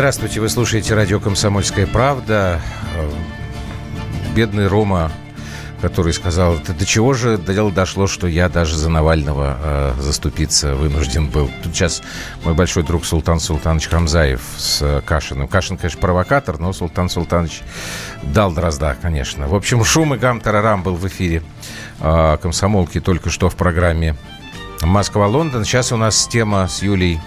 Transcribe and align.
Здравствуйте, 0.00 0.40
вы 0.40 0.48
слушаете 0.48 0.94
радио 0.94 1.20
«Комсомольская 1.20 1.86
правда». 1.86 2.58
Бедный 4.34 4.66
Рома 4.66 5.12
который 5.82 6.14
сказал, 6.14 6.56
до 6.56 6.86
чего 6.86 7.12
же 7.12 7.36
дело 7.36 7.70
дошло, 7.70 8.06
что 8.06 8.26
я 8.26 8.48
даже 8.48 8.78
за 8.78 8.88
Навального 8.88 9.58
э, 9.62 9.92
заступиться 9.98 10.74
вынужден 10.74 11.28
был. 11.28 11.50
Тут 11.62 11.74
сейчас 11.74 12.02
мой 12.44 12.54
большой 12.54 12.82
друг 12.82 13.04
Султан 13.04 13.40
Султанович 13.40 13.88
Хамзаев 13.88 14.40
с 14.56 15.02
Кашиным. 15.04 15.48
Кашин, 15.48 15.76
конечно, 15.76 16.00
провокатор, 16.00 16.58
но 16.58 16.72
Султан 16.72 17.10
Султанович 17.10 17.60
дал 18.22 18.52
дрозда, 18.52 18.96
конечно. 19.00 19.48
В 19.48 19.54
общем, 19.54 19.84
шум 19.84 20.14
и 20.14 20.18
гам 20.18 20.40
тарарам 20.40 20.82
был 20.82 20.96
в 20.96 21.06
эфире 21.08 21.42
э, 22.00 22.38
комсомолки 22.40 23.00
только 23.00 23.28
что 23.28 23.50
в 23.50 23.54
программе 23.54 24.16
Москва-Лондон. 24.80 25.66
Сейчас 25.66 25.92
у 25.92 25.96
нас 25.98 26.26
тема 26.26 26.68
с 26.68 26.82
Юлей 26.82 27.20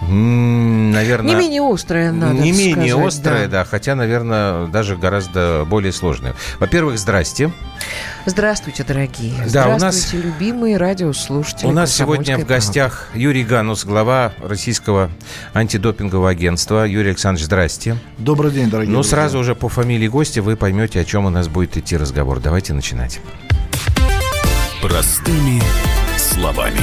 Наверное... 0.00 1.34
Не 1.34 1.40
менее 1.40 1.62
острая, 1.62 2.12
надо 2.12 2.34
Не 2.34 2.52
сказать, 2.52 2.76
менее 2.76 3.06
острая, 3.06 3.46
да. 3.46 3.58
да, 3.58 3.64
хотя, 3.64 3.94
наверное, 3.94 4.66
даже 4.66 4.96
гораздо 4.96 5.66
более 5.68 5.92
сложная. 5.92 6.34
Во-первых, 6.60 6.98
здрасте. 6.98 7.50
Здравствуйте, 8.26 8.84
дорогие. 8.84 9.34
Да, 9.38 9.48
Здравствуйте, 9.48 9.84
у 9.84 9.86
нас... 9.86 10.12
любимые 10.12 10.76
радиослушатели. 10.76 11.66
У 11.66 11.72
нас 11.72 11.92
сегодня 11.92 12.38
в 12.38 12.46
гостях 12.46 13.06
правды. 13.06 13.20
Юрий 13.20 13.44
Ганус, 13.44 13.84
глава 13.84 14.32
российского 14.42 15.10
антидопингового 15.52 16.30
агентства. 16.30 16.86
Юрий 16.86 17.10
Александрович, 17.10 17.46
здрасте. 17.46 17.96
Добрый 18.18 18.52
день, 18.52 18.70
дорогие 18.70 18.94
Ну, 18.94 19.02
сразу 19.02 19.38
уже 19.38 19.54
по 19.54 19.68
фамилии 19.68 20.08
гостя 20.08 20.42
вы 20.42 20.56
поймете, 20.56 21.00
о 21.00 21.04
чем 21.04 21.26
у 21.26 21.30
нас 21.30 21.48
будет 21.48 21.76
идти 21.76 21.96
разговор. 21.96 22.40
Давайте 22.40 22.72
начинать. 22.72 23.20
Простыми 24.80 25.60
словами. 26.16 26.80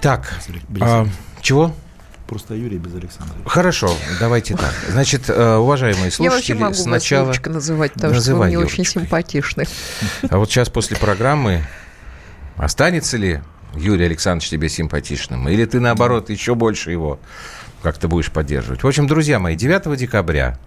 Так, 0.00 0.32
а, 0.80 1.06
чего? 1.48 1.74
Просто 2.26 2.54
Юрий 2.54 2.76
без 2.76 2.94
Александра. 2.94 3.34
Хорошо, 3.46 3.90
давайте 4.20 4.54
так. 4.54 4.74
Значит, 4.90 5.30
э, 5.30 5.56
уважаемые 5.56 6.10
слушатели, 6.10 6.24
Я 6.24 6.30
вообще 6.30 6.54
могу 6.54 6.74
сначала... 6.74 7.28
вас 7.28 7.40
называть, 7.46 7.94
потому 7.94 8.12
Называй, 8.12 8.50
что 8.50 8.58
вы 8.58 8.64
мне 8.64 8.66
очень 8.66 8.84
симпатичны. 8.84 9.64
А 10.28 10.36
вот 10.36 10.50
сейчас 10.50 10.68
после 10.68 10.98
программы 10.98 11.64
останется 12.58 13.16
ли 13.16 13.40
Юрий 13.74 14.04
Александрович 14.04 14.50
тебе 14.50 14.68
симпатичным? 14.68 15.48
Или 15.48 15.64
ты, 15.64 15.80
наоборот, 15.80 16.28
еще 16.28 16.54
больше 16.54 16.90
его 16.90 17.18
как 17.82 17.98
ты 17.98 18.08
будешь 18.08 18.30
поддерживать. 18.30 18.82
В 18.82 18.86
общем, 18.86 19.06
друзья 19.06 19.38
мои, 19.38 19.56
9 19.56 19.96
декабря, 19.96 20.58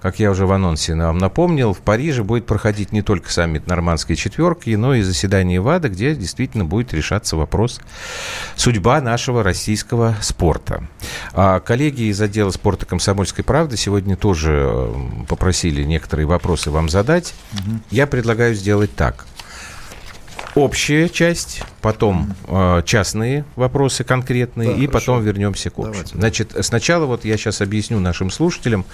как 0.00 0.18
я 0.18 0.30
уже 0.30 0.46
в 0.46 0.52
анонсе 0.52 0.94
вам 0.94 1.18
напомнил, 1.18 1.72
в 1.72 1.78
Париже 1.78 2.22
будет 2.22 2.46
проходить 2.46 2.92
не 2.92 3.02
только 3.02 3.32
саммит 3.32 3.66
нормандской 3.66 4.16
четверки, 4.16 4.70
но 4.70 4.94
и 4.94 5.02
заседание 5.02 5.60
ВАДА, 5.60 5.88
где 5.88 6.14
действительно 6.14 6.64
будет 6.64 6.92
решаться 6.92 7.36
вопрос 7.36 7.80
судьба 8.56 9.00
нашего 9.00 9.42
российского 9.42 10.16
спорта. 10.20 10.86
А 11.32 11.60
коллеги 11.60 12.02
из 12.02 12.20
отдела 12.20 12.50
спорта 12.50 12.86
«Комсомольской 12.86 13.44
правды» 13.44 13.76
сегодня 13.76 14.16
тоже 14.16 14.92
попросили 15.28 15.84
некоторые 15.84 16.26
вопросы 16.26 16.70
вам 16.70 16.88
задать. 16.88 17.34
Угу. 17.54 17.80
Я 17.90 18.06
предлагаю 18.06 18.54
сделать 18.54 18.94
так– 18.94 19.26
общая 20.64 21.08
часть, 21.08 21.62
потом 21.80 22.34
э, 22.46 22.82
частные 22.84 23.44
вопросы 23.56 24.04
конкретные, 24.04 24.70
да, 24.70 24.74
и 24.74 24.86
хорошо. 24.86 24.92
потом 24.92 25.24
вернемся 25.24 25.70
к 25.70 25.78
общему. 25.78 25.92
Давайте. 25.92 26.16
Значит, 26.16 26.54
сначала 26.60 27.06
вот 27.06 27.24
я 27.24 27.36
сейчас 27.36 27.60
объясню 27.60 27.98
нашим 28.00 28.30
слушателям. 28.30 28.84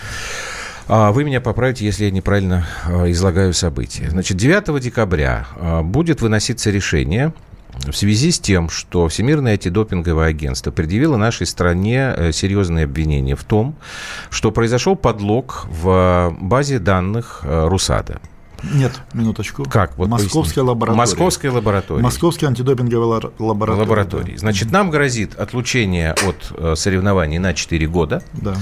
А, 0.87 1.13
вы 1.13 1.25
меня 1.25 1.41
поправите, 1.41 1.85
если 1.85 2.05
я 2.05 2.11
неправильно 2.11 2.67
э, 2.87 3.11
излагаю 3.11 3.55
события. 3.55 4.11
Значит, 4.11 4.37
9 4.37 4.81
декабря 4.83 5.47
э, 5.57 5.81
будет 5.83 6.21
выноситься 6.21 6.71
решение 6.71 7.33
в 7.87 7.93
связи 7.93 8.31
с 8.31 8.39
тем, 8.39 8.69
что 8.69 9.09
Всемирное 9.09 9.53
антидопинговое 9.53 10.29
агентство 10.29 10.71
предъявило 10.71 11.17
нашей 11.17 11.47
стране 11.47 12.13
э, 12.15 12.33
серьезные 12.33 12.85
обвинения 12.85 13.35
в 13.35 13.45
том, 13.45 13.77
что 14.31 14.53
произошел 14.53 14.95
подлог 14.95 15.67
в 15.69 16.37
базе 16.39 16.79
данных 16.79 17.41
РУСАДА. 17.45 18.21
Нет, 18.73 19.01
минуточку. 19.13 19.65
Как? 19.65 19.97
Вот 19.97 20.09
Московская 20.09 20.43
поясни. 20.43 20.63
лаборатория. 20.63 20.99
Московская 20.99 21.51
лаборатория. 21.51 22.03
Московская 22.03 22.47
антидопинговая 22.47 23.31
лаборатория. 23.39 23.81
лаборатория. 23.81 24.33
Да. 24.33 24.39
Значит, 24.39 24.71
нам 24.71 24.91
грозит 24.91 25.35
отлучение 25.39 26.13
от 26.13 26.53
э, 26.57 26.75
соревнований 26.77 27.39
на 27.39 27.55
4 27.55 27.87
года. 27.87 28.23
Да. 28.33 28.55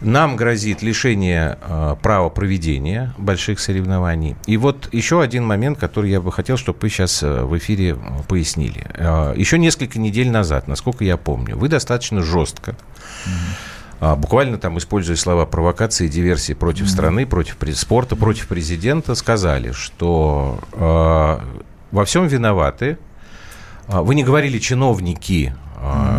Нам 0.00 0.36
грозит 0.36 0.82
лишение 0.82 1.58
э, 1.60 1.96
права 2.02 2.28
проведения 2.28 3.14
больших 3.18 3.60
соревнований. 3.60 4.36
И 4.46 4.56
вот 4.56 4.88
еще 4.92 5.20
один 5.20 5.44
момент, 5.44 5.78
который 5.78 6.10
я 6.10 6.20
бы 6.20 6.32
хотел, 6.32 6.56
чтобы 6.56 6.78
вы 6.82 6.88
сейчас 6.88 7.22
э, 7.22 7.44
в 7.44 7.56
эфире 7.58 7.96
пояснили. 8.28 8.86
Еще 9.36 9.58
несколько 9.58 9.98
недель 9.98 10.30
назад, 10.30 10.68
насколько 10.68 11.04
я 11.04 11.16
помню, 11.16 11.56
вы 11.56 11.68
достаточно 11.68 12.22
жестко 12.22 12.76
mm 13.26 13.30
а, 13.30 13.73
буквально 14.16 14.58
там, 14.58 14.78
используя 14.78 15.16
слова 15.16 15.46
провокации, 15.46 16.08
диверсии 16.08 16.52
против 16.52 16.86
mm-hmm. 16.86 16.88
страны, 16.88 17.26
против 17.26 17.56
спорта, 17.76 18.16
против 18.16 18.48
президента, 18.48 19.14
сказали, 19.14 19.72
что 19.72 20.58
э, 20.72 21.38
во 21.90 22.04
всем 22.04 22.26
виноваты. 22.26 22.98
А, 23.86 24.02
вы 24.02 24.14
не 24.14 24.24
говорили 24.24 24.58
чиновники. 24.58 25.54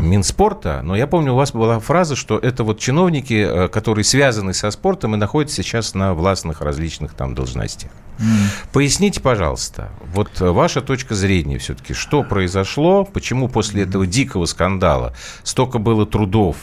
Минспорта, 0.01 0.81
но 0.83 0.95
я 0.95 1.07
помню, 1.07 1.33
у 1.33 1.37
вас 1.37 1.51
была 1.51 1.79
фраза, 1.79 2.15
что 2.15 2.37
это 2.37 2.63
вот 2.63 2.77
чиновники, 2.77 3.67
которые 3.69 4.05
связаны 4.05 4.53
со 4.53 4.69
спортом 4.69 5.15
и 5.15 5.17
находятся 5.17 5.63
сейчас 5.63 5.95
на 5.95 6.13
властных 6.13 6.61
различных 6.61 7.15
там 7.15 7.33
должностях. 7.33 7.89
Mm. 8.19 8.23
Поясните, 8.71 9.21
пожалуйста, 9.21 9.89
вот 10.13 10.39
ваша 10.39 10.81
точка 10.81 11.15
зрения 11.15 11.57
все-таки, 11.57 11.95
что 11.95 12.21
произошло, 12.21 13.05
почему 13.05 13.49
после 13.49 13.83
этого 13.83 14.05
дикого 14.05 14.45
скандала 14.45 15.15
столько 15.41 15.79
было 15.79 16.05
трудов 16.05 16.57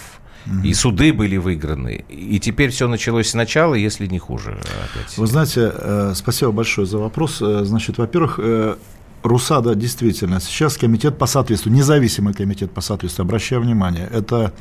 и 0.64 0.74
суды 0.74 1.12
были 1.12 1.36
выиграны. 1.36 2.04
И 2.08 2.38
теперь 2.40 2.70
все 2.70 2.88
началось 2.88 3.30
сначала, 3.30 3.74
если 3.74 4.06
не 4.06 4.18
хуже. 4.18 4.50
Опять. 4.50 5.16
Вы 5.16 5.26
знаете, 5.26 5.72
э, 5.74 6.12
спасибо 6.14 6.52
большое 6.52 6.86
за 6.86 6.98
вопрос. 6.98 7.40
Э, 7.40 7.64
значит, 7.64 7.98
во-первых, 7.98 8.40
э, 8.42 8.76
РУСАДА 9.22 9.74
действительно, 9.74 10.40
сейчас 10.40 10.76
комитет 10.76 11.16
по 11.16 11.26
соответствию, 11.26 11.74
независимый 11.74 12.34
комитет 12.34 12.72
по 12.72 12.80
соответствию, 12.80 13.24
обращаю 13.24 13.62
внимание, 13.62 14.08
это 14.12 14.52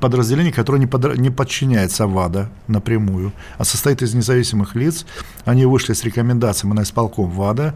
подразделение, 0.00 0.52
которое 0.52 0.78
не, 0.78 0.86
под, 0.86 1.18
не 1.18 1.30
подчиняется 1.30 2.06
ВАДА 2.06 2.50
напрямую, 2.66 3.32
а 3.58 3.64
состоит 3.64 4.02
из 4.02 4.14
независимых 4.14 4.74
лиц. 4.74 5.06
Они 5.44 5.66
вышли 5.66 5.92
с 5.92 6.04
рекомендациями 6.04 6.74
на 6.74 6.82
исполком 6.82 7.30
ВАДА, 7.30 7.74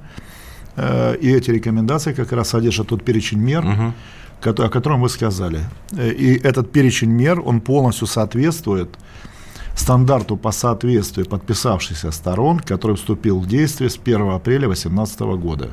и 0.76 1.30
эти 1.30 1.52
рекомендации 1.52 2.12
как 2.14 2.32
раз 2.32 2.48
содержат 2.48 2.88
тот 2.88 3.04
перечень 3.04 3.38
мер, 3.38 3.64
угу 3.64 3.94
о 4.46 4.68
котором 4.68 5.00
вы 5.00 5.08
сказали. 5.08 5.60
Э, 5.92 6.10
и 6.10 6.36
этот 6.36 6.72
перечень 6.72 7.10
мер, 7.10 7.40
он 7.40 7.60
полностью 7.60 8.06
соответствует 8.06 8.98
стандарту 9.76 10.36
по 10.36 10.52
соответствию 10.52 11.26
подписавшихся 11.26 12.10
сторон, 12.10 12.60
который 12.60 12.96
вступил 12.96 13.40
в 13.40 13.46
действие 13.46 13.90
с 13.90 13.98
1 13.98 14.30
апреля 14.30 14.66
2018 14.66 15.20
года. 15.20 15.70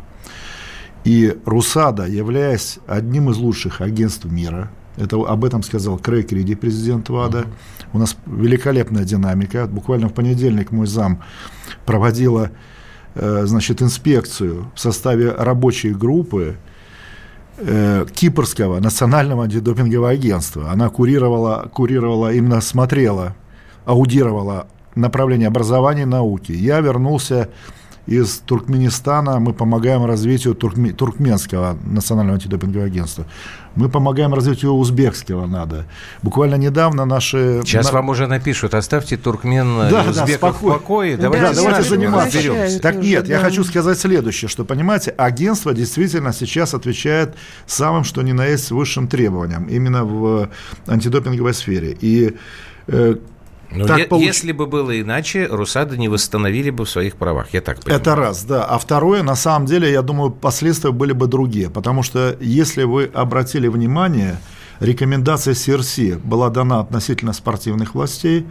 И 1.04 1.36
РУСАДА, 1.46 2.06
являясь 2.06 2.80
одним 2.88 3.30
из 3.30 3.38
лучших 3.38 3.82
агентств 3.82 4.26
мира, 4.26 4.72
это, 4.98 5.16
об 5.16 5.46
этом 5.46 5.64
сказал 5.64 5.98
Крейг 5.98 6.32
Риди, 6.32 6.56
президент 6.56 7.09
ВАДА. 7.09 7.46
У 7.94 7.98
нас 7.98 8.16
великолепная 8.26 9.03
динамика. 9.03 9.66
Буквально 9.66 10.09
в 10.09 10.14
понедельник 10.14 10.72
мой 10.72 10.86
зам 10.86 11.24
проводила 11.86 12.52
э, 13.16 13.46
значит, 13.46 13.82
инспекцию 13.82 14.72
в 14.76 14.80
составе 14.80 15.32
рабочей 15.32 15.92
группы 15.92 16.58
Кипрского 18.13 18.79
национального 18.79 19.43
антидопингового 19.43 20.09
агентства. 20.09 20.72
Она 20.72 20.90
курировала, 20.90 21.69
курировала, 21.73 22.34
именно 22.34 22.61
смотрела, 22.61 23.35
аудировала 23.85 24.67
направление 24.96 25.47
образования 25.47 26.03
и 26.03 26.05
науки. 26.05 26.52
Я 26.52 26.79
вернулся 26.79 27.49
из 28.08 28.40
Туркменистана, 28.40 29.40
мы 29.40 29.53
помогаем 29.53 30.06
развитию 30.06 30.56
туркме, 30.56 30.92
туркменского 30.92 31.78
национального 31.84 32.36
антидопингового 32.36 32.88
агентства. 32.88 33.26
Мы 33.76 33.90
помогаем 33.90 34.34
развитию 34.34 34.72
узбекского 34.72 35.46
надо. 35.46 35.86
Буквально 36.24 36.56
недавно 36.56 37.06
наши... 37.06 37.62
Сейчас 37.64 37.86
на... 37.88 37.94
вам 37.94 38.09
уже 38.09 38.28
напишут, 38.28 38.74
оставьте 38.74 39.18
туркмен 39.18 39.90
да, 39.90 40.02
узбеков 40.09 40.40
да, 40.40 40.68
в 40.68 40.74
покое. 40.74 41.16
Давайте, 41.16 41.48
да, 41.48 41.53
давайте 41.53 41.90
заниматься. 41.90 42.80
Так 42.82 42.96
нет, 42.96 43.28
да. 43.28 43.36
я 43.36 43.40
хочу 43.40 43.64
сказать 43.64 43.98
следующее, 44.00 44.50
что, 44.50 44.66
понимаете, 44.66 45.12
агентство 45.12 45.74
действительно 45.74 46.34
сейчас 46.34 46.74
отвечает 46.74 47.36
самым, 47.66 48.03
что 48.03 48.22
ни 48.24 48.34
на 48.34 48.46
есть, 48.46 48.72
высшим 48.72 49.08
требованиям, 49.08 49.66
именно 49.66 50.03
в 50.03 50.50
антидопинговой 50.88 51.53
сфере. 51.53 51.96
И 52.02 52.36
э, 52.88 53.16
ну, 53.72 53.85
так 53.85 54.09
получ... 54.09 54.23
Если 54.23 54.52
бы 54.52 54.68
было 54.68 55.00
иначе, 55.00 55.47
Русады 55.47 55.97
не 55.97 56.09
восстановили 56.09 56.70
бы 56.70 56.85
в 56.85 56.90
своих 56.90 57.16
правах, 57.16 57.47
я 57.53 57.62
так 57.62 57.79
понимаю. 57.79 58.02
Это 58.02 58.16
раз, 58.16 58.44
да. 58.44 58.66
А 58.66 58.78
второе, 58.78 59.23
на 59.23 59.35
самом 59.35 59.66
деле, 59.66 59.91
я 59.91 60.02
думаю, 60.02 60.32
последствия 60.32 60.91
были 60.91 61.14
бы 61.14 61.28
другие. 61.28 61.70
Потому 61.70 62.03
что, 62.03 62.38
если 62.40 62.84
вы 62.84 63.09
обратили 63.14 63.68
внимание, 63.68 64.38
рекомендация 64.79 65.53
СРС 65.53 66.00
была 66.23 66.50
дана 66.50 66.79
относительно 66.82 67.34
спортивных 67.34 67.96
властей, 67.96 68.46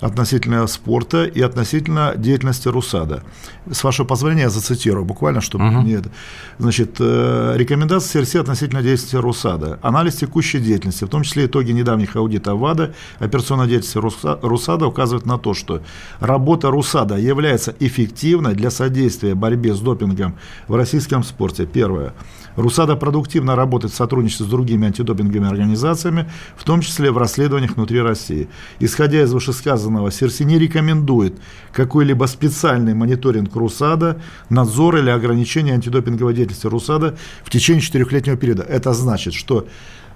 относительно 0.00 0.66
спорта 0.66 1.24
и 1.24 1.40
относительно 1.40 2.14
деятельности 2.16 2.68
РУСАДА. 2.68 3.22
С 3.70 3.84
вашего 3.84 4.06
позволения 4.06 4.42
я 4.42 4.50
зацитирую 4.50 5.04
буквально, 5.04 5.40
чтобы 5.40 5.68
угу. 5.68 5.82
не 5.82 5.92
это. 5.92 6.10
Значит, 6.58 6.96
э, 6.98 7.54
рекомендации 7.56 8.20
относительно 8.38 8.82
деятельности 8.82 9.16
РУСАДА. 9.16 9.78
Анализ 9.82 10.16
текущей 10.16 10.58
деятельности, 10.58 11.04
в 11.04 11.08
том 11.08 11.22
числе 11.22 11.46
итоги 11.46 11.72
недавних 11.72 12.16
аудитов 12.16 12.58
ВАДА, 12.58 12.94
операционной 13.18 13.68
деятельности 13.68 13.98
РУСАДА 14.42 14.86
указывают 14.86 15.26
на 15.26 15.38
то, 15.38 15.54
что 15.54 15.82
работа 16.20 16.70
РУСАДА 16.70 17.16
является 17.16 17.74
эффективной 17.78 18.54
для 18.54 18.70
содействия 18.70 19.34
борьбе 19.34 19.74
с 19.74 19.80
допингом 19.80 20.36
в 20.68 20.74
российском 20.74 21.22
спорте. 21.22 21.66
Первое. 21.66 22.14
РУСАДА 22.56 22.96
продуктивно 22.96 23.54
работает 23.56 23.92
в 23.92 23.96
сотрудничестве 23.96 24.46
с 24.46 24.48
другими 24.48 24.86
антидопинговыми 24.86 25.48
организациями, 25.48 26.30
в 26.56 26.64
том 26.64 26.80
числе 26.80 27.10
в 27.10 27.18
расследованиях 27.18 27.76
внутри 27.76 28.00
России. 28.00 28.48
Исходя 28.80 29.22
из 29.22 29.32
вышесказанного, 29.32 29.89
СРС 30.10 30.40
не 30.40 30.58
рекомендует 30.58 31.34
какой-либо 31.72 32.26
специальный 32.26 32.94
мониторинг 32.94 33.54
РУСАДА, 33.54 34.20
надзор 34.48 34.96
или 34.96 35.10
ограничение 35.10 35.74
антидопинговой 35.74 36.34
деятельности 36.34 36.66
РУСАДА 36.66 37.16
в 37.44 37.50
течение 37.50 37.82
четырехлетнего 37.82 38.36
периода. 38.36 38.62
Это 38.62 38.92
значит, 38.92 39.34
что 39.34 39.66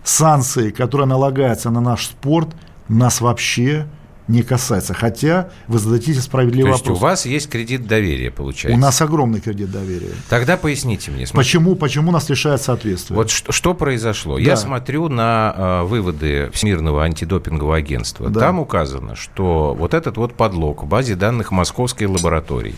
санкции, 0.03 0.71
которые 0.71 1.06
налагаются 1.06 1.71
на 1.71 1.81
наш 1.81 2.06
спорт, 2.06 2.55
нас 2.88 3.21
вообще 3.21 3.87
не 4.26 4.43
касается. 4.43 4.94
Хотя 4.94 5.50
вы 5.69 5.79
зададите 5.79 6.21
справедливый 6.21 6.71
То 6.71 6.76
есть 6.76 6.87
вопрос. 6.87 6.99
у 6.99 7.03
вас 7.03 7.26
есть 7.26 7.49
кредит 7.49 7.87
доверия, 7.87 8.31
получается? 8.31 8.79
У 8.79 8.81
нас 8.81 9.00
огромный 9.03 9.41
кредит 9.41 9.71
доверия. 9.71 10.12
Тогда 10.29 10.56
поясните 10.56 11.11
мне. 11.11 11.26
Смотрите. 11.26 11.59
Почему, 11.59 11.76
почему 11.76 12.11
нас 12.11 12.29
лишает 12.29 12.62
соответствия? 12.62 13.17
Вот 13.17 13.31
что, 13.31 13.53
что 13.53 13.75
произошло? 13.75 14.37
Да. 14.37 14.41
Я 14.41 14.56
смотрю 14.56 15.09
на 15.09 15.55
э, 15.56 15.82
выводы 15.85 16.50
Всемирного 16.53 17.05
антидопингового 17.05 17.76
агентства. 17.76 18.31
Да. 18.31 18.41
Там 18.41 18.61
указано, 18.61 19.15
что 19.15 19.75
вот 19.79 19.93
этот 19.93 20.17
вот 20.17 20.35
подлог 20.35 20.85
в 20.85 20.87
базе 20.87 21.17
данных 21.17 21.50
Московской 21.50 22.06
лаборатории 22.06 22.76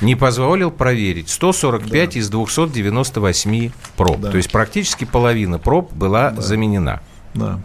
не 0.00 0.14
позволил 0.14 0.70
проверить 0.70 1.28
145 1.28 1.90
да. 1.90 2.18
из 2.18 2.28
298 2.30 3.70
проб. 3.96 4.20
Да. 4.20 4.30
То 4.30 4.36
есть 4.36 4.50
практически 4.52 5.04
половина 5.04 5.58
проб 5.58 5.92
была 5.92 6.30
да. 6.30 6.40
заменена. 6.40 7.00
Да. 7.34 7.60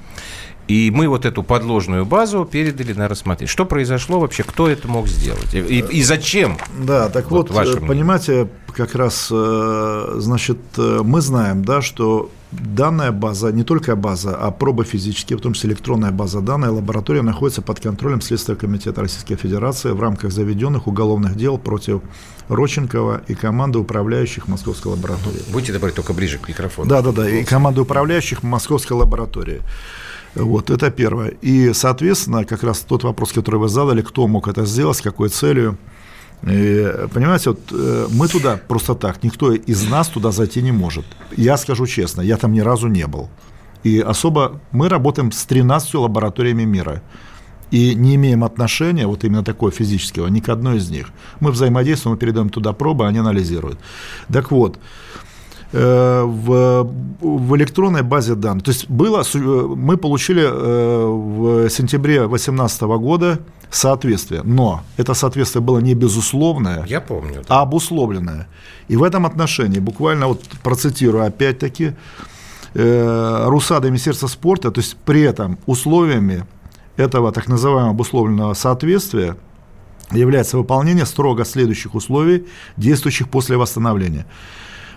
И 0.68 0.92
мы 0.92 1.07
вот 1.07 1.25
эту 1.25 1.44
подложную 1.44 2.06
базу 2.06 2.45
передали 2.45 2.94
на 2.94 3.07
рассмотрение. 3.07 3.51
Что 3.51 3.65
произошло 3.65 4.19
вообще? 4.19 4.44
Кто 4.44 4.69
это 4.69 4.88
мог 4.88 5.07
сделать? 5.07 5.54
И, 5.54 5.80
и 5.80 6.04
зачем? 6.04 6.57
Да, 6.80 7.10
так 7.10 7.31
вот, 7.31 7.51
вот 7.51 7.68
э, 7.68 7.80
понимаете, 7.81 8.48
как 8.74 8.95
раз, 8.95 9.30
э, 9.31 10.15
значит, 10.18 10.57
э, 10.77 11.01
мы 11.04 11.21
знаем, 11.21 11.65
да, 11.65 11.81
что 11.81 12.31
данная 12.51 13.12
база, 13.12 13.51
не 13.51 13.63
только 13.63 13.95
база, 13.95 14.36
а 14.36 14.51
пробы 14.51 14.86
физические, 14.86 15.38
в 15.38 15.42
том 15.42 15.54
числе 15.54 15.71
электронная 15.71 16.12
база 16.12 16.39
данная 16.39 16.71
лаборатория 16.71 17.21
находится 17.21 17.62
под 17.62 17.80
контролем 17.80 18.21
Следственного 18.21 18.60
комитета 18.60 19.01
Российской 19.01 19.36
Федерации 19.36 19.92
в 19.92 20.00
рамках 20.00 20.31
заведенных 20.31 20.88
уголовных 20.88 21.36
дел 21.36 21.57
против 21.57 22.01
Роченкова 22.48 23.21
и 23.27 23.36
команды 23.36 23.80
управляющих 23.80 24.48
Московской 24.48 24.92
лаборатории. 24.92 25.42
Будьте 25.51 25.74
добры, 25.74 25.92
только 25.92 26.13
ближе 26.13 26.38
к 26.38 26.48
микрофону. 26.48 26.89
Да, 26.89 27.01
да, 27.01 27.12
да, 27.12 27.30
и 27.30 27.44
команды 27.44 27.81
управляющих 27.81 28.44
Московской 28.44 28.98
лаборатории. 28.98 29.62
Вот, 30.35 30.69
это 30.69 30.89
первое. 30.89 31.33
И, 31.41 31.74
соответственно, 31.74 32.45
как 32.45 32.63
раз 32.63 32.80
тот 32.80 33.03
вопрос, 33.03 33.31
который 33.31 33.59
вы 33.59 33.69
задали, 33.69 34.01
кто 34.01 34.27
мог 34.27 34.47
это 34.47 34.65
сделать, 34.65 34.97
с 34.97 35.01
какой 35.01 35.30
целью. 35.30 35.77
И, 36.41 37.07
понимаете, 37.13 37.51
вот 37.51 37.59
э, 37.71 38.07
мы 38.12 38.27
туда 38.27 38.59
просто 38.68 38.95
так, 38.95 39.24
никто 39.24 39.53
из 39.53 39.89
нас 39.89 40.07
туда 40.09 40.31
зайти 40.31 40.62
не 40.62 40.71
может. 40.71 41.06
Я 41.38 41.57
скажу 41.57 41.85
честно, 41.85 42.21
я 42.21 42.38
там 42.38 42.51
ни 42.51 42.62
разу 42.62 42.88
не 42.88 43.07
был. 43.07 43.30
И 43.83 44.00
особо 44.00 44.59
мы 44.71 44.89
работаем 44.89 45.31
с 45.31 45.45
13 45.45 45.94
лабораториями 45.94 46.63
мира. 46.63 47.01
И 47.71 47.95
не 47.95 48.15
имеем 48.15 48.44
отношения, 48.44 49.07
вот 49.07 49.24
именно 49.24 49.44
такого 49.44 49.71
физического, 49.71 50.27
ни 50.27 50.41
к 50.41 50.50
одной 50.50 50.77
из 50.77 50.89
них. 50.89 51.07
Мы 51.39 51.51
взаимодействуем, 51.51 52.15
мы 52.15 52.19
передаем 52.19 52.50
туда 52.50 52.74
пробы, 52.74 53.07
они 53.07 53.19
анализируют. 53.19 53.79
Так 54.31 54.51
вот, 54.51 54.79
в, 55.78 56.90
в 57.22 57.56
электронной 57.56 58.04
базе 58.04 58.36
данных. 58.36 58.64
То 58.64 58.72
есть 58.72 58.90
было, 58.90 59.24
мы 59.75 59.98
получили 59.98 60.44
э, 60.44 61.06
в 61.06 61.70
сентябре 61.70 62.20
2018 62.20 62.81
года 62.81 63.40
соответствие, 63.72 64.42
но 64.44 64.84
это 64.98 65.14
соответствие 65.14 65.62
было 65.62 65.80
не 65.80 65.96
безусловное, 65.96 66.86
Я 66.88 67.02
помню, 67.02 67.42
да. 67.48 67.60
а 67.60 67.62
обусловленное. 67.62 68.48
И 68.88 68.96
в 68.96 69.04
этом 69.04 69.25
отношении, 69.25 69.80
буквально 69.80 70.28
вот 70.28 70.44
процитирую 70.62 71.25
опять-таки, 71.25 71.94
э, 72.75 73.46
Русада 73.48 73.88
Министерство 73.90 74.28
спорта, 74.28 74.72
то 74.72 74.80
есть 74.80 74.96
при 75.06 75.22
этом 75.22 75.58
условиями 75.66 76.46
этого 76.98 77.31
так 77.31 77.48
называемого 77.48 77.92
обусловленного 77.92 78.54
соответствия 78.54 79.36
является 80.12 80.58
выполнение 80.58 81.06
строго 81.06 81.44
следующих 81.46 81.96
условий, 81.96 82.46
действующих 82.78 83.30
после 83.30 83.58
восстановления. 83.58 84.25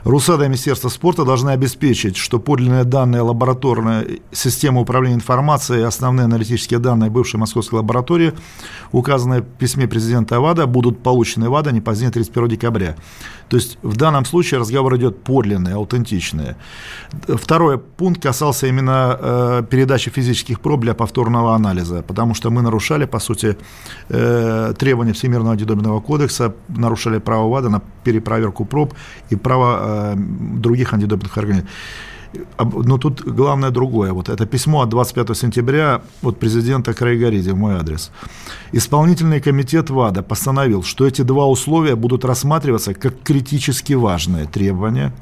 РУСАДА 0.07 0.45
и 0.45 0.49
Министерство 0.49 0.89
спорта 0.89 1.25
должны 1.25 1.51
обеспечить, 1.51 2.17
что 2.17 2.39
подлинные 2.39 2.85
данные 2.85 3.23
лабораторной 3.23 4.23
системы 4.31 4.81
управления 4.81 5.17
информацией 5.17 5.81
и 5.81 5.83
основные 5.83 6.27
аналитические 6.27 6.79
данные 6.79 7.11
бывшей 7.11 7.41
московской 7.41 7.81
лаборатории, 7.81 8.33
указанные 8.93 9.41
в 9.41 9.47
письме 9.47 9.89
президента 9.89 10.39
ВАДА, 10.39 10.67
будут 10.67 11.03
получены 11.03 11.51
ВАДА 11.51 11.73
не 11.73 11.81
позднее 11.81 12.13
31 12.13 12.49
декабря. 12.51 12.95
То 13.49 13.57
есть 13.57 13.79
в 13.83 13.97
данном 13.97 14.25
случае 14.25 14.61
разговор 14.61 14.97
идет 14.97 15.23
подлинные, 15.23 15.75
аутентичные. 15.75 16.57
Второй 17.29 17.79
пункт 17.79 18.23
касался 18.23 18.67
именно 18.67 19.19
э, 19.21 19.63
передачи 19.71 20.11
физических 20.11 20.61
проб 20.61 20.81
для 20.81 20.95
повторного 20.95 21.55
анализа, 21.55 22.03
потому 22.03 22.35
что 22.35 22.51
мы 22.51 22.63
нарушали, 22.63 23.07
по 23.07 23.21
сути, 23.21 23.57
э, 24.09 24.75
требования 24.79 25.13
Всемирного 25.13 25.53
антидопингового 25.53 26.01
кодекса, 26.01 26.53
нарушали 26.69 27.19
право 27.19 27.49
ВАДА 27.49 27.69
на 27.69 27.83
перепроверку 28.05 28.65
проб 28.65 28.95
и 29.31 29.37
право 29.37 29.79
э, 29.81 30.15
других 30.17 30.93
антидопинговых 30.93 31.39
организаций. 31.39 31.71
Но 32.59 32.99
тут 32.99 33.23
главное 33.23 33.71
другое. 33.71 34.13
Вот 34.13 34.29
это 34.29 34.47
письмо 34.47 34.83
от 34.83 34.89
25 34.89 35.37
сентября 35.37 36.03
от 36.23 36.39
президента 36.39 36.93
Крайгориди 36.95 37.51
в 37.51 37.57
мой 37.57 37.75
адрес. 37.75 38.11
Исполнительный 38.73 39.41
комитет 39.41 39.91
ВАДА 39.91 40.23
постановил, 40.23 40.83
что 40.83 41.07
эти 41.07 41.23
два 41.23 41.47
условия 41.47 41.97
будут 41.97 42.25
рассматриваться 42.25 42.95
как 42.95 43.23
критически 43.23 43.95
важные 43.95 44.47
требования. 44.47 45.13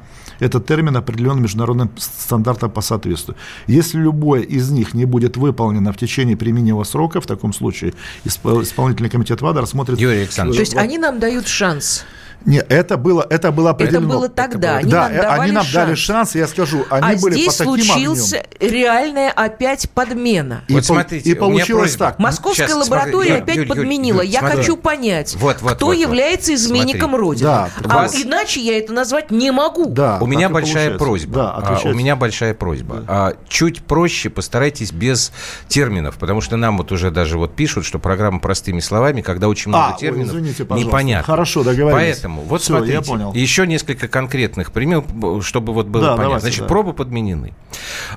Этот 0.41 0.67
термин 0.67 0.97
определен 0.97 1.41
международным 1.41 1.91
стандартом 1.97 2.71
по 2.71 2.81
соответствию. 2.81 3.37
Если 3.69 3.99
любое 3.99 4.43
из 4.43 4.71
них 4.71 4.95
не 4.95 5.05
будет 5.05 5.37
выполнено 5.37 5.93
в 5.93 5.97
течение 5.97 6.37
применимого 6.37 6.85
срока, 6.85 7.21
в 7.21 7.27
таком 7.27 7.53
случае 7.53 7.95
исполнительный 8.25 9.11
комитет 9.11 9.43
ВАДА 9.43 9.61
рассмотрит... 9.61 10.01
Юрий 10.01 10.23
Александрович. 10.23 10.57
То 10.57 10.63
есть 10.63 10.77
они 10.77 10.99
нам 10.99 11.21
дают 11.21 11.47
шанс 11.47 12.05
нет, 12.47 12.67
это 12.69 12.97
было, 12.97 13.27
это 13.29 13.53
было 13.53 13.71
определено. 13.71 14.07
Это 14.07 14.09
было 14.09 14.29
тогда. 14.29 14.81
Это 14.81 14.89
было. 14.89 15.05
Они 15.07 15.17
да, 15.17 15.23
нам 15.23 15.41
они 15.41 15.53
нам 15.53 15.65
шанс. 15.65 15.75
дали 15.75 15.95
шанс, 15.95 16.35
я 16.35 16.47
скажу, 16.47 16.85
они 16.91 17.15
а 17.15 17.21
были 17.21 17.35
здесь 17.35 17.55
по 17.55 17.65
таким 17.65 17.85
случился 17.85 18.37
огнем. 18.37 18.73
реальная 18.73 19.31
опять 19.31 19.91
подмена. 19.91 20.63
И, 20.69 20.75
вот 20.75 20.85
смотрите, 20.85 21.31
и 21.31 21.35
получилось 21.35 21.97
так. 21.97 22.19
Московская 22.19 22.67
Сейчас, 22.67 22.77
лаборатория 22.77 23.37
смотри, 23.37 23.43
опять 23.43 23.57
Юрий, 23.57 23.69
подменила. 23.69 24.21
Юрий, 24.21 24.29
я 24.31 24.41
смотри. 24.41 24.59
хочу 24.59 24.77
понять, 24.77 25.37
вот, 25.37 25.63
вот, 25.63 25.73
кто 25.75 25.87
вот, 25.87 25.93
является 25.93 26.55
изменником 26.55 27.11
смотри. 27.11 27.19
Родины. 27.19 27.45
Да, 27.45 27.69
а 27.85 27.95
вас... 27.95 28.15
иначе 28.15 28.61
я 28.61 28.79
это 28.79 28.93
назвать 28.93 29.31
не 29.31 29.51
могу. 29.51 29.87
Да, 29.87 30.19
у 30.21 30.27
меня 30.27 30.49
большая 30.49 30.99
просьба. 30.99 31.35
Да, 31.35 31.79
а, 31.85 31.89
у 31.89 31.95
меня 31.95 32.17
большая 32.17 32.55
просьба. 32.55 32.97
Да. 32.97 33.05
А, 33.09 33.33
чуть 33.49 33.83
проще 33.85 34.29
постарайтесь 34.29 34.93
без 34.93 35.33
терминов, 35.69 36.17
потому 36.19 36.41
что 36.41 36.57
нам 36.57 36.77
вот 36.77 36.93
уже 36.93 37.11
даже 37.11 37.39
вот 37.39 37.55
пишут, 37.55 37.87
что 37.87 37.99
программа 37.99 38.39
простыми 38.41 38.81
словами, 38.81 39.23
когда 39.23 39.49
очень 39.49 39.71
много 39.71 39.95
а, 39.95 39.99
терминов, 39.99 40.35
ой, 40.35 40.41
извините, 40.41 40.67
непонятно. 40.75 41.25
Хорошо, 41.25 41.63
договорились. 41.65 42.17
Поэтому 42.17 42.34
вот 42.43 42.63
Все, 42.63 42.73
смотрите 42.75 43.03
понял. 43.03 43.33
Еще 43.35 43.67
несколько 43.67 44.09
конкретных 44.09 44.73
примеров, 44.73 45.05
чтобы 45.45 45.73
вот 45.73 45.87
было 45.87 46.03
да, 46.03 46.09
понятно. 46.11 46.25
Давайте, 46.25 46.41
Значит, 46.47 46.61
да. 46.63 46.69
пробы 46.69 46.93
подменены. 46.93 47.55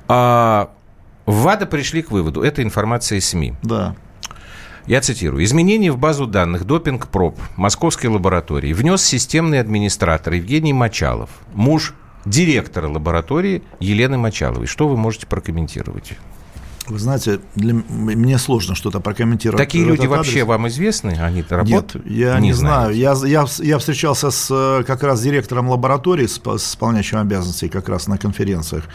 А, 0.07 0.69
в 1.25 1.41
ВАДА 1.43 1.65
пришли 1.65 2.01
к 2.01 2.11
выводу, 2.11 2.41
это 2.41 2.63
информация 2.63 3.17
из 3.17 3.27
СМИ. 3.27 3.53
Да. 3.63 3.95
Я 4.85 5.01
цитирую. 5.01 5.43
«Изменения 5.43 5.91
в 5.91 5.97
базу 5.97 6.25
данных 6.27 6.63
допинг-проб 6.63 7.37
Московской 7.57 8.09
лаборатории 8.09 8.71
внес 8.71 9.03
системный 9.03 9.59
администратор 9.59 10.33
Евгений 10.33 10.71
Мочалов, 10.71 11.29
муж 11.53 11.93
директора 12.23 12.87
лаборатории 12.87 13.63
Елены 13.79 14.17
Мочаловой. 14.17 14.65
Что 14.65 14.87
вы 14.87 14.95
можете 14.95 15.27
прокомментировать? 15.27 16.13
Вы 16.87 16.99
знаете, 16.99 17.39
для, 17.55 17.73
мне 17.73 18.37
сложно 18.37 18.75
что-то 18.75 18.99
прокомментировать. 18.99 19.57
Такие 19.57 19.83
люди 19.83 20.05
вообще 20.05 20.39
адрес. 20.39 20.47
вам 20.47 20.67
известны? 20.69 21.17
Они 21.19 21.43
работают? 21.47 22.05
Нет, 22.05 22.17
я 22.17 22.39
не, 22.39 22.47
не 22.47 22.53
знаю. 22.53 22.95
Я, 22.95 23.13
я, 23.25 23.45
я 23.59 23.77
встречался 23.77 24.31
с 24.31 24.47
э, 24.49 24.83
как 24.85 25.03
раз 25.03 25.21
директором 25.21 25.69
лаборатории, 25.69 26.27
с, 26.27 26.39
с 26.39 26.71
исполняющим 26.71 27.17
обязанностей 27.17 27.67
как 27.67 27.89
раз 27.89 28.07
на 28.07 28.17
конференциях 28.17 28.85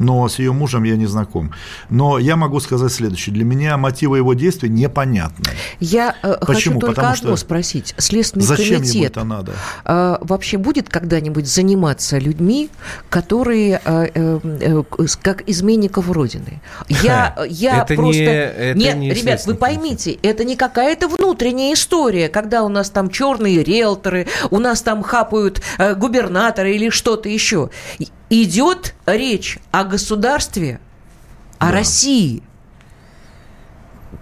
но 0.00 0.26
с 0.28 0.38
ее 0.38 0.52
мужем 0.52 0.84
я 0.84 0.96
не 0.96 1.06
знаком. 1.06 1.52
Но 1.90 2.18
я 2.18 2.36
могу 2.36 2.58
сказать 2.60 2.90
следующее. 2.90 3.34
Для 3.34 3.44
меня 3.44 3.76
мотивы 3.76 4.16
его 4.16 4.32
действий 4.32 4.70
непонятны. 4.70 5.44
Я 5.78 6.16
э, 6.22 6.36
Почему? 6.40 6.46
хочу 6.46 6.72
только 6.72 6.94
Потому 6.94 7.14
одно 7.14 7.28
что... 7.28 7.36
спросить. 7.36 7.94
Следственный 7.98 8.46
Зачем 8.46 8.76
комитет 8.76 8.94
ему 8.94 9.04
это 9.04 9.24
надо? 9.24 9.52
Э, 9.84 10.16
вообще 10.22 10.56
будет 10.56 10.88
когда-нибудь 10.88 11.46
заниматься 11.46 12.18
людьми, 12.18 12.70
которые 13.10 13.80
как 15.22 15.48
изменников 15.48 16.10
Родины? 16.10 16.60
Я 16.88 17.36
я 17.48 17.82
это 17.82 17.94
просто... 17.94 18.20
Не, 18.20 18.26
это 18.26 18.78
Нет, 18.78 18.96
не 18.96 19.10
ребят, 19.10 19.44
вы 19.46 19.54
поймите, 19.54 20.12
это 20.22 20.44
не 20.44 20.56
какая-то 20.56 21.08
внутренняя 21.08 21.74
история, 21.74 22.28
когда 22.28 22.62
у 22.62 22.68
нас 22.68 22.90
там 22.90 23.10
черные 23.10 23.62
риэлторы, 23.62 24.26
у 24.50 24.58
нас 24.58 24.82
там 24.82 25.02
хапают 25.02 25.62
э, 25.78 25.94
губернаторы 25.94 26.74
или 26.74 26.90
что-то 26.90 27.28
еще. 27.28 27.70
Идет 28.28 28.94
речь 29.06 29.58
о 29.70 29.84
государстве, 29.84 30.80
о 31.58 31.66
да. 31.66 31.72
России. 31.72 32.42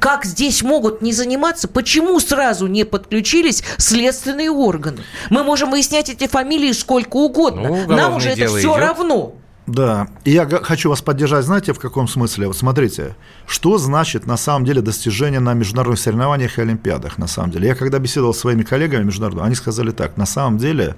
Как 0.01 0.25
здесь 0.25 0.63
могут 0.63 1.03
не 1.03 1.13
заниматься? 1.13 1.67
Почему 1.67 2.21
сразу 2.21 2.67
не 2.67 2.85
подключились 2.85 3.65
следственные 3.79 4.51
органы? 4.51 5.03
Мы 5.31 5.43
можем 5.43 5.71
выяснять 5.71 6.09
эти 6.09 6.27
фамилии 6.27 6.73
сколько 6.73 7.17
угодно. 7.17 7.85
Ну, 7.87 7.97
Нам 7.97 8.17
уже 8.17 8.31
это 8.31 8.47
все 8.47 8.61
идет. 8.61 8.77
равно. 8.77 9.35
Да, 9.69 10.09
и 10.25 10.31
я 10.31 10.47
хочу 10.47 10.89
вас 10.89 11.03
поддержать, 11.03 11.45
знаете, 11.45 11.75
в 11.75 11.79
каком 11.79 12.09
смысле? 12.09 12.47
Вот 12.47 12.57
смотрите, 12.57 13.15
что 13.47 13.77
значит 13.77 14.27
на 14.27 14.39
самом 14.39 14.65
деле 14.65 14.81
достижение 14.81 15.41
на 15.41 15.53
международных 15.53 16.01
соревнованиях 16.01 16.59
и 16.59 16.63
олимпиадах, 16.63 17.19
на 17.19 17.27
самом 17.27 17.51
деле. 17.51 17.69
Я 17.69 17.75
когда 17.75 17.99
беседовал 17.99 18.33
с 18.33 18.39
своими 18.39 18.63
коллегами 18.63 19.05
международными, 19.05 19.45
они 19.45 19.55
сказали 19.55 19.91
так, 19.91 20.17
на 20.17 20.25
самом 20.25 20.57
деле 20.57 20.97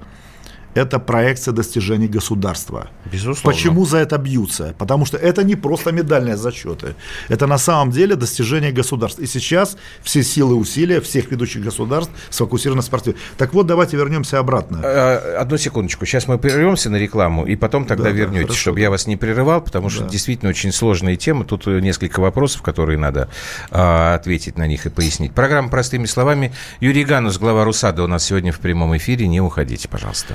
это 0.74 0.98
проекция 0.98 1.52
достижений 1.52 2.08
государства. 2.08 2.88
Безусловно. 3.10 3.42
Почему 3.50 3.84
за 3.86 3.98
это 3.98 4.18
бьются? 4.18 4.74
Потому 4.78 5.04
что 5.04 5.16
это 5.16 5.42
не 5.42 5.56
просто 5.56 5.92
медальные 5.92 6.36
зачеты. 6.36 6.94
Это 7.28 7.46
на 7.46 7.58
самом 7.58 7.90
деле 7.90 8.16
достижение 8.16 8.72
государства. 8.72 9.22
И 9.22 9.26
сейчас 9.26 9.76
все 10.02 10.22
силы 10.22 10.56
и 10.56 10.58
усилия 10.58 11.00
всех 11.00 11.30
ведущих 11.30 11.62
государств 11.62 12.12
сфокусированы 12.30 12.78
на 12.78 12.82
спорте. 12.82 13.14
Так 13.36 13.52
вот, 13.54 13.66
давайте 13.66 13.96
вернемся 13.96 14.38
обратно. 14.38 14.80
Э, 14.82 15.36
одну 15.36 15.56
секундочку. 15.56 16.06
Сейчас 16.06 16.28
мы 16.28 16.38
прервемся 16.38 16.90
на 16.90 16.96
рекламу, 16.96 17.46
и 17.46 17.56
потом 17.56 17.84
тогда 17.84 18.04
да, 18.04 18.10
вернетесь, 18.10 18.48
да, 18.48 18.54
чтобы 18.54 18.80
я 18.80 18.90
вас 18.90 19.06
не 19.06 19.16
прерывал, 19.16 19.60
потому 19.60 19.90
что 19.90 20.04
да. 20.04 20.08
действительно 20.08 20.50
очень 20.50 20.72
сложная 20.72 21.16
тема. 21.16 21.44
Тут 21.44 21.66
несколько 21.66 22.20
вопросов, 22.20 22.62
которые 22.62 22.98
надо 22.98 23.28
а, 23.70 24.14
ответить 24.14 24.56
на 24.56 24.66
них 24.66 24.86
и 24.86 24.90
пояснить. 24.90 25.32
Программа 25.32 25.68
«Простыми 25.68 26.06
словами». 26.06 26.52
Юрий 26.80 27.04
Ганус, 27.04 27.38
глава 27.38 27.64
РУСАДА, 27.64 28.04
у 28.04 28.06
нас 28.06 28.24
сегодня 28.24 28.52
в 28.52 28.60
прямом 28.60 28.96
эфире. 28.96 29.26
Не 29.26 29.40
уходите, 29.40 29.88
пожалуйста. 29.88 30.34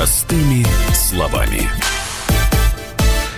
Простыми 0.00 0.64
словами. 0.94 1.89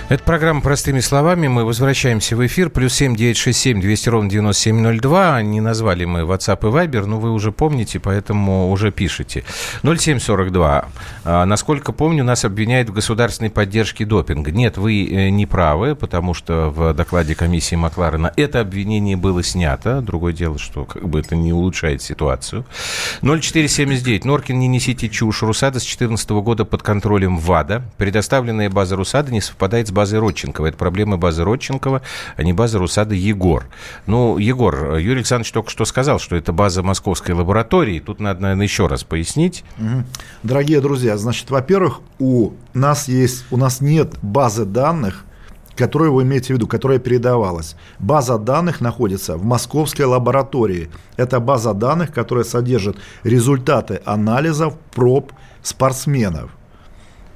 Это 0.09 0.21
программа 0.25 0.59
«Простыми 0.59 0.99
словами». 0.99 1.47
Мы 1.47 1.63
возвращаемся 1.63 2.35
в 2.35 2.45
эфир. 2.45 2.69
Плюс 2.69 2.93
семь 2.93 3.15
девять 3.15 3.37
шесть 3.37 3.59
семь 3.59 3.79
двести 3.79 4.09
ровно 4.09 4.29
девяносто 4.29 4.63
семь 4.63 4.81
ноль 4.81 4.99
два. 4.99 5.41
Не 5.41 5.61
назвали 5.61 6.03
мы 6.03 6.19
WhatsApp 6.21 6.59
и 6.61 6.71
Viber, 6.71 7.05
но 7.05 7.19
вы 7.19 7.31
уже 7.31 7.53
помните, 7.53 8.01
поэтому 8.01 8.69
уже 8.69 8.91
пишите. 8.91 9.45
0742. 9.81 10.85
А, 11.23 11.45
насколько 11.45 11.93
помню, 11.93 12.25
нас 12.25 12.43
обвиняют 12.43 12.89
в 12.89 12.93
государственной 12.93 13.49
поддержке 13.49 14.03
допинга. 14.05 14.51
Нет, 14.51 14.77
вы 14.77 15.07
э, 15.07 15.29
не 15.29 15.45
правы, 15.45 15.95
потому 15.95 16.33
что 16.33 16.69
в 16.69 16.93
докладе 16.93 17.33
комиссии 17.33 17.75
Макларена 17.75 18.33
это 18.35 18.59
обвинение 18.59 19.15
было 19.15 19.41
снято. 19.41 20.01
Другое 20.01 20.33
дело, 20.33 20.59
что 20.59 20.83
как 20.83 21.07
бы 21.07 21.21
это 21.21 21.37
не 21.37 21.53
улучшает 21.53 22.01
ситуацию. 22.01 22.65
0479. 23.21 24.25
Норкин, 24.25 24.59
не 24.59 24.67
несите 24.67 25.07
чушь. 25.07 25.41
Русада 25.43 25.79
с 25.79 25.83
2014 25.83 26.29
года 26.31 26.65
под 26.65 26.83
контролем 26.83 27.37
ВАДА. 27.37 27.83
Предоставленная 27.97 28.69
база 28.69 28.97
Русада 28.97 29.31
не 29.31 29.39
совпадает 29.39 29.87
с 29.87 29.91
базой 29.91 30.02
базой 30.03 30.19
Родченкова. 30.19 30.67
Это 30.67 30.77
проблемы 30.77 31.17
базы 31.17 31.45
Родченкова, 31.45 32.01
а 32.35 32.43
не 32.43 32.51
база 32.51 32.77
Русада 32.77 33.15
Егор. 33.15 33.65
Ну, 34.05 34.37
Егор, 34.37 34.97
Юрий 34.97 35.19
Александрович 35.19 35.53
только 35.53 35.69
что 35.69 35.85
сказал, 35.85 36.19
что 36.19 36.35
это 36.35 36.51
база 36.51 36.83
московской 36.83 37.33
лаборатории. 37.33 38.01
Тут 38.01 38.19
надо, 38.19 38.41
наверное, 38.41 38.65
еще 38.65 38.87
раз 38.87 39.05
пояснить. 39.05 39.63
Дорогие 40.43 40.81
друзья, 40.81 41.15
значит, 41.17 41.49
во-первых, 41.49 42.01
у 42.19 42.51
нас 42.73 43.07
есть, 43.07 43.45
у 43.49 43.55
нас 43.55 43.79
нет 43.79 44.15
базы 44.21 44.65
данных, 44.65 45.23
которую 45.77 46.13
вы 46.13 46.23
имеете 46.23 46.47
в 46.47 46.57
виду, 46.57 46.67
которая 46.67 46.99
передавалась. 46.99 47.77
База 47.97 48.37
данных 48.37 48.81
находится 48.81 49.37
в 49.37 49.45
московской 49.45 50.05
лаборатории. 50.05 50.89
Это 51.15 51.39
база 51.39 51.73
данных, 51.73 52.11
которая 52.11 52.43
содержит 52.43 52.97
результаты 53.23 54.01
анализов 54.03 54.77
проб 54.93 55.31
спортсменов. 55.61 56.51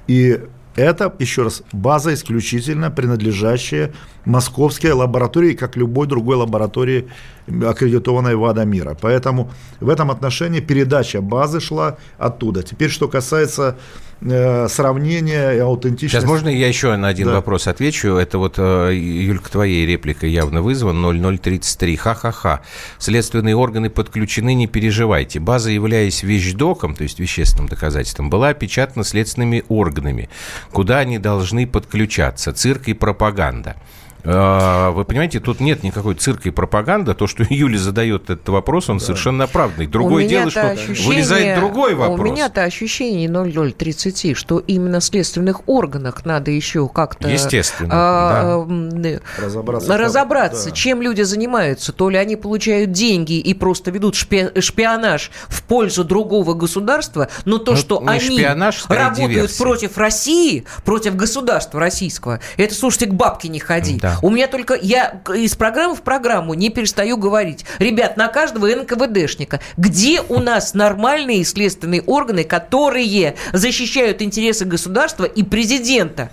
И 0.07 0.41
это, 0.77 1.13
еще 1.19 1.41
раз, 1.43 1.63
база 1.73 2.13
исключительно 2.13 2.91
принадлежащая 2.91 3.93
московской 4.25 4.91
лаборатории, 4.91 5.53
как 5.53 5.75
любой 5.75 6.07
другой 6.07 6.37
лаборатории, 6.37 7.09
аккредитованной 7.47 8.35
ВАДА 8.35 8.65
мира. 8.65 8.97
Поэтому 8.99 9.51
в 9.79 9.89
этом 9.89 10.11
отношении 10.11 10.59
передача 10.59 11.21
базы 11.21 11.59
шла 11.59 11.97
оттуда. 12.17 12.63
Теперь, 12.63 12.89
что 12.89 13.07
касается 13.07 13.77
э, 14.21 14.67
сравнения 14.67 15.51
и 15.51 15.59
аутентичности. 15.59 16.17
Сейчас 16.17 16.25
можно 16.25 16.49
я 16.49 16.67
еще 16.67 16.95
на 16.95 17.07
один 17.07 17.27
да. 17.27 17.35
вопрос 17.35 17.67
отвечу? 17.67 18.15
Это 18.15 18.37
вот, 18.37 18.55
э, 18.57 18.93
Юлька, 18.93 19.51
твоей 19.51 19.85
репликой 19.85 20.31
явно 20.31 20.61
вызван. 20.61 21.01
0033. 21.01 21.95
Ха-ха-ха. 21.95 22.61
Следственные 22.97 23.55
органы 23.55 23.89
подключены, 23.89 24.53
не 24.53 24.67
переживайте. 24.67 25.39
База, 25.39 25.71
являясь 25.71 26.23
вещдоком, 26.23 26.95
то 26.95 27.03
есть 27.03 27.19
вещественным 27.19 27.69
доказательством, 27.69 28.29
была 28.29 28.49
опечатана 28.49 29.03
следственными 29.03 29.63
органами. 29.69 30.29
Куда 30.71 30.99
они 30.99 31.17
должны 31.17 31.65
подключаться? 31.65 32.51
Цирк 32.51 32.87
и 32.87 32.93
пропаганда. 32.93 33.77
А, 34.23 34.91
вы 34.91 35.05
понимаете, 35.05 35.39
тут 35.39 35.59
нет 35.59 35.83
никакой 35.83 36.15
цирка 36.15 36.49
и 36.49 36.51
пропаганды. 36.51 37.13
То, 37.13 37.27
что 37.27 37.43
Юля 37.49 37.77
задает 37.77 38.29
этот 38.29 38.49
вопрос, 38.49 38.89
он 38.89 38.97
да. 38.97 39.05
совершенно 39.05 39.45
оправданный. 39.45 39.87
Другое 39.87 40.27
дело, 40.27 40.49
что 40.49 40.75
вылезает 41.05 41.59
другой 41.59 41.95
вопрос. 41.95 42.19
У 42.19 42.23
меня-то 42.23 42.63
ощущение 42.63 43.29
0030, 43.29 44.35
что 44.35 44.59
именно 44.59 44.99
в 44.99 45.03
следственных 45.03 45.67
органах 45.67 46.25
надо 46.25 46.51
еще 46.51 46.87
как-то... 46.87 47.29
Естественно, 47.29 47.89
а, 47.91 48.65
да. 48.67 49.19
Разобраться, 49.37 49.97
разобраться 49.97 50.69
да. 50.69 50.75
чем 50.75 51.01
люди 51.01 51.21
занимаются. 51.21 51.93
То 51.93 52.09
ли 52.09 52.17
они 52.17 52.35
получают 52.35 52.91
деньги 52.91 53.39
и 53.39 53.53
просто 53.53 53.91
ведут 53.91 54.15
шпионаж 54.15 55.31
в 55.47 55.63
пользу 55.63 56.03
другого 56.03 56.53
государства, 56.53 57.29
но 57.45 57.57
то, 57.57 57.71
ну, 57.71 57.77
что 57.77 58.03
они 58.05 58.19
шпионаж, 58.19 58.85
работают 58.87 59.31
диверсия. 59.31 59.63
против 59.63 59.97
России, 59.97 60.65
против 60.83 61.15
государства 61.15 61.79
российского, 61.79 62.39
это, 62.57 62.73
слушайте, 62.73 63.07
к 63.07 63.13
бабке 63.13 63.47
не 63.47 63.59
ходи. 63.59 63.97
Да. 63.97 64.06
У 64.21 64.29
меня 64.29 64.47
только, 64.47 64.75
я 64.75 65.21
из 65.35 65.55
программы 65.55 65.95
в 65.95 66.01
программу 66.01 66.53
не 66.53 66.69
перестаю 66.69 67.17
говорить. 67.17 67.65
Ребят, 67.79 68.17
на 68.17 68.27
каждого 68.27 68.67
НКВДшника, 68.67 69.59
где 69.77 70.21
у 70.21 70.39
нас 70.39 70.73
нормальные 70.73 71.43
следственные 71.43 72.01
органы, 72.01 72.43
которые 72.43 73.35
защищают 73.53 74.21
интересы 74.21 74.65
государства 74.65 75.25
и 75.25 75.43
президента? 75.43 76.29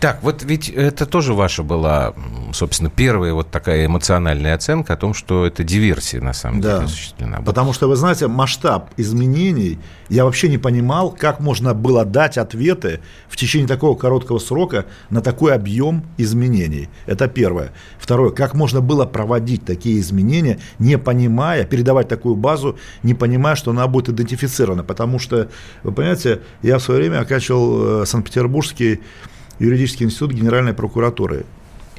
Так, 0.00 0.22
вот 0.22 0.42
ведь 0.42 0.68
это 0.68 1.06
тоже 1.06 1.32
ваша 1.32 1.62
была, 1.62 2.14
собственно, 2.52 2.90
первая 2.90 3.32
вот 3.32 3.50
такая 3.50 3.86
эмоциональная 3.86 4.54
оценка 4.54 4.94
о 4.94 4.96
том, 4.96 5.14
что 5.14 5.46
это 5.46 5.64
диверсия 5.64 6.20
на 6.20 6.32
самом 6.32 6.60
да. 6.60 6.74
деле 6.74 6.84
осуществлена. 6.86 7.40
Потому 7.42 7.72
что, 7.72 7.88
вы 7.88 7.96
знаете, 7.96 8.26
масштаб 8.26 8.90
изменений, 8.96 9.78
я 10.08 10.24
вообще 10.24 10.48
не 10.48 10.58
понимал, 10.58 11.10
как 11.10 11.40
можно 11.40 11.74
было 11.74 12.04
дать 12.04 12.38
ответы 12.38 13.00
в 13.28 13.36
течение 13.36 13.68
такого 13.68 13.96
короткого 13.96 14.38
срока 14.38 14.86
на 15.10 15.20
такой 15.22 15.54
объем 15.54 16.04
изменений. 16.18 16.88
Это 17.06 17.28
первое. 17.28 17.72
Второе, 17.98 18.30
как 18.30 18.54
можно 18.54 18.80
было 18.80 19.06
проводить 19.06 19.64
такие 19.64 20.00
изменения, 20.00 20.58
не 20.78 20.98
понимая, 20.98 21.64
передавать 21.64 22.08
такую 22.08 22.36
базу, 22.36 22.78
не 23.02 23.14
понимая, 23.14 23.56
что 23.56 23.70
она 23.70 23.86
будет 23.86 24.10
идентифицирована. 24.10 24.84
Потому 24.84 25.18
что, 25.18 25.48
вы 25.82 25.92
понимаете, 25.92 26.40
я 26.62 26.78
в 26.78 26.82
свое 26.82 27.00
время 27.00 27.20
оканчивал 27.20 28.02
э, 28.02 28.06
Санкт-Петербургский 28.06 29.00
юридический 29.58 30.06
институт 30.06 30.32
Генеральной 30.32 30.74
прокуратуры. 30.74 31.44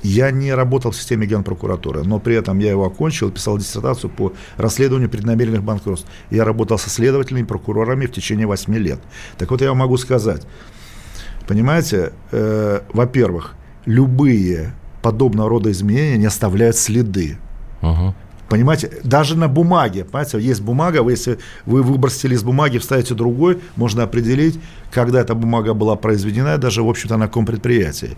Я 0.03 0.29
не 0.29 0.53
работал 0.53 0.91
в 0.91 0.95
системе 0.95 1.25
генпрокуратуры, 1.25 2.03
но 2.03 2.19
при 2.19 2.35
этом 2.35 2.59
я 2.59 2.69
его 2.69 2.85
окончил, 2.85 3.31
писал 3.31 3.57
диссертацию 3.57 4.11
по 4.11 4.31
расследованию 4.55 5.09
преднамеренных 5.09 5.63
банкротств. 5.63 6.07
Я 6.29 6.45
работал 6.45 6.77
со 6.77 6.89
следователями 6.89 7.41
и 7.41 7.45
прокурорами 7.45 8.05
в 8.05 8.11
течение 8.11 8.45
8 8.45 8.75
лет. 8.75 8.99
Так 9.39 9.49
вот, 9.49 9.61
я 9.61 9.69
вам 9.69 9.79
могу 9.79 9.97
сказать, 9.97 10.45
Понимаете, 11.47 12.11
э, 12.31 12.81
во-первых, 12.91 13.55
любые 13.85 14.73
подобного 15.01 15.49
рода 15.49 15.71
изменения 15.71 16.17
не 16.17 16.25
оставляют 16.25 16.75
следы. 16.75 17.37
Угу. 17.81 18.13
Понимаете, 18.49 18.91
даже 19.03 19.35
на 19.37 19.47
бумаге, 19.47 20.05
понимаете, 20.05 20.39
есть 20.39 20.61
бумага, 20.61 21.03
вы, 21.03 21.11
если 21.11 21.37
вы 21.65 21.83
выбросили 21.83 22.35
из 22.35 22.43
бумаги, 22.43 22.77
вставите 22.77 23.13
другой, 23.13 23.59
можно 23.75 24.03
определить, 24.03 24.59
когда 24.91 25.19
эта 25.19 25.35
бумага 25.35 25.73
была 25.73 25.95
произведена, 25.95 26.57
даже, 26.57 26.81
в 26.81 26.89
общем-то, 26.89 27.17
на 27.17 27.27
каком 27.27 27.45
предприятии. 27.45 28.15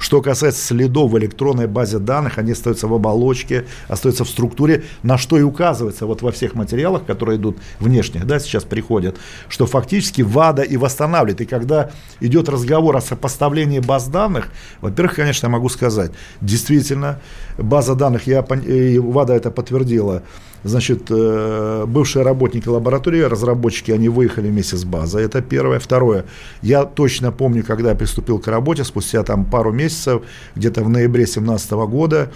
Что 0.00 0.22
касается 0.22 0.64
следов 0.64 1.12
в 1.12 1.18
электронной 1.18 1.66
базе 1.66 1.98
данных, 1.98 2.38
они 2.38 2.52
остаются 2.52 2.88
в 2.88 2.94
оболочке, 2.94 3.66
остаются 3.86 4.24
в 4.24 4.30
структуре, 4.30 4.84
на 5.02 5.18
что 5.18 5.38
и 5.38 5.42
указывается 5.42 6.06
вот 6.06 6.22
во 6.22 6.32
всех 6.32 6.54
материалах, 6.54 7.04
которые 7.04 7.36
идут 7.36 7.58
внешних, 7.78 8.26
да, 8.26 8.40
сейчас 8.40 8.64
приходят, 8.64 9.18
что 9.50 9.66
фактически 9.66 10.22
ВАДА 10.22 10.62
и 10.62 10.78
восстанавливает. 10.78 11.42
И 11.42 11.44
когда 11.44 11.90
идет 12.18 12.48
разговор 12.48 12.96
о 12.96 13.02
сопоставлении 13.02 13.78
баз 13.78 14.08
данных, 14.08 14.48
во-первых, 14.80 15.16
конечно, 15.16 15.46
я 15.46 15.50
могу 15.50 15.68
сказать, 15.68 16.12
действительно, 16.40 17.20
база 17.58 17.94
данных, 17.94 18.26
я, 18.26 18.40
и 18.40 18.98
ВАДА 18.98 19.34
это 19.34 19.50
подтвердила, 19.50 20.22
Значит, 20.62 21.06
э, 21.10 21.84
бывшие 21.86 22.22
работники 22.22 22.68
лаборатории, 22.68 23.22
разработчики, 23.22 23.92
они 23.92 24.08
выехали 24.08 24.48
вместе 24.48 24.76
с 24.76 24.84
базой. 24.84 25.24
Это 25.24 25.40
первое. 25.40 25.78
Второе. 25.78 26.26
Я 26.62 26.84
точно 26.84 27.32
помню, 27.32 27.64
когда 27.64 27.90
я 27.90 27.94
приступил 27.94 28.38
к 28.38 28.46
работе, 28.46 28.84
спустя 28.84 29.22
там 29.22 29.44
пару 29.44 29.72
месяцев, 29.72 30.22
где-то 30.54 30.84
в 30.84 30.88
ноябре 30.88 31.24
2017 31.24 31.70
года, 31.72 32.30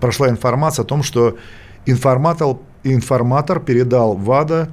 прошла 0.00 0.28
информация 0.28 0.84
о 0.84 0.86
том, 0.86 1.02
что 1.02 1.36
информатор, 1.86 2.56
информатор 2.84 3.60
передал 3.60 4.14
ВАДА 4.14 4.68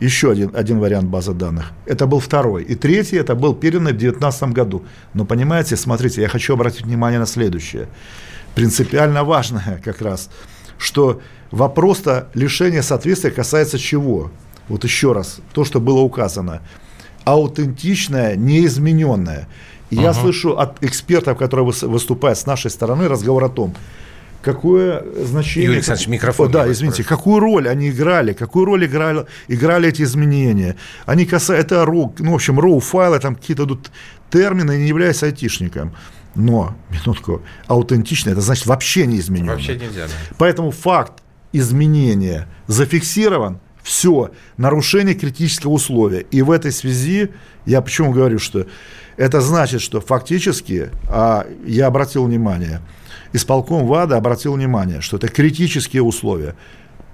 еще 0.00 0.30
один, 0.30 0.50
один 0.54 0.78
вариант 0.78 1.08
базы 1.08 1.32
данных. 1.32 1.72
Это 1.86 2.06
был 2.06 2.20
второй. 2.20 2.64
И 2.64 2.74
третий, 2.74 3.16
это 3.16 3.34
был 3.34 3.54
передан 3.54 3.84
в 3.84 3.96
2019 3.96 4.52
году. 4.52 4.84
Но 5.14 5.24
понимаете, 5.24 5.76
смотрите, 5.76 6.20
я 6.22 6.28
хочу 6.28 6.52
обратить 6.52 6.82
внимание 6.82 7.18
на 7.18 7.26
следующее. 7.26 7.88
Принципиально 8.54 9.24
важное 9.24 9.80
как 9.84 10.02
раз, 10.02 10.30
что 10.78 11.20
Вопрос-то 11.50 12.28
лишения 12.34 12.82
соответствия 12.82 13.30
касается 13.30 13.78
чего? 13.78 14.30
Вот 14.68 14.84
еще 14.84 15.12
раз, 15.12 15.38
то, 15.52 15.64
что 15.64 15.80
было 15.80 16.00
указано. 16.00 16.60
Аутентичное, 17.24 18.36
неизмененное. 18.36 19.48
И 19.90 19.96
uh-huh. 19.96 20.02
я 20.02 20.14
слышу 20.14 20.58
от 20.58 20.82
экспертов, 20.82 21.38
которые 21.38 21.66
выступают 21.66 22.38
с 22.38 22.46
нашей 22.46 22.70
стороны, 22.70 23.08
разговор 23.08 23.44
о 23.44 23.48
том, 23.48 23.74
какое 24.42 25.04
значение... 25.24 25.66
Юрий 25.66 25.76
Александрович, 25.76 26.08
микрофон. 26.08 26.48
О, 26.48 26.50
да, 26.50 26.70
извините, 26.70 27.04
прошу. 27.04 27.16
какую 27.16 27.40
роль 27.40 27.68
они 27.68 27.90
играли, 27.90 28.32
какую 28.32 28.64
роль 28.64 28.86
играли, 28.86 29.26
играли 29.46 29.88
эти 29.88 30.02
изменения. 30.02 30.76
Они 31.04 31.26
касаются, 31.26 31.76
это 31.76 31.86
ну, 31.86 32.32
в 32.32 32.34
общем, 32.34 32.58
RAW 32.58 32.80
файлы, 32.80 33.20
там 33.20 33.36
какие-то 33.36 33.66
тут 33.66 33.90
термины, 34.30 34.78
не 34.78 34.88
являясь 34.88 35.22
айтишником. 35.22 35.94
Но, 36.36 36.76
минутку, 36.90 37.42
аутентично, 37.66 38.30
это 38.30 38.42
значит 38.42 38.66
вообще 38.66 39.06
не 39.06 39.18
изменено. 39.18 39.52
Вообще 39.52 39.74
нельзя. 39.74 40.06
Да. 40.06 40.12
Поэтому 40.38 40.70
факт 40.70 41.22
изменения 41.52 42.46
зафиксирован, 42.66 43.58
все, 43.82 44.32
нарушение 44.58 45.14
критического 45.14 45.72
условия. 45.72 46.20
И 46.30 46.42
в 46.42 46.50
этой 46.50 46.72
связи 46.72 47.30
я 47.64 47.80
почему 47.80 48.12
говорю, 48.12 48.38
что 48.38 48.66
это 49.16 49.40
значит, 49.40 49.80
что 49.80 50.00
фактически, 50.00 50.90
а 51.08 51.46
я 51.64 51.86
обратил 51.86 52.24
внимание, 52.26 52.82
исполком 53.32 53.86
ВАДА 53.86 54.16
обратил 54.16 54.52
внимание, 54.54 55.00
что 55.00 55.16
это 55.16 55.28
критические 55.28 56.02
условия. 56.02 56.54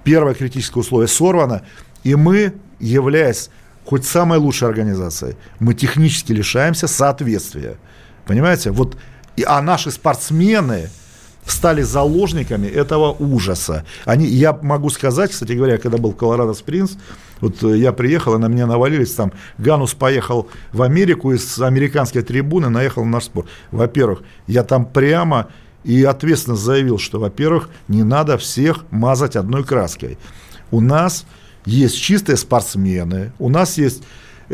Первое 0.03 0.33
критическое 0.33 0.81
условие 0.81 1.07
сорвано, 1.07 1.63
и 2.03 2.15
мы, 2.15 2.55
являясь 2.79 3.49
хоть 3.85 4.05
самой 4.05 4.37
лучшей 4.39 4.67
организацией, 4.67 5.35
мы 5.59 5.73
технически 5.73 6.33
лишаемся 6.33 6.87
соответствия. 6.87 7.77
Понимаете? 8.25 8.71
Вот, 8.71 8.97
а 9.41 9.61
наши 9.61 9.89
спортсмены– 9.89 10.89
стали 11.45 11.81
заложниками 11.81 12.67
этого 12.67 13.11
ужаса. 13.11 13.85
Они, 14.05 14.25
я 14.25 14.53
могу 14.53 14.89
сказать, 14.89 15.31
кстати 15.31 15.53
говоря, 15.53 15.77
когда 15.77 15.97
был 15.97 16.11
в 16.11 16.15
Колорадо 16.15 16.53
Спрингс, 16.53 16.97
вот 17.41 17.63
э, 17.63 17.77
я 17.77 17.91
приехал, 17.91 18.35
и 18.35 18.37
на 18.37 18.47
меня 18.47 18.65
навалились 18.65 19.13
там, 19.13 19.31
Ганус 19.57 19.93
поехал 19.93 20.47
в 20.71 20.81
Америку, 20.81 21.31
из 21.33 21.61
американской 21.61 22.21
трибуны 22.21 22.69
наехал 22.69 23.03
на 23.03 23.11
наш 23.11 23.25
спорт. 23.25 23.47
Во-первых, 23.71 24.23
я 24.47 24.63
там 24.63 24.85
прямо 24.85 25.47
и 25.83 26.03
ответственно 26.03 26.55
заявил, 26.55 26.97
что, 26.97 27.19
во-первых, 27.19 27.69
не 27.87 28.03
надо 28.03 28.37
всех 28.37 28.85
мазать 28.89 29.35
одной 29.35 29.65
краской. 29.65 30.17
У 30.71 30.79
нас 30.79 31.25
есть 31.65 31.99
чистые 31.99 32.37
спортсмены, 32.37 33.33
у 33.37 33.49
нас 33.49 33.77
есть 33.77 34.03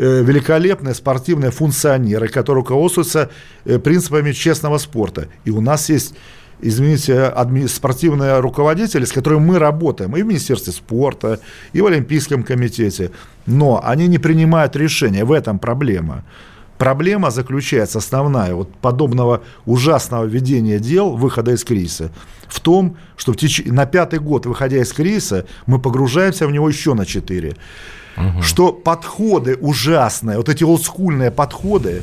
великолепные 0.00 0.94
спортивные 0.94 1.50
функционеры, 1.50 2.28
которые 2.28 2.62
руководствуются 2.62 3.30
э, 3.64 3.78
принципами 3.78 4.32
честного 4.32 4.78
спорта. 4.78 5.28
И 5.44 5.50
у 5.50 5.60
нас 5.60 5.90
есть 5.90 6.14
извините, 6.62 7.32
спортивные 7.68 8.40
руководители, 8.40 9.04
с 9.04 9.12
которыми 9.12 9.40
мы 9.40 9.58
работаем 9.58 10.16
и 10.16 10.22
в 10.22 10.26
Министерстве 10.26 10.72
спорта, 10.72 11.40
и 11.72 11.80
в 11.80 11.86
Олимпийском 11.86 12.42
комитете, 12.42 13.12
но 13.46 13.80
они 13.82 14.06
не 14.08 14.18
принимают 14.18 14.76
решения, 14.76 15.24
в 15.24 15.32
этом 15.32 15.58
проблема. 15.58 16.24
Проблема 16.78 17.30
заключается 17.30 17.98
основная 17.98 18.54
вот 18.54 18.74
подобного 18.76 19.42
ужасного 19.66 20.24
ведения 20.24 20.78
дел, 20.78 21.10
выхода 21.14 21.52
из 21.52 21.62
кризиса, 21.62 22.10
в 22.48 22.58
том, 22.60 22.96
что 23.16 23.32
в 23.32 23.36
теч... 23.36 23.62
на 23.66 23.84
пятый 23.84 24.18
год, 24.18 24.46
выходя 24.46 24.78
из 24.78 24.92
кризиса, 24.92 25.46
мы 25.66 25.78
погружаемся 25.78 26.46
в 26.46 26.52
него 26.52 26.68
еще 26.68 26.94
на 26.94 27.04
четыре. 27.04 27.56
Угу. 28.20 28.42
Что 28.42 28.72
подходы 28.72 29.56
ужасные, 29.56 30.36
вот 30.36 30.48
эти 30.48 30.64
олдскульные 30.64 31.30
подходы, 31.30 32.02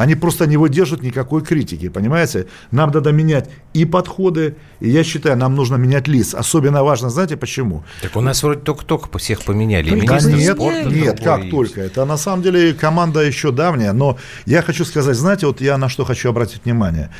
они 0.00 0.14
просто 0.14 0.46
не 0.46 0.56
выдержат 0.56 1.02
никакой 1.02 1.42
критики, 1.42 1.90
понимаете? 1.90 2.46
Нам 2.70 2.90
надо 2.90 3.12
менять 3.12 3.50
и 3.74 3.84
подходы, 3.84 4.56
и 4.80 4.88
я 4.88 5.04
считаю, 5.04 5.36
нам 5.36 5.54
нужно 5.54 5.76
менять 5.76 6.08
лиц. 6.08 6.34
Особенно 6.34 6.82
важно, 6.82 7.10
знаете 7.10 7.36
почему? 7.36 7.82
Так 8.00 8.16
у 8.16 8.22
нас 8.22 8.42
вроде 8.42 8.60
только-только 8.60 9.18
всех 9.18 9.44
поменяли. 9.44 9.90
Да 9.90 10.20
нет, 10.20 10.56
спорта, 10.56 10.88
нет, 10.88 11.20
как 11.22 11.40
есть. 11.40 11.50
только. 11.50 11.82
Это 11.82 12.06
на 12.06 12.16
самом 12.16 12.42
деле 12.42 12.72
команда 12.72 13.20
еще 13.20 13.52
давняя, 13.52 13.92
но 13.92 14.16
я 14.46 14.62
хочу 14.62 14.86
сказать, 14.86 15.16
знаете, 15.16 15.46
вот 15.46 15.60
я 15.60 15.76
на 15.76 15.90
что 15.90 16.06
хочу 16.06 16.30
обратить 16.30 16.64
внимание. 16.64 17.10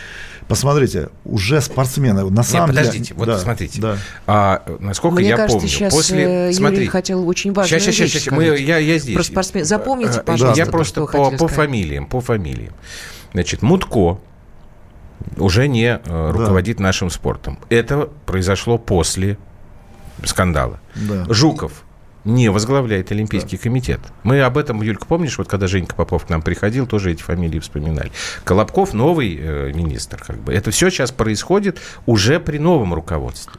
Посмотрите, 0.50 1.10
уже 1.24 1.60
спортсмены 1.60 2.28
на 2.28 2.42
самом 2.42 2.70
Нет, 2.70 2.76
подождите, 2.76 3.04
деле... 3.04 3.18
вот 3.20 3.26
да, 3.26 3.38
смотрите. 3.38 3.80
Да. 3.80 3.98
А, 4.26 4.62
насколько 4.80 5.20
Мне 5.20 5.28
я 5.28 5.36
кажется, 5.36 5.58
помню, 5.58 5.70
сейчас 5.70 5.94
после... 5.94 6.24
Э, 6.24 6.42
Юрий 6.46 6.54
смотри, 6.54 6.86
хотел 6.88 7.28
очень 7.28 7.52
важную 7.52 7.80
сейчас, 7.80 7.94
сейчас, 7.94 8.10
сейчас, 8.10 8.34
мы, 8.34 8.42
я, 8.58 8.78
я 8.78 8.98
здесь. 8.98 9.14
Про 9.14 9.22
спортсмен. 9.22 9.64
Запомните, 9.64 10.18
э, 10.18 10.22
пожалуйста, 10.24 10.60
Я 10.60 10.66
просто 10.66 11.06
по, 11.06 11.30
по 11.30 11.46
фамилиям, 11.46 12.06
по 12.06 12.20
фамилиям. 12.20 12.74
Значит, 13.32 13.62
Мутко 13.62 14.18
уже 15.36 15.68
не 15.68 16.00
э, 16.04 16.30
руководит 16.32 16.78
да. 16.78 16.82
нашим 16.82 17.10
спортом. 17.10 17.60
Это 17.68 18.08
произошло 18.26 18.76
после 18.76 19.38
скандала. 20.24 20.80
Да. 20.96 21.32
Жуков 21.32 21.84
не 22.24 22.50
возглавляет 22.50 23.10
Олимпийский 23.12 23.56
да. 23.56 23.62
комитет. 23.62 24.00
Мы 24.22 24.40
об 24.42 24.58
этом, 24.58 24.82
Юлька, 24.82 25.06
помнишь, 25.06 25.38
вот 25.38 25.48
когда 25.48 25.66
Женька 25.66 25.94
Попов 25.94 26.26
к 26.26 26.28
нам 26.28 26.42
приходил, 26.42 26.86
тоже 26.86 27.12
эти 27.12 27.22
фамилии 27.22 27.58
вспоминали. 27.58 28.12
Колобков 28.44 28.92
новый 28.92 29.36
э, 29.40 29.72
министр, 29.72 30.22
как 30.24 30.38
бы. 30.38 30.52
Это 30.52 30.70
все 30.70 30.90
сейчас 30.90 31.12
происходит 31.12 31.80
уже 32.06 32.38
при 32.40 32.58
новом 32.58 32.92
руководстве. 32.94 33.58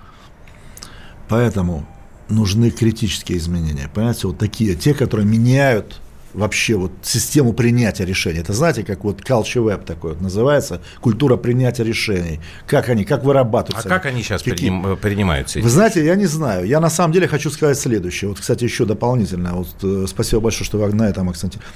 Поэтому 1.27 1.87
нужны 2.29 2.71
критические 2.71 3.37
изменения. 3.37 3.89
Понимаете, 3.93 4.27
вот 4.27 4.37
такие, 4.37 4.75
те, 4.75 4.93
которые 4.93 5.25
меняют 5.25 5.99
вообще 6.33 6.75
вот 6.75 6.91
систему 7.01 7.53
принятия 7.53 8.05
решений. 8.05 8.39
Это 8.39 8.53
знаете, 8.53 8.83
как 8.83 9.03
вот 9.03 9.21
culture 9.21 9.65
web 9.65 9.83
такой 9.85 10.11
вот 10.11 10.21
называется, 10.21 10.81
культура 11.01 11.37
принятия 11.37 11.83
решений. 11.83 12.39
Как 12.67 12.89
они, 12.89 13.03
как 13.05 13.23
вырабатываются. 13.23 13.87
А 13.87 13.89
как 13.89 14.05
они 14.05 14.23
сейчас 14.23 14.41
Какие? 14.41 14.69
приним, 14.69 14.97
принимаются? 14.97 15.59
Вы 15.59 15.69
знаете, 15.69 16.05
я 16.05 16.15
не 16.15 16.25
знаю. 16.25 16.65
Я 16.65 16.79
на 16.79 16.89
самом 16.89 17.13
деле 17.13 17.27
хочу 17.27 17.49
сказать 17.49 17.77
следующее. 17.77 18.29
Вот, 18.29 18.39
кстати, 18.39 18.63
еще 18.63 18.85
дополнительно. 18.85 19.53
Вот, 19.53 19.67
э, 19.83 20.05
спасибо 20.07 20.41
большое, 20.41 20.65
что 20.65 20.77
вы 20.77 20.93
на 20.93 21.09
этом 21.09 21.29
акцентировали. 21.29 21.69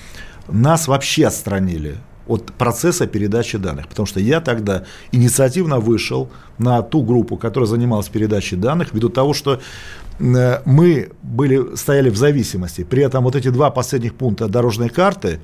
Нас 0.48 0.88
вообще 0.88 1.28
отстранили 1.28 1.98
от 2.28 2.52
процесса 2.54 3.08
передачи 3.08 3.58
данных. 3.58 3.88
Потому 3.88 4.06
что 4.06 4.20
я 4.20 4.42
тогда 4.42 4.84
инициативно 5.12 5.80
вышел 5.80 6.30
на 6.58 6.82
ту 6.82 7.04
группу, 7.04 7.38
которая 7.38 7.68
занималась 7.68 8.10
передачей 8.10 8.56
данных, 8.56 8.94
ввиду 8.94 9.10
того, 9.10 9.34
что 9.34 9.60
Э, 10.20 10.62
мы 10.66 11.10
были, 11.22 11.76
стояли 11.76 12.10
в 12.10 12.18
зависимости. 12.18 12.84
При 12.84 13.04
этом 13.04 13.24
вот 13.24 13.36
эти 13.36 13.50
два 13.50 13.70
последних 13.70 14.16
пункта 14.16 14.48
дорожной 14.48 14.90
карты, 14.90 15.40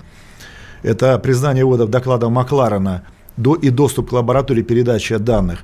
это 0.84 1.18
признание 1.20 1.66
выводов 1.66 1.90
доклада 1.90 2.30
Макларена 2.30 3.04
до, 3.38 3.56
и 3.56 3.70
доступ 3.70 4.10
к 4.10 4.14
лаборатории 4.14 4.64
передачи 4.64 5.18
данных 5.18 5.64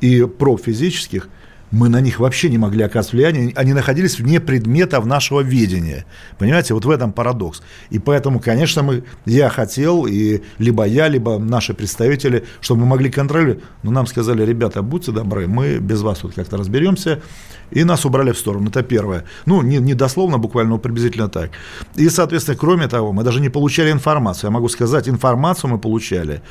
и 0.00 0.24
проб 0.24 0.62
физических, 0.62 1.28
мы 1.70 1.88
на 1.88 2.00
них 2.00 2.20
вообще 2.20 2.48
не 2.48 2.58
могли 2.58 2.82
оказывать 2.82 3.14
влияние, 3.14 3.52
они 3.56 3.72
находились 3.72 4.18
вне 4.18 4.40
предметов 4.40 5.04
нашего 5.06 5.40
видения. 5.40 6.06
Понимаете, 6.38 6.74
вот 6.74 6.84
в 6.84 6.90
этом 6.90 7.12
парадокс. 7.12 7.62
И 7.90 7.98
поэтому, 7.98 8.40
конечно, 8.40 8.82
мы, 8.82 9.04
я 9.24 9.48
хотел, 9.48 10.06
и 10.06 10.42
либо 10.58 10.84
я, 10.84 11.08
либо 11.08 11.38
наши 11.38 11.74
представители, 11.74 12.44
чтобы 12.60 12.82
мы 12.82 12.86
могли 12.86 13.10
контролировать, 13.10 13.62
но 13.82 13.90
нам 13.90 14.06
сказали, 14.06 14.44
ребята, 14.44 14.82
будьте 14.82 15.12
добры, 15.12 15.46
мы 15.46 15.78
без 15.78 16.02
вас 16.02 16.18
тут 16.18 16.34
как-то 16.34 16.56
разберемся, 16.56 17.20
и 17.70 17.84
нас 17.84 18.04
убрали 18.04 18.32
в 18.32 18.38
сторону. 18.38 18.68
Это 18.68 18.82
первое. 18.82 19.24
Ну, 19.44 19.62
не, 19.62 19.78
не 19.78 19.94
дословно, 19.94 20.38
буквально, 20.38 20.70
но 20.70 20.78
приблизительно 20.78 21.28
так. 21.28 21.50
И, 21.96 22.08
соответственно, 22.08 22.56
кроме 22.56 22.86
того, 22.86 23.12
мы 23.12 23.24
даже 23.24 23.40
не 23.40 23.48
получали 23.48 23.90
информацию. 23.90 24.48
Я 24.48 24.52
могу 24.52 24.68
сказать, 24.68 25.08
информацию 25.08 25.70
мы 25.70 25.78
получали 25.78 26.42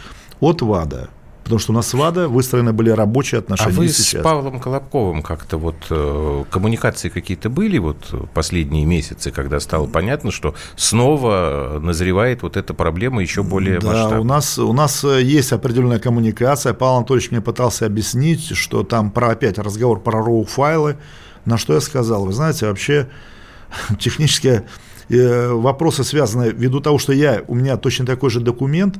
от 0.42 0.62
ВАДА. 0.62 1.10
Потому 1.46 1.60
что 1.60 1.74
у 1.74 1.76
нас 1.76 1.88
с 1.90 1.94
ВАДА 1.94 2.28
выстроены 2.28 2.74
были 2.74 2.90
рабочие 2.90 3.38
отношения. 3.38 3.70
А 3.70 3.78
вы 3.78 3.88
с 3.88 4.20
Павлом 4.24 4.60
Колобковым 4.60 5.22
как-то 5.22 5.60
вот 5.60 5.76
э, 5.92 6.44
коммуникации 6.50 7.10
какие-то 7.10 7.52
были 7.52 7.78
вот 7.78 8.32
последние 8.34 8.84
месяцы, 8.86 9.30
когда 9.30 9.60
стало 9.60 9.86
понятно, 9.86 10.32
что 10.32 10.56
снова 10.76 11.78
назревает 11.80 12.42
вот 12.42 12.58
эта 12.58 12.74
проблема 12.74 13.22
еще 13.22 13.44
более 13.44 13.80
да, 13.80 13.88
масштабная? 13.90 14.22
у 14.22 14.24
нас, 14.24 14.58
у 14.58 14.74
нас 14.74 15.04
э, 15.04 15.22
есть 15.22 15.52
определенная 15.52 16.00
коммуникация. 16.00 16.74
Павел 16.74 16.96
Анатольевич 16.96 17.30
мне 17.30 17.42
пытался 17.42 17.86
объяснить, 17.86 18.58
что 18.58 18.82
там 18.82 19.12
про 19.12 19.30
опять 19.30 19.60
разговор 19.60 20.02
про 20.02 20.24
роу-файлы. 20.24 20.98
На 21.46 21.60
что 21.60 21.76
я 21.76 21.80
сказал? 21.80 22.26
Вы 22.26 22.34
знаете, 22.34 22.66
вообще 22.66 23.08
технические 24.00 24.66
э, 25.10 25.50
вопросы 25.52 26.04
связаны 26.04 26.46
ввиду 26.46 26.80
того, 26.80 26.98
что 26.98 27.14
я, 27.14 27.44
у 27.48 27.54
меня 27.54 27.78
точно 27.78 28.08
такой 28.08 28.32
же 28.32 28.40
документ, 28.40 28.98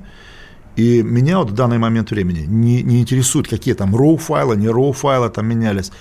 и 0.76 1.02
меня 1.02 1.40
вот 1.40 1.52
в 1.52 1.54
данный 1.54 1.78
момент 1.78 2.12
времени 2.12 2.46
не, 2.48 2.84
не 2.84 3.02
интересует, 3.02 3.48
какие 3.48 3.74
там 3.74 3.96
RAW-файлы, 3.96 4.58
не 4.58 4.68
RAW-файлы 4.68 5.30
там 5.30 5.48
менялись. 5.48 5.92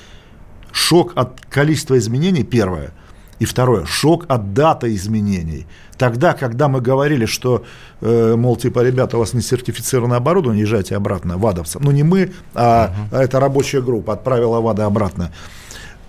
Шок 0.73 1.13
от 1.15 1.41
количества 1.49 1.97
изменений, 1.99 2.43
первое. 2.43 2.93
И 3.39 3.45
второе, 3.45 3.85
шок 3.85 4.25
от 4.29 4.53
даты 4.53 4.95
изменений. 4.95 5.67
Тогда, 5.97 6.35
когда 6.35 6.69
мы 6.69 6.81
говорили, 6.81 7.27
что, 7.27 7.65
э, 8.01 8.35
мол, 8.37 8.57
типа, 8.57 8.81
ребята, 8.81 9.17
у 9.17 9.21
вас 9.21 9.35
не 9.35 9.43
сертифицированное 9.43 10.19
оборудование, 10.19 10.63
езжайте 10.63 10.97
обратно, 10.97 11.37
вадовцы. 11.39 11.79
Ну, 11.81 11.91
не 11.91 12.03
мы, 12.03 12.33
а 12.55 12.93
uh-huh. 13.13 13.19
эта 13.21 13.41
рабочая 13.41 13.81
группа 13.81 14.13
отправила 14.15 14.61
ВАДА 14.61 14.87
обратно. 14.87 15.33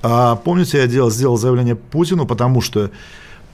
А, 0.01 0.36
помните, 0.36 0.80
я 0.80 0.88
делал, 0.88 1.12
сделал 1.12 1.38
заявление 1.38 1.75
Путину, 1.75 2.25
потому 2.25 2.62
что 2.62 2.89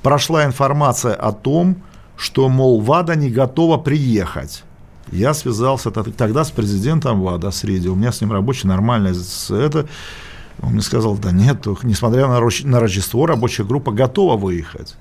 прошла 0.02 0.46
информация 0.46 1.14
о 1.14 1.32
том, 1.32 1.78
что, 2.18 2.50
мол, 2.50 2.82
ВАДА 2.82 3.16
не 3.16 3.30
готова 3.30 3.78
приехать. 3.78 4.64
Я 5.12 5.34
связался 5.34 5.92
тогда 5.92 6.44
с 6.44 6.52
президентом 6.52 7.22
ВАДА, 7.22 7.52
с 7.52 7.64
Реди. 7.64 7.90
У 7.90 7.96
меня 7.96 8.12
с 8.12 8.22
ним 8.22 8.32
рабочий 8.32 8.68
нормальный. 8.68 9.12
Это, 9.50 9.88
он 10.62 10.74
мне 10.74 10.82
сказал, 10.82 11.18
да 11.18 11.32
нет, 11.32 11.66
несмотря 11.84 12.28
на, 12.28 12.40
на 12.40 12.80
Рождество, 12.80 13.26
рабочая 13.26 13.64
группа 13.64 13.92
готова 13.92 14.38
выехать. 14.38 14.96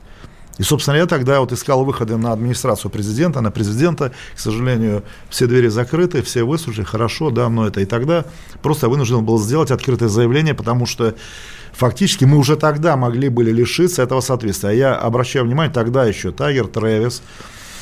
И, 0.61 0.63
собственно, 0.63 0.97
я 0.97 1.07
тогда 1.07 1.41
вот 1.41 1.53
искал 1.53 1.87
выходы 1.87 2.19
на 2.19 2.33
администрацию 2.33 2.91
президента, 2.91 3.41
на 3.41 3.51
президента. 3.51 4.13
К 4.35 4.39
сожалению, 4.39 5.05
все 5.31 5.47
двери 5.47 5.69
закрыты, 5.69 6.21
все 6.21 6.43
выслушали, 6.43 6.85
хорошо, 6.85 7.31
да, 7.31 7.49
но 7.49 7.67
это. 7.67 7.81
И 7.81 7.87
тогда 7.87 8.27
просто 8.61 8.91
вынужден 8.91 9.25
был 9.25 9.39
сделать 9.39 9.71
открытое 9.71 10.11
заявление, 10.11 10.53
потому 10.53 10.85
что 10.85 11.15
фактически 11.73 12.27
мы 12.27 12.37
уже 12.37 12.57
тогда 12.57 12.97
могли 12.97 13.31
были 13.31 13.51
лишиться 13.51 14.03
этого 14.03 14.21
соответствия. 14.21 14.69
А 14.69 14.73
я 14.73 14.95
обращаю 14.97 15.47
внимание, 15.47 15.73
тогда 15.73 16.05
еще 16.05 16.31
Тайгер 16.31 16.67
Трэвис, 16.67 17.23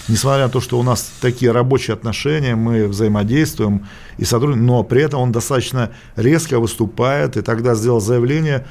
несмотря 0.09 0.45
на 0.45 0.49
то, 0.49 0.61
что 0.61 0.79
у 0.79 0.83
нас 0.83 1.11
такие 1.21 1.53
рабочие 1.53 1.95
отношения, 1.95 2.57
мы 2.57 2.87
взаимодействуем 2.89 3.87
и 4.17 4.25
сотрудничаем, 4.25 4.67
но 4.67 4.83
при 4.83 5.03
этом 5.03 5.21
он 5.21 5.33
достаточно 5.33 5.91
резко 6.17 6.59
выступает 6.59 7.37
и 7.37 7.43
тогда 7.43 7.75
сделал 7.75 8.01
заявление, 8.01 8.67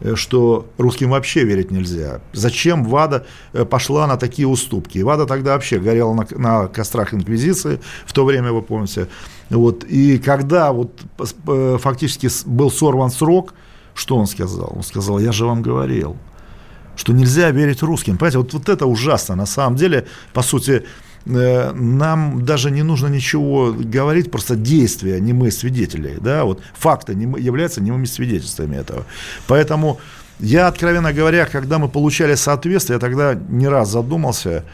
э, 0.00 0.14
что 0.14 0.66
русским 0.78 1.10
вообще 1.10 1.44
верить 1.44 1.70
нельзя. 1.70 2.20
Зачем 2.32 2.84
ВАДА 2.84 3.26
э, 3.52 3.64
пошла 3.64 4.06
на 4.06 4.16
такие 4.16 4.46
уступки? 4.46 5.00
ВАДА 5.00 5.26
тогда 5.26 5.54
вообще 5.54 5.78
горела 5.78 6.14
на, 6.14 6.26
на 6.30 6.68
кострах 6.68 7.12
инквизиции, 7.12 7.80
в 8.06 8.12
то 8.12 8.24
время, 8.24 8.52
вы 8.52 8.62
помните. 8.62 9.08
Вот. 9.50 9.84
И 9.84 10.18
когда 10.18 10.72
вот 10.72 11.00
э, 11.48 11.78
фактически 11.80 12.28
был 12.46 12.70
сорван 12.70 13.10
срок, 13.10 13.54
что 13.94 14.16
он 14.16 14.26
сказал? 14.26 14.72
Он 14.76 14.82
сказал, 14.82 15.18
я 15.18 15.32
же 15.32 15.46
вам 15.46 15.62
говорил 15.62 16.16
что 16.96 17.12
нельзя 17.12 17.50
верить 17.50 17.82
русским. 17.82 18.16
Понимаете, 18.16 18.38
вот, 18.38 18.52
вот 18.52 18.68
это 18.68 18.86
ужасно. 18.86 19.36
На 19.36 19.46
самом 19.46 19.76
деле, 19.76 20.06
по 20.32 20.42
сути, 20.42 20.84
э, 21.26 21.72
нам 21.72 22.44
даже 22.44 22.70
не 22.70 22.82
нужно 22.82 23.08
ничего 23.08 23.72
говорить, 23.72 24.30
просто 24.30 24.56
действия, 24.56 25.20
не 25.20 25.32
мы 25.32 25.50
свидетели. 25.50 26.18
Да? 26.20 26.44
Вот 26.44 26.60
факты 26.74 27.14
не 27.14 27.26
мы, 27.26 27.40
являются 27.40 27.80
немыми 27.80 28.06
свидетельствами 28.06 28.76
этого. 28.76 29.04
Поэтому 29.46 30.00
я, 30.40 30.66
откровенно 30.66 31.12
говоря, 31.12 31.46
когда 31.46 31.78
мы 31.78 31.88
получали 31.88 32.34
соответствие, 32.34 32.96
я 32.96 33.00
тогда 33.00 33.34
не 33.34 33.68
раз 33.68 33.90
задумался 33.90 34.64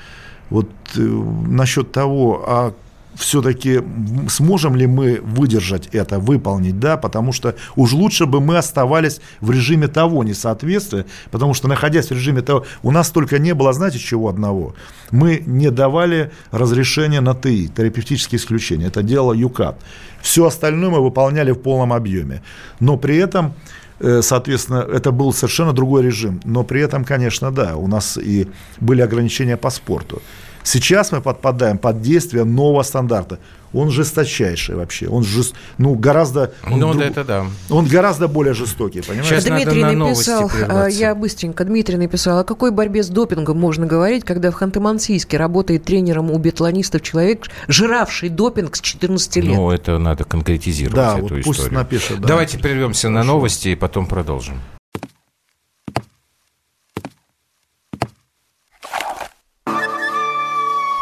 вот 0.50 0.68
э, 0.96 1.00
насчет 1.00 1.92
того, 1.92 2.44
а 2.46 2.74
все-таки 3.14 3.83
сможем 4.29 4.77
ли 4.77 4.87
мы 4.87 5.20
выдержать 5.22 5.88
это, 5.92 6.18
выполнить, 6.18 6.79
да, 6.79 6.96
потому 6.96 7.33
что 7.33 7.55
уж 7.77 7.92
лучше 7.92 8.27
бы 8.27 8.40
мы 8.40 8.57
оставались 8.57 9.20
в 9.40 9.51
режиме 9.51 9.88
того 9.88 10.25
несоответствия, 10.25 11.07
потому 11.31 11.55
что 11.55 11.68
находясь 11.68 12.09
в 12.09 12.12
режиме 12.12 12.42
того, 12.42 12.64
у 12.83 12.90
нас 12.90 13.11
только 13.11 13.38
не 13.38 13.55
было, 13.55 13.72
знаете, 13.72 13.98
чего 13.98 14.29
одного, 14.29 14.75
мы 15.11 15.42
не 15.46 15.70
давали 15.70 16.31
разрешения 16.51 17.20
на 17.20 17.35
ТИ, 17.35 17.68
терапевтические 17.68 18.38
исключения, 18.38 18.87
это 18.87 19.03
дело 19.03 19.33
ЮКАП. 19.33 19.77
Все 20.22 20.46
остальное 20.46 20.90
мы 20.90 21.03
выполняли 21.03 21.51
в 21.51 21.59
полном 21.59 21.92
объеме, 21.92 22.42
но 22.81 22.96
при 22.96 23.16
этом 23.16 23.55
э, 24.01 24.22
соответственно, 24.22 24.87
это 24.90 25.11
был 25.11 25.33
совершенно 25.33 25.72
другой 25.72 26.03
режим. 26.03 26.40
Но 26.44 26.62
при 26.62 26.81
этом, 26.81 27.05
конечно, 27.05 27.51
да, 27.51 27.77
у 27.77 27.88
нас 27.88 28.16
и 28.16 28.48
были 28.81 29.03
ограничения 29.03 29.57
по 29.57 29.70
спорту. 29.70 30.22
Сейчас 30.62 31.12
мы 31.12 31.20
подпадаем 31.20 31.79
под 31.79 32.01
действие 32.03 32.44
нового 32.44 32.83
стандарта. 32.83 33.38
Он 33.72 33.90
жесточайший 33.90 34.75
вообще. 34.75 35.09
Он 35.09 35.25
жест... 35.25 35.55
ну, 35.79 35.94
гораздо... 35.94 36.53
Он, 36.64 36.79
ну, 36.79 36.92
друг... 36.92 37.05
это 37.05 37.25
да. 37.25 37.46
Он 37.70 37.87
гораздо 37.87 38.29
более 38.29 38.53
жестокий, 38.53 39.01
понимаете? 39.01 39.40
Сейчас 39.40 39.44
Дмитрий 39.44 39.83
написал, 39.83 40.51
а, 40.68 40.87
я 40.88 41.14
быстренько, 41.14 41.64
Дмитрий 41.64 41.96
написал, 41.96 42.40
о 42.40 42.44
какой 42.44 42.70
борьбе 42.70 43.03
с 43.03 43.09
допингом 43.09 43.59
можно 43.59 43.87
говорить, 43.87 44.25
когда 44.25 44.51
в 44.51 44.61
Ханты-Мансийске 44.61 45.38
работает 45.38 45.85
тренером 45.85 46.31
у 46.31 46.38
биатлонистов 46.38 47.01
человек, 47.03 47.46
жиравший 47.66 48.29
допинг 48.29 48.77
с 48.77 48.81
14 48.81 49.37
лет? 49.37 49.44
Ну, 49.46 49.70
это 49.70 49.98
надо 49.98 50.25
конкретизировать 50.25 50.96
да, 50.96 51.14
эту 51.14 51.22
вот 51.22 51.38
историю. 51.38 51.44
Пусть 51.44 51.70
напишет, 51.70 52.20
да. 52.20 52.29
Давайте 52.29 52.59
прервемся 52.59 53.09
Хорошо. 53.09 53.18
на 53.18 53.25
новости 53.25 53.68
и 53.68 53.75
потом 53.75 54.07
продолжим. 54.07 54.61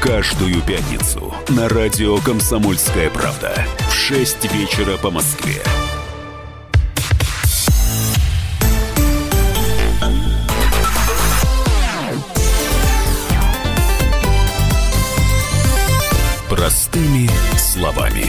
Каждую 0.00 0.62
пятницу 0.62 1.34
на 1.48 1.68
радио 1.68 2.18
«Комсомольская 2.18 3.10
правда» 3.10 3.66
в 3.90 3.92
6 3.92 4.54
вечера 4.54 4.96
по 4.96 5.10
Москве. 5.10 5.56
Простыми 16.48 17.28
словами. 17.58 18.26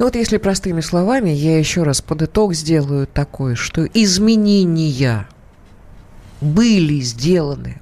Ну 0.00 0.06
вот 0.06 0.16
если 0.16 0.38
простыми 0.38 0.80
словами, 0.80 1.30
я 1.30 1.56
еще 1.56 1.84
раз 1.84 2.02
под 2.02 2.22
итог 2.22 2.52
сделаю 2.54 3.06
такое, 3.06 3.54
что 3.54 3.84
изменения 3.84 5.28
были 6.40 6.98
сделаны 6.98 7.79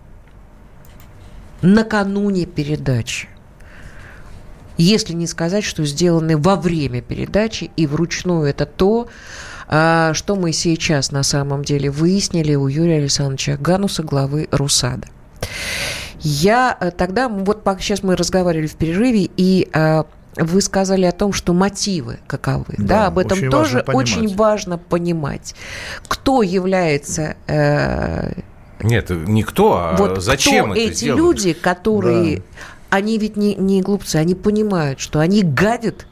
накануне 1.63 2.47
передачи. 2.47 3.29
Если 4.77 5.13
не 5.13 5.27
сказать, 5.27 5.65
что 5.65 5.85
сделаны 5.85 6.37
во 6.37 6.55
время 6.55 7.03
передачи 7.03 7.71
и 7.77 7.87
вручную, 7.87 8.45
это 8.45 8.65
то, 8.65 9.09
а, 9.67 10.15
что 10.15 10.37
мы 10.37 10.53
сейчас 10.53 11.11
на 11.11 11.25
самом 11.25 11.65
деле 11.65 11.91
выяснили 11.91 12.55
у 12.55 12.69
Юрия 12.69 12.99
Александровича 12.99 13.57
Гануса, 13.57 14.03
главы 14.05 14.49
РУСАДА. 14.53 15.09
Я 16.21 16.77
э, 16.81 16.91
тогда, 16.91 17.29
вот 17.29 17.63
сейчас 17.81 18.03
мы 18.03 18.17
разговаривали 18.17 18.67
в 18.67 18.77
перерыве, 18.77 19.29
и 19.37 19.69
а, 19.73 20.07
вы 20.37 20.61
сказали 20.61 21.05
о 21.05 21.13
том, 21.13 21.33
что 21.33 21.53
мотивы 21.53 22.19
каковы. 22.27 22.75
Да, 22.79 22.85
да 22.85 23.07
об 23.07 23.19
этом 23.19 23.39
очень 23.39 23.51
тоже 23.51 23.85
важно 23.87 23.95
очень 23.95 24.37
важно 24.37 24.79
понимать. 24.79 25.55
Кто 26.07 26.43
является... 26.43 27.37
Э, 27.47 28.33
Нет, 28.81 29.11
никто, 29.11 29.75
а 29.77 29.97
вот 29.97 30.23
зачем 30.23 30.73
кто 30.73 30.75
это 30.75 30.91
эти 30.91 31.05
делают? 31.05 31.39
люди, 31.39 31.53
которые... 31.53 32.37
Да. 32.37 32.43
Они 32.91 33.19
ведь 33.19 33.37
не, 33.37 33.55
не 33.55 33.83
глупцы, 33.83 34.17
они 34.17 34.35
понимают, 34.35 34.99
что 34.99 35.21
они 35.21 35.43
гадят 35.43 36.07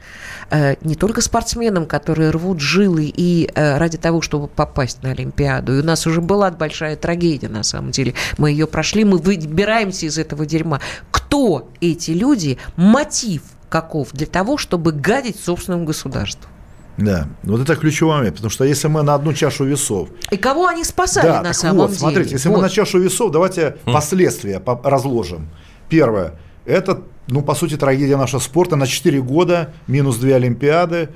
Э, 0.49 0.75
не 0.81 0.95
только 0.95 1.21
спортсменам, 1.21 1.85
которые 1.85 2.29
рвут 2.29 2.61
жилы 2.61 3.11
и 3.13 3.49
э, 3.53 3.77
ради 3.77 3.97
того, 3.97 4.21
чтобы 4.21 4.47
попасть 4.47 5.03
на 5.03 5.11
Олимпиаду. 5.11 5.75
И 5.75 5.81
у 5.81 5.83
нас 5.83 6.07
уже 6.07 6.21
была 6.21 6.51
большая 6.51 6.95
трагедия, 6.95 7.49
на 7.49 7.63
самом 7.63 7.91
деле. 7.91 8.13
Мы 8.37 8.51
ее 8.51 8.65
прошли, 8.65 9.03
мы 9.03 9.17
выбираемся 9.17 10.05
из 10.05 10.17
этого 10.17 10.45
дерьма. 10.45 10.79
Кто 11.11 11.69
эти 11.81 12.11
люди? 12.11 12.57
Мотив 12.77 13.41
каков 13.69 14.13
для 14.13 14.27
того, 14.27 14.57
чтобы 14.57 14.93
гадить 14.93 15.37
собственному 15.37 15.85
государству? 15.85 16.49
Да, 16.97 17.27
вот 17.43 17.61
это 17.61 17.75
ключевой 17.75 18.17
момент, 18.17 18.35
потому 18.37 18.49
что 18.49 18.63
если 18.63 18.87
мы 18.87 19.03
на 19.03 19.13
одну 19.13 19.33
чашу 19.33 19.65
весов... 19.65 20.09
И 20.31 20.37
кого 20.37 20.67
они 20.67 20.83
спасали 20.83 21.27
да, 21.27 21.41
на 21.43 21.53
самом 21.53 21.77
вот, 21.77 21.87
деле? 21.89 21.99
смотрите, 21.99 22.31
если 22.31 22.49
вот. 22.49 22.57
мы 22.57 22.61
на 22.63 22.69
чашу 22.69 22.99
весов, 22.99 23.31
давайте 23.31 23.77
mm. 23.85 23.93
последствия 23.93 24.61
разложим. 24.83 25.49
Первое, 25.89 26.33
это 26.65 27.03
ну, 27.27 27.41
по 27.41 27.55
сути, 27.55 27.77
трагедия 27.77 28.17
нашего 28.17 28.39
спорта 28.39 28.75
на 28.75 28.87
4 28.87 29.21
года, 29.21 29.73
минус 29.87 30.17
2 30.17 30.35
Олимпиады, 30.35 31.09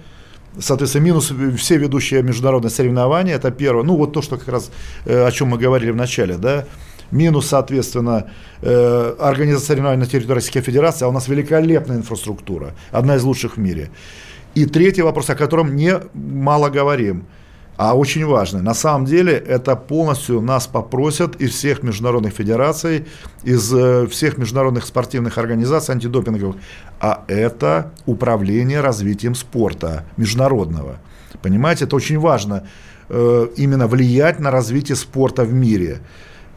Соответственно, 0.60 1.04
минус 1.04 1.32
все 1.58 1.78
ведущие 1.78 2.22
международные 2.24 2.72
соревнования, 2.72 3.36
это 3.36 3.52
первое. 3.52 3.84
Ну, 3.84 3.96
вот 3.96 4.12
то, 4.12 4.22
что 4.22 4.38
как 4.38 4.50
раз, 4.50 4.70
э, 5.06 5.26
о 5.26 5.32
чем 5.32 5.48
мы 5.48 5.58
говорили 5.58 5.92
в 5.92 5.96
начале, 5.96 6.36
да. 6.36 6.66
Минус, 7.10 7.48
соответственно, 7.48 8.30
э, 8.62 9.16
организация 9.18 9.68
соревнований 9.68 10.02
на 10.02 10.06
территории 10.08 10.36
Российской 10.36 10.60
Федерации, 10.60 11.06
а 11.06 11.08
у 11.08 11.14
нас 11.14 11.30
великолепная 11.30 11.96
инфраструктура, 11.96 12.74
одна 12.92 13.16
из 13.16 13.24
лучших 13.24 13.56
в 13.56 13.60
мире. 13.62 13.92
И 14.56 14.66
третий 14.66 15.02
вопрос, 15.02 15.30
о 15.30 15.36
котором 15.36 15.76
не 15.76 16.00
мало 16.14 16.70
говорим– 16.70 17.26
а 17.84 17.96
очень 17.96 18.26
важно. 18.28 18.62
На 18.62 18.76
самом 18.76 19.06
деле 19.06 19.34
это 19.34 19.76
полностью 19.76 20.40
нас 20.40 20.68
попросят 20.68 21.42
из 21.42 21.50
всех 21.50 21.82
международных 21.82 22.32
федераций, 22.32 23.08
из 23.44 23.74
э, 23.74 24.06
всех 24.06 24.38
международных 24.38 24.86
спортивных 24.86 25.40
организаций 25.40 25.96
антидопинговых. 25.96 26.58
А 27.00 27.24
это 27.28 27.92
управление 28.06 28.82
развитием 28.82 29.34
спорта 29.34 30.06
международного. 30.16 30.98
Понимаете, 31.42 31.86
это 31.86 31.96
очень 31.96 32.20
важно 32.20 32.68
э, 33.10 33.48
именно 33.58 33.88
влиять 33.88 34.40
на 34.40 34.52
развитие 34.52 34.96
спорта 34.96 35.44
в 35.44 35.52
мире. 35.52 36.02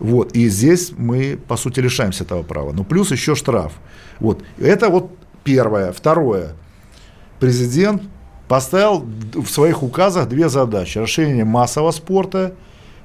Вот. 0.00 0.36
И 0.36 0.50
здесь 0.50 0.92
мы, 0.94 1.38
по 1.48 1.56
сути, 1.56 1.80
лишаемся 1.80 2.24
этого 2.24 2.42
права. 2.42 2.72
Ну, 2.72 2.84
плюс 2.84 3.12
еще 3.12 3.34
штраф. 3.34 3.72
Вот. 4.20 4.42
Это 4.58 4.90
вот 4.90 5.16
первое. 5.42 5.92
Второе. 5.92 6.54
Президент 7.40 8.02
поставил 8.48 9.04
в 9.34 9.46
своих 9.46 9.82
указах 9.82 10.28
две 10.28 10.48
задачи. 10.48 10.98
Расширение 10.98 11.44
массового 11.44 11.90
спорта, 11.90 12.54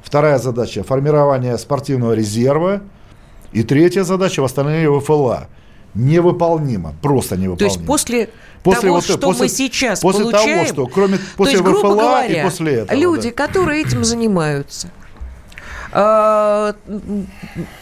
вторая 0.02 0.38
задача– 0.38 0.84
формирование 0.88 1.58
спортивного 1.58 2.14
резерва, 2.14 2.82
и 3.52 3.64
третья 3.64 4.04
задача– 4.04 4.42
восстановление 4.42 5.00
ВФЛА. 5.00 5.48
Невыполнимо, 5.96 6.94
просто 7.02 7.36
невыполнимо. 7.36 7.58
То 7.58 7.66
есть 7.66 7.86
после, 7.86 8.30
после 8.64 8.82
того, 8.82 8.96
вот, 8.96 9.04
что 9.04 9.18
после, 9.18 9.44
мы 9.44 9.50
сейчас 9.50 10.00
после 10.02 10.22
получаем, 10.22 10.66
того, 10.66 10.68
что 10.68 10.86
кроме 10.86 11.20
после 11.36 11.54
есть, 11.58 11.66
ВФЛА 11.66 11.96
говоря, 11.96 12.26
и 12.26 12.44
после 12.44 12.74
этого. 12.76 12.98
Люди, 12.98 13.30
да. 13.30 13.36
которые 13.48 13.82
этим 13.82 14.04
занимаются, 14.04 14.90
э, 15.92 16.74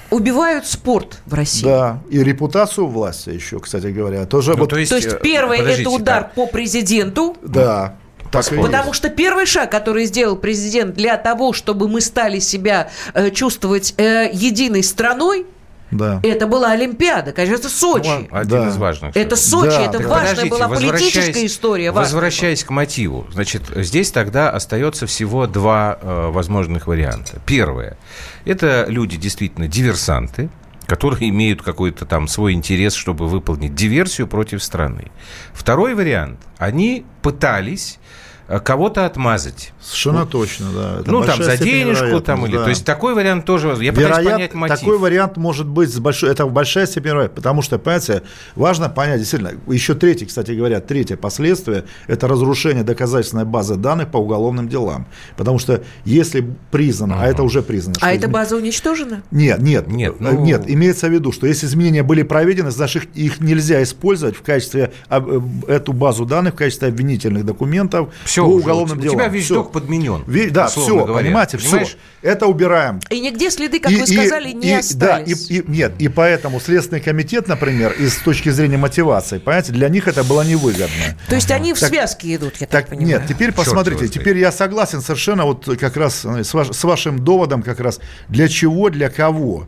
убивают 0.10 0.66
спорт 0.66 1.20
в 1.26 1.34
России. 1.34 1.66
Да, 1.66 2.00
и 2.10 2.24
репутацию 2.24 2.88
власти 2.88 3.30
еще, 3.30 3.60
кстати 3.60 3.88
говоря. 3.88 4.26
Тоже 4.26 4.52
ну, 4.52 4.60
вот... 4.60 4.70
то, 4.70 4.78
есть, 4.78 4.90
то 4.90 4.96
есть 4.98 5.14
э, 5.14 5.20
первое 5.22 5.60
это 5.60 5.90
удар 5.90 6.24
да. 6.24 6.32
по 6.36 6.48
президенту. 6.48 7.36
Да. 7.42 7.96
Так 8.32 8.46
Потому 8.50 8.94
что 8.94 9.10
первый 9.10 9.46
шаг, 9.46 9.72
который 9.72 10.06
сделал 10.06 10.36
президент 10.36 10.96
для 10.96 11.18
того, 11.18 11.54
чтобы 11.54 11.88
мы 11.88 12.02
стали 12.02 12.40
себя 12.40 12.90
э, 13.14 13.32
чувствовать 13.32 13.94
э, 13.98 14.30
единой 14.34 14.84
страной, 14.84 15.46
да. 15.92 16.20
Это 16.24 16.48
была 16.48 16.72
Олимпиада, 16.72 17.32
конечно, 17.32 17.70
Сочи. 17.70 18.08
Ну, 18.08 18.28
один 18.32 18.64
да. 18.64 18.68
из 18.68 18.78
важных. 18.78 19.16
Это 19.16 19.36
Сочи, 19.36 19.70
да. 19.70 19.82
это 19.84 19.98
так 20.00 20.08
важная 20.08 20.46
была 20.46 20.68
политическая 20.68 21.46
история. 21.46 21.92
Возвращаясь 21.92 22.64
к 22.64 22.70
мотиву, 22.70 23.28
значит, 23.32 23.64
здесь 23.76 24.12
тогда 24.12 24.50
остается 24.50 25.08
всего 25.08 25.48
два 25.48 25.98
э, 26.02 26.30
возможных 26.30 26.88
варианта. 26.88 27.42
Первое, 27.46 27.98
это 28.46 28.86
люди 28.90 29.18
действительно 29.18 29.68
диверсанты, 29.68 30.50
которые 30.88 31.30
имеют 31.30 31.62
какой-то 31.62 32.06
там 32.06 32.28
свой 32.28 32.54
интерес, 32.54 32.94
чтобы 32.94 33.28
выполнить 33.28 33.76
диверсию 33.76 34.28
против 34.28 34.64
страны. 34.64 35.12
Второй 35.54 35.96
вариант, 35.96 36.40
они 36.58 37.06
пытались 37.22 38.00
кого-то 38.48 39.06
отмазать. 39.06 39.74
Совершенно 39.82 40.22
вот. 40.22 40.30
точно, 40.30 40.68
да. 40.74 40.98
Это 41.02 41.12
ну, 41.12 41.24
там 41.24 41.44
за 41.44 41.58
денежку, 41.58 42.22
там, 42.22 42.46
или, 42.46 42.56
да. 42.56 42.64
то 42.64 42.70
есть 42.70 42.86
такой 42.86 43.14
вариант 43.14 43.46
тоже, 43.46 43.76
я 43.82 43.92
пытаюсь 43.92 44.26
понять 44.26 44.54
мотив. 44.54 44.80
Такой 44.80 44.98
вариант 44.98 45.38
может 45.38 45.68
быть, 45.68 45.94
с 45.94 46.00
большой, 46.00 46.32
это 46.32 46.46
большая 46.46 46.86
степень 46.86 47.12
вероятности, 47.12 47.36
потому 47.36 47.62
что, 47.62 47.78
понимаете, 47.78 48.24
важно 48.56 48.90
понять, 48.90 49.20
действительно, 49.20 49.52
еще 49.68 49.96
третье, 49.96 50.26
кстати 50.26 50.52
говоря, 50.52 50.80
третье 50.80 51.18
последствие, 51.18 51.86
это 52.08 52.28
разрушение 52.28 52.84
доказательственной 52.84 53.46
базы 53.46 53.76
данных 53.76 54.10
по 54.12 54.18
уголовным 54.18 54.70
делам. 54.70 55.08
Потому 55.36 55.60
что 55.60 55.84
если 56.06 56.48
признано, 56.72 57.14
uh-huh. 57.14 57.24
а 57.24 57.28
это 57.28 57.44
уже 57.44 57.62
признано. 57.62 57.98
А 58.02 58.14
эта 58.14 58.28
база 58.28 58.56
уничтожена? 58.56 59.24
Нет, 59.32 59.60
нет, 59.60 59.88
нет, 59.88 60.14
э, 60.20 60.24
ну... 60.24 60.40
нет, 60.40 60.64
имеется 60.68 61.08
в 61.08 61.12
виду, 61.12 61.32
что 61.32 61.48
если 61.48 61.66
изменения 61.66 62.04
были 62.04 62.24
проведены, 62.24 62.72
значит, 62.72 63.10
их 63.14 63.40
нельзя 63.42 63.84
использовать 63.84 64.36
в 64.38 64.42
качестве, 64.42 64.92
э, 65.10 65.42
эту 65.68 65.94
базу 65.94 66.26
данных 66.26 66.54
в 66.54 66.58
качестве 66.58 66.88
обвинительных 66.88 67.46
документов, 67.46 68.10
все 68.24 68.37
по 68.44 68.48
уголовным 68.48 69.00
делам. 69.00 69.16
У 69.16 69.20
тебя 69.20 69.28
весь 69.28 69.48
док 69.48 69.72
подменен. 69.72 70.24
Весь, 70.28 70.52
да, 70.52 70.68
все, 70.68 71.06
говоря. 71.06 71.24
понимаете, 71.26 71.58
Понимаешь? 71.58 71.88
все. 71.88 71.98
Это 72.22 72.48
убираем. 72.48 73.00
И 73.10 73.20
нигде 73.20 73.50
следы, 73.50 73.80
как 73.80 73.92
и, 73.92 73.98
вы 73.98 74.08
сказали, 74.08 74.50
и, 74.50 74.54
не 74.54 74.70
и, 74.70 74.74
остались. 74.74 75.48
Да, 75.48 75.54
и, 75.54 75.60
и, 75.60 75.64
нет, 75.68 75.94
и 76.00 76.08
поэтому 76.08 76.60
Следственный 76.60 77.02
комитет, 77.02 77.48
например, 77.48 77.94
из 77.94 78.18
с 78.18 78.22
точки 78.22 78.50
зрения 78.50 78.78
мотивации, 78.78 79.38
понимаете, 79.38 79.72
для 79.72 79.90
них 79.90 80.08
это 80.08 80.24
было 80.24 80.42
невыгодно. 80.42 81.18
То 81.28 81.36
есть 81.36 81.52
они 81.52 81.74
в 81.74 81.80
связке 81.80 82.36
идут, 82.36 82.56
я 82.58 82.68
так, 82.68 82.70
так 82.70 82.90
понимаю. 82.90 83.20
Нет, 83.20 83.30
теперь 83.30 83.52
посмотрите, 83.52 84.08
теперь 84.08 84.38
я 84.38 84.52
согласен 84.52 85.02
совершенно 85.02 85.46
вот 85.46 85.66
как 85.80 85.96
раз 85.98 86.26
с, 86.26 86.54
ваш, 86.54 86.70
с 86.70 86.84
вашим 86.84 87.24
доводом 87.24 87.62
как 87.62 87.80
раз, 87.80 88.00
для 88.28 88.48
чего, 88.48 88.90
для 88.90 89.10
кого. 89.10 89.68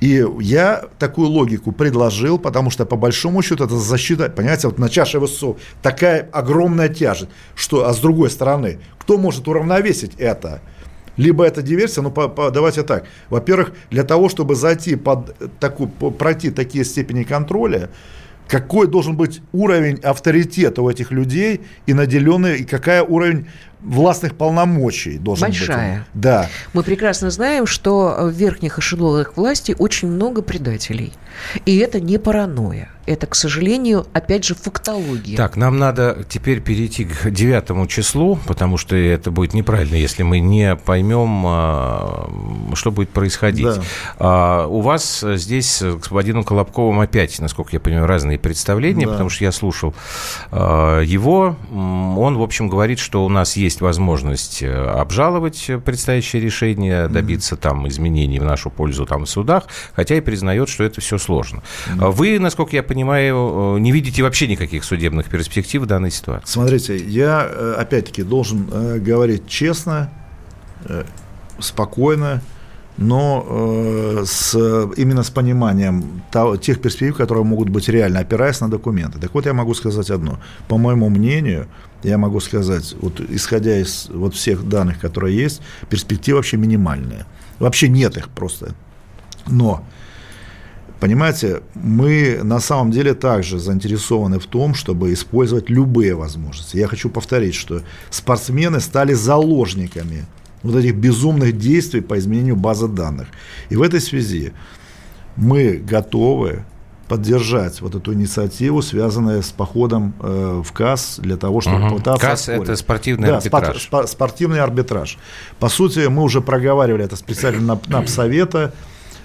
И 0.00 0.24
я 0.40 0.84
такую 0.98 1.28
логику 1.28 1.72
предложил, 1.72 2.38
потому 2.38 2.70
что, 2.70 2.86
по 2.86 2.96
большому 2.96 3.42
счету, 3.42 3.64
это 3.64 3.76
защита, 3.76 4.30
понимаете, 4.30 4.68
вот 4.68 4.78
на 4.78 4.88
чаше 4.88 5.18
весов 5.18 5.58
такая 5.82 6.28
огромная 6.32 6.88
тяжесть, 6.88 7.30
что, 7.54 7.86
а 7.86 7.92
с 7.92 7.98
другой 7.98 8.30
стороны, 8.30 8.78
кто 8.98 9.18
может 9.18 9.46
уравновесить 9.46 10.12
это? 10.16 10.62
Либо 11.18 11.44
это 11.44 11.60
диверсия, 11.60 12.02
ну 12.02 12.10
по, 12.10 12.28
по, 12.28 12.50
давайте 12.50 12.82
так. 12.82 13.04
Во-первых, 13.28 13.72
для 13.90 14.04
того, 14.04 14.30
чтобы 14.30 14.54
зайти 14.54 14.96
под 14.96 15.36
такую, 15.58 15.90
пройти 15.90 16.50
такие 16.50 16.84
степени 16.84 17.24
контроля, 17.24 17.90
какой 18.48 18.88
должен 18.88 19.16
быть 19.16 19.42
уровень 19.52 20.00
авторитета 20.02 20.80
у 20.82 20.88
этих 20.88 21.12
людей 21.12 21.60
и 21.86 21.92
наделенный, 21.92 22.60
и 22.60 22.64
какая 22.64 23.02
уровень 23.02 23.46
властных 23.82 24.36
полномочий 24.36 25.18
должен 25.18 25.48
Большая. 25.48 25.98
быть. 25.98 26.22
Да. 26.22 26.48
Мы 26.72 26.82
прекрасно 26.82 27.30
знаем, 27.30 27.66
что 27.66 28.16
в 28.20 28.30
верхних 28.30 28.78
эшелонах 28.78 29.36
власти 29.36 29.74
очень 29.78 30.08
много 30.08 30.42
предателей. 30.42 31.12
И 31.66 31.78
это 31.78 32.00
не 32.00 32.18
паранойя. 32.18 32.90
Это, 33.10 33.26
к 33.26 33.34
сожалению, 33.34 34.06
опять 34.12 34.44
же, 34.44 34.54
фактология. 34.54 35.36
Так, 35.36 35.56
нам 35.56 35.78
надо 35.78 36.24
теперь 36.28 36.60
перейти 36.60 37.04
к 37.04 37.28
девятому 37.28 37.88
числу, 37.88 38.38
потому 38.46 38.76
что 38.76 38.94
это 38.94 39.32
будет 39.32 39.52
неправильно, 39.52 39.96
если 39.96 40.22
мы 40.22 40.38
не 40.38 40.76
поймем, 40.76 41.42
а, 41.44 42.30
что 42.74 42.92
будет 42.92 43.10
происходить. 43.10 43.66
Да. 43.66 43.82
А, 44.20 44.66
у 44.68 44.80
вас 44.80 45.24
здесь 45.26 45.82
с 45.82 45.96
господином 45.96 46.44
Колобковым 46.44 47.00
опять, 47.00 47.40
насколько 47.40 47.70
я 47.72 47.80
понимаю, 47.80 48.06
разные 48.06 48.38
представления, 48.38 49.06
да. 49.06 49.10
потому 49.10 49.28
что 49.28 49.42
я 49.42 49.50
слушал 49.50 49.92
а, 50.52 51.00
его. 51.00 51.56
Он, 51.72 52.38
в 52.38 52.42
общем, 52.42 52.68
говорит, 52.68 53.00
что 53.00 53.24
у 53.24 53.28
нас 53.28 53.56
есть 53.56 53.80
возможность 53.80 54.62
э, 54.62 54.72
обжаловать 54.72 55.68
предстоящее 55.84 56.40
решение, 56.40 57.08
добиться 57.08 57.56
mm-hmm. 57.56 57.60
там 57.60 57.88
изменений 57.88 58.38
в 58.38 58.44
нашу 58.44 58.70
пользу 58.70 59.04
там 59.04 59.24
в 59.24 59.28
судах, 59.28 59.64
хотя 59.96 60.14
и 60.14 60.20
признает, 60.20 60.68
что 60.68 60.84
это 60.84 61.00
все 61.00 61.18
сложно. 61.18 61.64
Mm-hmm. 61.88 62.10
Вы, 62.12 62.38
насколько 62.38 62.76
я 62.76 62.84
понимаю, 62.84 62.99
э, 63.04 63.78
не 63.78 63.92
видите 63.92 64.22
вообще 64.22 64.46
никаких 64.46 64.84
судебных 64.84 65.28
перспектив 65.28 65.82
в 65.82 65.86
данной 65.86 66.10
ситуации. 66.10 66.46
Смотрите, 66.46 66.96
я, 66.96 67.46
э, 67.48 67.74
опять-таки, 67.78 68.22
должен 68.22 68.68
э, 68.70 68.98
говорить 68.98 69.48
честно, 69.48 70.10
спокойно, 71.58 72.40
но 72.96 74.24
с, 74.24 74.54
именно 74.96 75.22
с 75.22 75.28
пониманием 75.28 76.22
тех 76.62 76.80
перспектив, 76.80 77.14
которые 77.16 77.44
могут 77.44 77.68
быть 77.68 77.90
реально, 77.90 78.20
опираясь 78.20 78.60
на 78.60 78.70
документы. 78.70 79.18
Так 79.18 79.34
вот, 79.34 79.44
я 79.44 79.52
могу 79.52 79.74
сказать 79.74 80.08
одно. 80.08 80.40
По 80.68 80.78
моему 80.78 81.10
мнению, 81.10 81.66
я 82.02 82.16
могу 82.16 82.40
сказать, 82.40 82.94
вот, 82.98 83.20
исходя 83.20 83.78
из 83.78 84.08
вот 84.08 84.34
всех 84.34 84.66
данных, 84.66 84.98
которые 85.00 85.36
есть, 85.36 85.60
перспектива 85.90 86.36
вообще 86.36 86.56
минимальная. 86.56 87.26
Вообще 87.58 87.88
нет 87.88 88.16
их 88.16 88.30
просто. 88.30 88.74
Но 89.46 89.84
Понимаете, 91.00 91.62
мы 91.74 92.40
на 92.42 92.60
самом 92.60 92.90
деле 92.90 93.14
также 93.14 93.58
заинтересованы 93.58 94.38
в 94.38 94.46
том, 94.46 94.74
чтобы 94.74 95.12
использовать 95.14 95.70
любые 95.70 96.14
возможности. 96.14 96.76
Я 96.76 96.86
хочу 96.88 97.08
повторить, 97.08 97.54
что 97.54 97.82
спортсмены 98.10 98.80
стали 98.80 99.14
заложниками 99.14 100.26
вот 100.62 100.76
этих 100.76 100.94
безумных 100.94 101.56
действий 101.56 102.02
по 102.02 102.18
изменению 102.18 102.56
базы 102.56 102.86
данных. 102.86 103.28
И 103.70 103.76
в 103.76 103.82
этой 103.82 104.00
связи 104.00 104.52
мы 105.36 105.76
готовы 105.76 106.64
поддержать 107.08 107.80
вот 107.80 107.96
эту 107.96 108.12
инициативу, 108.12 108.82
связанную 108.82 109.42
с 109.42 109.50
походом 109.50 110.14
э, 110.20 110.62
в 110.64 110.72
КАС 110.72 111.18
для 111.18 111.36
того, 111.36 111.60
чтобы 111.60 111.86
угу. 111.86 111.96
пытаться... 111.96 112.24
КАС– 112.24 112.48
это 112.50 112.76
спортивный 112.76 113.28
да, 113.28 113.38
арбитраж. 113.38 113.82
Спор- 113.82 114.06
спортивный 114.06 114.60
арбитраж. 114.60 115.18
По 115.58 115.68
сути, 115.68 116.06
мы 116.06 116.22
уже 116.22 116.40
проговаривали 116.40 117.04
это 117.04 117.16
специально 117.16 117.60
на, 117.60 118.00
на 118.00 118.06
Совета. 118.06 118.74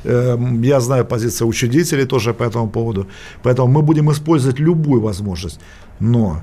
Э, 0.06 0.38
я 0.62 0.80
знаю 0.80 1.06
позицию 1.06 1.48
учредителей 1.48 2.06
тоже 2.06 2.34
по 2.34 2.44
этому 2.44 2.70
поводу. 2.70 3.08
Поэтому 3.44 3.68
мы 3.68 3.82
будем 3.82 4.12
использовать 4.12 4.60
любую 4.60 5.02
возможность. 5.02 5.60
Но 6.00 6.41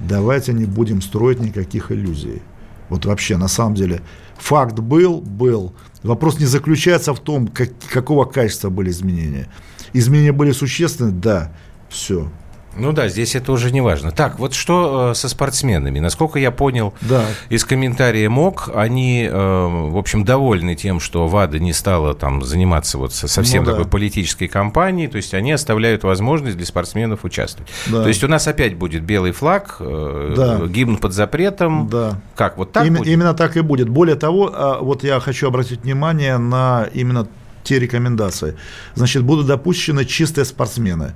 давайте 0.00 0.52
не 0.52 0.66
будем 0.66 1.02
строить 1.02 1.40
никаких 1.40 1.90
иллюзий. 1.90 2.42
Вот 2.88 3.06
вообще, 3.06 3.36
на 3.36 3.48
самом 3.48 3.74
деле, 3.74 4.00
факт 4.36 4.78
был, 4.78 5.20
был. 5.20 5.72
Вопрос 6.02 6.38
не 6.38 6.46
заключается 6.46 7.12
в 7.12 7.20
том, 7.20 7.48
как, 7.48 7.70
какого 7.92 8.24
качества 8.24 8.70
были 8.70 8.90
изменения. 8.90 9.48
Изменения 9.92 10.32
были 10.32 10.52
существенны, 10.52 11.12
да, 11.12 11.52
все. 11.88 12.30
Ну 12.76 12.92
да, 12.92 13.08
здесь 13.08 13.34
это 13.34 13.52
уже 13.52 13.70
не 13.70 13.80
важно. 13.80 14.10
Так, 14.10 14.38
вот 14.38 14.54
что 14.54 15.10
э, 15.10 15.14
со 15.14 15.28
спортсменами? 15.28 15.98
Насколько 15.98 16.38
я 16.38 16.50
понял 16.50 16.94
да. 17.00 17.24
из 17.48 17.64
комментария 17.64 18.28
МОК, 18.28 18.70
они, 18.74 19.28
э, 19.30 19.32
в 19.32 19.96
общем, 19.96 20.24
довольны 20.24 20.74
тем, 20.74 21.00
что 21.00 21.26
ВАДА 21.26 21.58
не 21.58 21.72
стала 21.72 22.14
там 22.14 22.42
заниматься 22.42 22.98
вот 22.98 23.12
совсем 23.12 23.64
ну, 23.64 23.70
да. 23.70 23.76
такой 23.76 23.88
политической 23.90 24.46
кампанией, 24.46 25.08
то 25.08 25.16
есть 25.16 25.34
они 25.34 25.52
оставляют 25.52 26.04
возможность 26.04 26.56
для 26.56 26.66
спортсменов 26.66 27.24
участвовать. 27.24 27.70
Да. 27.86 28.02
То 28.02 28.08
есть 28.08 28.22
у 28.22 28.28
нас 28.28 28.46
опять 28.46 28.76
будет 28.76 29.02
белый 29.02 29.32
флаг, 29.32 29.76
э, 29.80 30.34
да. 30.36 30.66
гимн 30.66 30.98
под 30.98 31.12
запретом. 31.12 31.88
Да. 31.88 32.20
Как, 32.36 32.58
вот 32.58 32.72
так 32.72 32.86
Им, 32.86 32.94
будет? 32.94 33.08
Именно 33.08 33.34
так 33.34 33.56
и 33.56 33.60
будет. 33.60 33.88
Более 33.88 34.16
того, 34.16 34.52
а, 34.54 34.80
вот 34.80 35.02
я 35.02 35.20
хочу 35.20 35.48
обратить 35.48 35.82
внимание 35.82 36.38
на 36.38 36.88
именно 36.92 37.26
те 37.64 37.78
рекомендации. 37.78 38.56
Значит, 38.94 39.22
будут 39.22 39.46
допущены 39.46 40.04
чистые 40.04 40.44
спортсмены. 40.44 41.14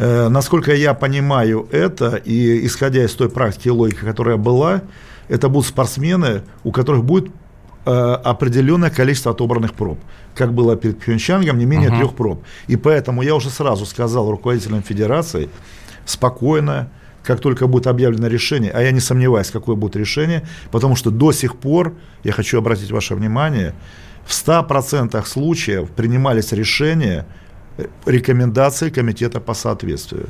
Э, 0.00 0.28
насколько 0.28 0.72
я 0.72 0.94
понимаю 0.94 1.68
это, 1.72 2.14
и 2.14 2.64
исходя 2.64 3.04
из 3.04 3.14
той 3.14 3.28
практики 3.28 3.66
и 3.66 3.70
логики, 3.72 3.98
которая 3.98 4.36
была, 4.36 4.82
это 5.26 5.48
будут 5.48 5.66
спортсмены, 5.66 6.42
у 6.62 6.70
которых 6.70 7.04
будет 7.04 7.32
э, 7.84 7.90
определенное 7.90 8.90
количество 8.90 9.32
отобранных 9.32 9.74
проб, 9.74 9.98
как 10.36 10.52
было 10.52 10.76
перед 10.76 11.00
Пхенчангом, 11.00 11.58
не 11.58 11.64
менее 11.64 11.90
uh-huh. 11.90 11.98
трех 11.98 12.14
проб. 12.14 12.44
И 12.68 12.76
поэтому 12.76 13.22
я 13.22 13.34
уже 13.34 13.50
сразу 13.50 13.86
сказал 13.86 14.30
руководителям 14.30 14.84
федерации, 14.84 15.48
спокойно, 16.04 16.90
как 17.24 17.40
только 17.40 17.66
будет 17.66 17.88
объявлено 17.88 18.28
решение, 18.28 18.70
а 18.70 18.80
я 18.80 18.92
не 18.92 19.00
сомневаюсь, 19.00 19.50
какое 19.50 19.74
будет 19.74 19.96
решение, 19.96 20.46
потому 20.70 20.94
что 20.94 21.10
до 21.10 21.32
сих 21.32 21.56
пор, 21.56 21.94
я 22.22 22.30
хочу 22.30 22.58
обратить 22.58 22.92
ваше 22.92 23.16
внимание, 23.16 23.74
в 24.24 24.30
100% 24.30 25.26
случаев 25.26 25.90
принимались 25.90 26.52
решения, 26.52 27.26
рекомендации 28.06 28.90
комитета 28.90 29.40
по 29.40 29.54
соответствию. 29.54 30.26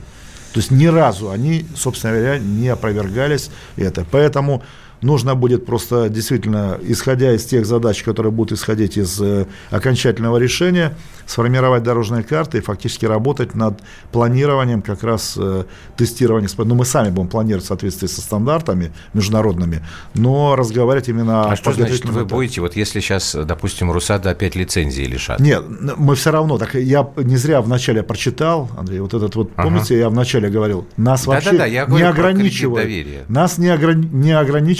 То 0.52 0.60
есть 0.60 0.70
ни 0.70 0.86
разу 0.86 1.30
они, 1.30 1.66
собственно 1.76 2.14
говоря, 2.14 2.38
не 2.38 2.68
опровергались 2.68 3.50
это. 3.76 4.06
Поэтому 4.10 4.62
нужно 5.02 5.34
будет 5.34 5.66
просто 5.66 6.08
действительно, 6.08 6.78
исходя 6.82 7.34
из 7.34 7.44
тех 7.44 7.66
задач, 7.66 8.02
которые 8.02 8.32
будут 8.32 8.58
исходить 8.58 8.96
из 8.96 9.20
э, 9.20 9.46
окончательного 9.70 10.38
решения, 10.38 10.94
сформировать 11.26 11.82
дорожные 11.82 12.22
карты 12.22 12.58
и 12.58 12.60
фактически 12.60 13.06
работать 13.06 13.54
над 13.54 13.80
планированием 14.12 14.82
как 14.82 15.02
раз 15.02 15.34
э, 15.36 15.64
тестирования. 15.96 16.48
Ну, 16.56 16.74
мы 16.74 16.84
сами 16.84 17.10
будем 17.10 17.28
планировать 17.28 17.64
в 17.64 17.68
соответствии 17.68 18.06
со 18.06 18.20
стандартами 18.20 18.92
международными, 19.14 19.82
но 20.14 20.56
разговаривать 20.56 21.08
именно 21.08 21.44
а 21.44 21.52
о 21.52 21.56
что 21.56 21.72
значит 21.72 22.04
вы 22.04 22.22
этапе. 22.22 22.34
будете, 22.34 22.60
вот 22.60 22.76
если 22.76 23.00
сейчас, 23.00 23.34
допустим, 23.34 23.92
Русада 23.92 24.30
опять 24.30 24.56
лицензии 24.56 25.02
лишат? 25.02 25.40
Нет, 25.40 25.62
мы 25.96 26.14
все 26.14 26.30
равно, 26.30 26.58
так 26.58 26.74
я 26.74 27.08
не 27.16 27.36
зря 27.36 27.60
вначале 27.60 28.02
прочитал, 28.02 28.70
Андрей, 28.76 29.00
вот 29.00 29.14
этот 29.14 29.34
вот, 29.36 29.50
ага. 29.56 29.68
помните, 29.68 29.98
я 29.98 30.08
вначале 30.08 30.48
говорил, 30.48 30.86
нас 30.96 31.24
да, 31.24 31.32
вообще 31.32 31.52
да, 31.52 31.58
да, 31.58 31.66
я 31.66 31.86
не 31.86 32.02
ограничивают, 32.02 33.28
нас 33.28 33.58
не, 33.58 33.68
ограни- 33.68 34.08
не 34.12 34.32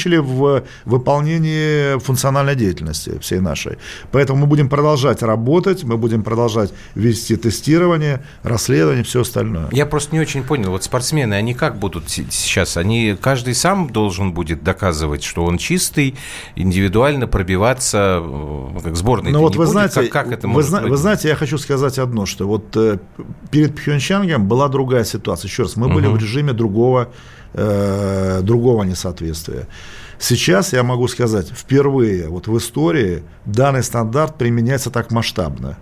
ограничили 0.08 0.16
в 0.16 0.64
выполнении 0.84 1.98
функциональной 1.98 2.54
деятельности 2.54 3.18
всей 3.20 3.40
нашей. 3.40 3.78
Поэтому 4.12 4.40
мы 4.40 4.46
будем 4.46 4.68
продолжать 4.68 5.22
работать, 5.22 5.84
мы 5.84 5.96
будем 5.96 6.22
продолжать 6.22 6.72
вести 6.94 7.36
тестирование, 7.36 8.20
расследование, 8.42 9.04
все 9.04 9.20
остальное. 9.20 9.68
Я 9.72 9.86
просто 9.86 10.14
не 10.14 10.20
очень 10.20 10.42
понял, 10.42 10.70
вот 10.70 10.84
спортсмены, 10.84 11.34
они 11.34 11.54
как 11.54 11.78
будут 11.78 12.08
сейчас? 12.08 12.76
Они, 12.76 13.16
каждый 13.20 13.54
сам 13.54 13.90
должен 13.90 14.32
будет 14.32 14.62
доказывать, 14.62 15.22
что 15.22 15.44
он 15.44 15.58
чистый, 15.58 16.14
индивидуально 16.56 17.26
пробиваться, 17.26 18.20
э, 18.22 18.80
как 18.84 18.96
сборной 18.96 19.32
Ну 19.32 19.40
вот 19.40 19.56
вы 19.56 19.64
будет? 19.64 19.70
знаете, 19.70 20.02
как, 20.02 20.26
как 20.26 20.32
это 20.32 20.48
вы, 20.48 20.62
зна- 20.62 20.80
вы 20.80 20.96
знаете, 20.96 21.28
я 21.28 21.36
хочу 21.36 21.58
сказать 21.58 21.98
одно, 21.98 22.26
что 22.26 22.46
вот 22.46 22.76
э, 22.76 22.98
перед 23.50 23.74
Пхенчангом 23.74 24.48
была 24.48 24.68
другая 24.68 25.04
ситуация. 25.04 25.48
Еще 25.48 25.62
раз, 25.62 25.76
мы 25.76 25.86
угу. 25.86 25.94
были 25.94 26.06
в 26.06 26.16
режиме 26.16 26.52
другого, 26.52 27.08
э, 27.54 28.40
другого 28.42 28.84
несоответствия. 28.84 29.66
Сейчас 30.18 30.72
я 30.72 30.82
могу 30.82 31.08
сказать, 31.08 31.48
впервые 31.48 32.28
вот 32.28 32.48
в 32.48 32.58
истории 32.58 33.22
данный 33.44 33.82
стандарт 33.82 34.36
применяется 34.36 34.90
так 34.90 35.12
масштабно. 35.12 35.78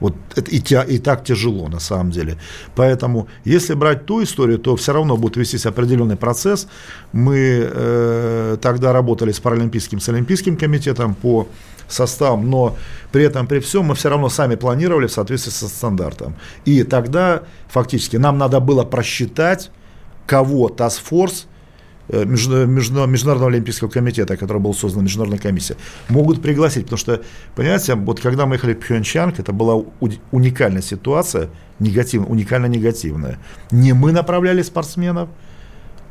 Вот 0.00 0.14
это 0.34 0.50
и, 0.50 0.60
тя, 0.60 0.82
и 0.82 0.98
так 0.98 1.24
тяжело 1.24 1.68
на 1.68 1.80
самом 1.80 2.10
деле. 2.10 2.36
Поэтому, 2.74 3.28
если 3.44 3.74
брать 3.74 4.06
ту 4.06 4.22
историю, 4.22 4.58
то 4.58 4.76
все 4.76 4.92
равно 4.92 5.16
будет 5.16 5.36
вестись 5.36 5.66
определенный 5.66 6.16
процесс. 6.16 6.68
Мы 7.12 7.68
э, 7.70 8.56
тогда 8.60 8.92
работали 8.92 9.32
с 9.32 9.40
Паралимпийским, 9.40 10.00
с 10.00 10.08
Олимпийским 10.08 10.56
комитетом 10.56 11.14
по 11.14 11.48
составам, 11.88 12.50
но 12.50 12.76
при 13.12 13.24
этом, 13.24 13.46
при 13.46 13.60
всем, 13.60 13.86
мы 13.86 13.94
все 13.94 14.08
равно 14.08 14.28
сами 14.28 14.56
планировали 14.56 15.06
в 15.06 15.12
соответствии 15.12 15.52
со 15.52 15.68
стандартом. 15.68 16.36
И 16.64 16.82
тогда 16.82 17.42
фактически 17.68 18.16
нам 18.16 18.38
надо 18.38 18.60
было 18.60 18.84
просчитать, 18.84 19.70
кого 20.26 20.68
Task 20.68 21.00
Э, 22.08 22.24
Международного 22.24 23.50
олимпийского 23.50 23.88
комитета, 23.88 24.36
который 24.36 24.58
был 24.58 24.74
создан 24.74 25.04
международная 25.04 25.38
комиссия, 25.38 25.76
могут 26.08 26.42
пригласить, 26.42 26.84
потому 26.84 26.98
что, 26.98 27.22
понимаете, 27.54 27.94
вот 27.94 28.20
когда 28.20 28.44
мы 28.44 28.56
ехали 28.56 28.74
в 28.74 28.80
Пхенчанг, 28.80 29.38
это 29.38 29.52
была 29.52 29.82
уникальная 30.30 30.82
ситуация, 30.82 31.48
негативная, 31.78 32.28
уникально 32.28 32.66
негативная. 32.66 33.38
Не 33.70 33.94
мы 33.94 34.12
направляли 34.12 34.60
спортсменов, 34.60 35.30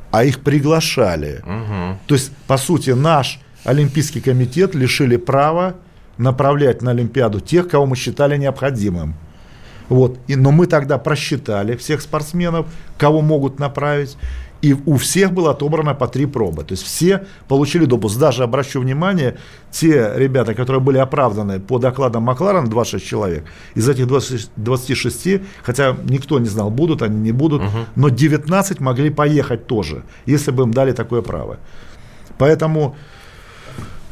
а 0.10 0.24
их 0.24 0.40
приглашали. 0.40 1.44
Угу. 1.44 2.00
То 2.08 2.16
есть, 2.16 2.32
по 2.48 2.58
сути, 2.58 2.92
наш 2.92 3.40
Олимпийский 3.64 4.20
комитет 4.20 4.74
лишили 4.74 5.18
права 5.18 5.76
направлять 6.18 6.82
на 6.82 6.92
Олимпиаду 6.92 7.40
тех, 7.40 7.68
кого 7.68 7.86
мы 7.86 7.96
считали 7.96 8.38
необходимым. 8.38 9.14
Вот. 9.94 10.18
И, 10.26 10.36
но 10.36 10.52
мы 10.52 10.66
тогда 10.66 10.98
просчитали 10.98 11.76
всех 11.76 12.02
спортсменов, 12.02 12.66
кого 12.98 13.22
могут 13.22 13.60
направить, 13.60 14.18
и 14.64 14.74
у 14.74 14.96
всех 14.96 15.34
было 15.34 15.52
отобрано 15.52 15.94
по 15.94 16.08
три 16.08 16.26
пробы. 16.26 16.64
То 16.64 16.72
есть 16.72 16.84
все 16.84 17.28
получили 17.48 17.86
допуск. 17.86 18.18
Даже 18.18 18.42
обращу 18.42 18.82
внимание, 18.82 19.38
те 19.70 20.12
ребята, 20.16 20.56
которые 20.56 20.82
были 20.82 20.98
оправданы 20.98 21.60
по 21.60 21.78
докладам 21.78 22.24
Макларена, 22.24 22.68
26 22.68 23.06
человек, 23.06 23.46
из 23.76 23.88
этих 23.88 24.08
20, 24.08 24.50
26, 24.56 25.42
хотя 25.62 25.96
никто 26.10 26.40
не 26.40 26.48
знал, 26.48 26.72
будут 26.72 27.04
они, 27.04 27.20
не 27.20 27.32
будут, 27.32 27.62
угу. 27.62 27.86
но 27.96 28.10
19 28.10 28.80
могли 28.80 29.12
поехать 29.12 29.68
тоже, 29.68 30.06
если 30.26 30.50
бы 30.50 30.64
им 30.64 30.74
дали 30.74 30.94
такое 30.94 31.22
право. 31.22 31.60
Поэтому 32.40 32.96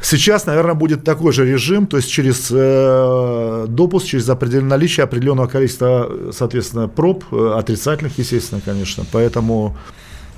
Сейчас, 0.02 0.46
наверное, 0.46 0.74
будет 0.74 1.04
такой 1.04 1.32
же 1.32 1.46
режим, 1.46 1.86
то 1.86 1.96
есть 1.96 2.10
через 2.10 2.48
э, 2.50 3.66
допуск, 3.68 4.06
через 4.06 4.28
определенное 4.28 4.70
наличие 4.70 5.04
определенного 5.04 5.46
количества, 5.46 6.10
соответственно, 6.32 6.88
проб, 6.88 7.24
э, 7.30 7.54
отрицательных, 7.56 8.18
естественно, 8.18 8.60
конечно. 8.64 9.04
Поэтому 9.12 9.76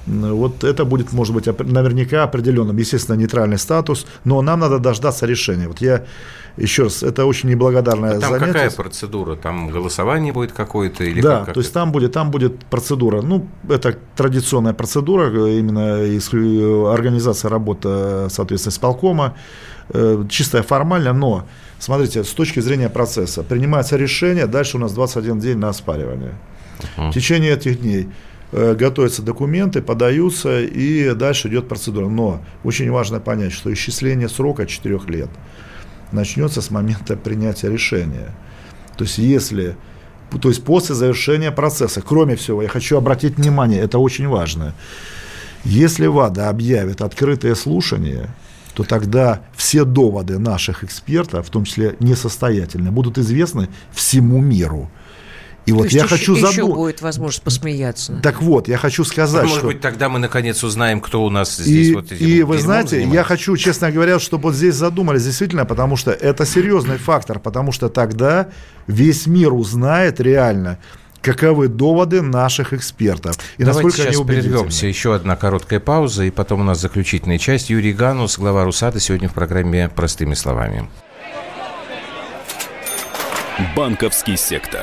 вот 0.07 0.65
это 0.65 0.85
будет, 0.85 1.13
может 1.13 1.35
быть, 1.35 1.47
наверняка 1.47 2.25
определенным, 2.25 2.77
естественно, 2.77 3.17
нейтральный 3.17 3.59
статус, 3.59 4.07
но 4.25 4.43
нам 4.43 4.61
надо 4.61 4.79
дождаться 4.79 5.25
решения. 5.25 5.67
Вот 5.67 5.81
я 5.81 6.05
еще 6.57 6.85
раз, 6.85 7.03
это 7.03 7.27
очень 7.27 7.49
неблагодарная 7.49 8.17
а 8.17 8.21
там 8.21 8.33
занятие. 8.33 8.53
какая 8.53 8.71
процедура? 8.71 9.37
Там 9.37 9.69
голосование 9.69 10.33
будет 10.33 10.53
какое-то 10.53 11.05
или 11.05 11.21
Да, 11.21 11.45
как, 11.45 11.55
то 11.55 11.61
есть 11.61 11.73
там 11.73 11.91
будет, 11.91 12.13
там 12.13 12.31
будет 12.31 12.65
процедура. 12.67 13.23
Ну, 13.23 13.49
это 13.69 13.99
традиционная 14.17 14.73
процедура, 14.73 15.29
именно 15.29 16.03
из 16.03 16.29
организации 16.33 17.49
работы, 17.49 18.29
соответственно, 18.31 18.73
исполкома, 18.73 19.35
э, 19.89 20.25
чистая 20.31 20.63
формальная, 20.63 21.13
но 21.13 21.45
смотрите, 21.79 22.23
с 22.23 22.31
точки 22.31 22.61
зрения 22.61 22.89
процесса, 22.89 23.43
принимается 23.43 23.97
решение, 23.97 24.47
дальше 24.47 24.77
у 24.77 24.81
нас 24.81 24.93
21 24.93 25.41
день 25.41 25.59
на 25.59 25.71
оспаривание. 25.71 26.35
Uh-huh. 26.97 27.11
В 27.11 27.15
течение 27.15 27.53
этих 27.53 27.81
дней 27.81 28.09
Э, 28.57 28.77
готовятся 28.77 29.21
документы, 29.21 29.83
подаются, 29.83 30.61
и 30.61 31.13
дальше 31.15 31.49
идет 31.49 31.67
процедура. 31.67 32.07
Но 32.09 32.41
очень 32.63 32.89
важно 32.89 33.19
понять, 33.19 33.53
что 33.53 33.73
исчисление 33.73 34.29
срока 34.29 34.65
4 34.65 35.01
лет 35.09 35.29
начнется 36.13 36.61
с 36.61 36.71
момента 36.71 37.17
принятия 37.17 37.71
решения. 37.71 38.35
То 38.97 39.05
есть, 39.05 39.19
если 39.19 39.77
то 40.41 40.49
есть 40.49 40.65
после 40.65 40.95
завершения 40.95 41.53
процесса. 41.53 42.03
Кроме 42.03 42.35
всего, 42.37 42.63
я 42.63 42.69
хочу 42.69 42.97
обратить 42.97 43.37
внимание, 43.37 43.81
это 43.81 43.99
очень 43.99 44.27
важно. 44.27 44.75
Если 45.65 46.07
ВАДА 46.07 46.49
объявит 46.49 47.01
открытое 47.01 47.55
слушание, 47.55 48.29
то 48.75 48.83
тогда 48.83 49.43
все 49.55 49.85
доводы 49.85 50.39
наших 50.39 50.83
экспертов, 50.85 51.47
в 51.47 51.51
том 51.51 51.65
числе 51.65 51.97
несостоятельные, 52.01 52.91
будут 52.91 53.19
известны 53.19 53.69
всему 53.93 54.41
миру. 54.41 54.91
И 55.67 55.71
То 55.71 55.77
вот 55.79 55.91
я 55.91 56.01
еще, 56.01 56.09
хочу 56.09 56.35
задуматься. 56.35 56.61
Еще 56.61 56.75
будет 56.75 57.03
возможность 57.03 57.43
посмеяться. 57.43 58.21
Так 58.23 58.43
вот, 58.43 58.69
я 58.69 58.77
хочу 58.77 59.03
сказать, 59.05 59.45
может 59.45 59.59
что... 59.59 59.67
быть, 59.69 59.81
тогда 59.81 60.09
мы 60.09 60.19
наконец 60.19 60.63
узнаем, 60.63 61.01
кто 61.01 61.25
у 61.25 61.31
нас 61.31 61.57
здесь 61.57 61.89
и, 61.89 61.95
вот 61.95 62.13
этим 62.13 62.27
И 62.27 62.43
вы 62.43 62.59
знаете, 62.59 62.91
занимается. 62.91 63.15
я 63.17 63.25
хочу, 63.25 63.57
честно 63.57 63.91
говоря, 63.91 64.19
чтобы 64.19 64.45
вот 64.45 64.55
здесь 64.55 64.75
задумались 64.75 65.25
действительно, 65.25 65.65
потому 65.65 65.97
что 65.97 66.11
это 66.11 66.45
серьезный 66.45 66.99
фактор, 66.99 67.39
потому 67.39 67.73
что 67.73 67.89
тогда 67.89 68.49
весь 68.87 69.27
мир 69.27 69.55
узнает 69.55 70.21
реально, 70.21 70.79
каковы 71.23 71.69
доводы 71.69 72.21
наших 72.21 72.75
экспертов. 72.75 73.37
И 73.57 73.65
Давайте 73.65 73.87
насколько 73.87 73.97
сейчас 73.97 74.17
они 74.17 74.27
прервемся. 74.27 74.87
Еще 74.87 75.15
одна 75.15 75.37
короткая 75.37 75.81
пауза, 75.81 76.25
и 76.25 76.31
потом 76.31 76.61
у 76.61 76.65
нас 76.65 76.79
заключительная 76.79 77.39
часть. 77.39 77.71
Юрий 77.71 77.95
Ганус, 77.95 78.39
глава 78.39 78.65
Русата, 78.65 79.01
сегодня 79.01 79.31
в 79.31 79.33
программе 79.33 79.89
«Простыми 79.89 80.35
словами». 80.35 80.87
Банковский 83.75 84.37
сектор. 84.37 84.83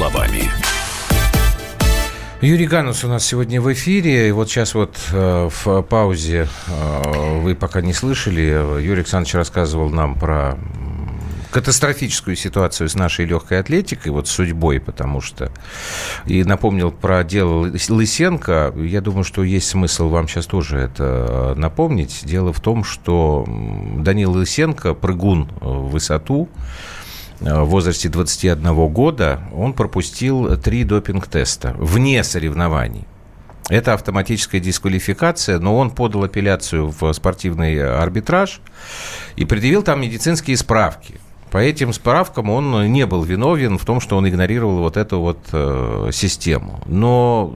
Словами. 0.00 0.50
Юрий 2.40 2.66
Ганус 2.66 3.04
у 3.04 3.08
нас 3.08 3.26
сегодня 3.26 3.60
в 3.60 3.70
эфире. 3.70 4.30
И 4.30 4.32
вот 4.32 4.48
сейчас 4.48 4.74
вот 4.74 4.96
э, 5.12 5.50
в 5.52 5.82
паузе 5.82 6.48
э, 6.68 7.40
вы 7.42 7.54
пока 7.54 7.82
не 7.82 7.92
слышали. 7.92 8.80
Юрий 8.82 9.00
Александрович 9.00 9.34
рассказывал 9.34 9.90
нам 9.90 10.14
про 10.14 10.56
катастрофическую 11.50 12.34
ситуацию 12.34 12.88
с 12.88 12.94
нашей 12.94 13.26
легкой 13.26 13.60
атлетикой, 13.60 14.12
вот 14.12 14.26
судьбой, 14.26 14.80
потому 14.80 15.20
что... 15.20 15.52
И 16.24 16.44
напомнил 16.44 16.92
про 16.92 17.22
дело 17.22 17.70
Лысенко. 17.90 18.72
Я 18.76 19.02
думаю, 19.02 19.24
что 19.24 19.44
есть 19.44 19.68
смысл 19.68 20.08
вам 20.08 20.28
сейчас 20.28 20.46
тоже 20.46 20.78
это 20.78 21.52
напомнить. 21.58 22.20
Дело 22.22 22.54
в 22.54 22.60
том, 22.60 22.84
что 22.84 23.44
Данил 23.98 24.30
Лысенко, 24.30 24.94
прыгун 24.94 25.50
в 25.60 25.90
высоту, 25.90 26.48
Э, 26.58 27.09
в 27.40 27.64
возрасте 27.64 28.08
21 28.08 28.88
года 28.88 29.40
он 29.54 29.72
пропустил 29.72 30.56
три 30.58 30.84
допинг-теста 30.84 31.74
вне 31.78 32.22
соревнований. 32.22 33.06
Это 33.70 33.94
автоматическая 33.94 34.60
дисквалификация, 34.60 35.60
но 35.60 35.78
он 35.78 35.90
подал 35.90 36.24
апелляцию 36.24 36.88
в 36.88 37.12
спортивный 37.12 37.80
арбитраж 37.82 38.60
и 39.36 39.44
предъявил 39.44 39.82
там 39.82 40.02
медицинские 40.02 40.56
справки. 40.56 41.20
По 41.50 41.58
этим 41.58 41.92
справкам 41.92 42.50
он 42.50 42.92
не 42.92 43.06
был 43.06 43.22
виновен 43.22 43.78
в 43.78 43.84
том, 43.84 44.00
что 44.00 44.16
он 44.16 44.28
игнорировал 44.28 44.78
вот 44.78 44.96
эту 44.96 45.20
вот 45.20 45.38
э, 45.52 46.10
систему. 46.12 46.80
Но 46.86 47.54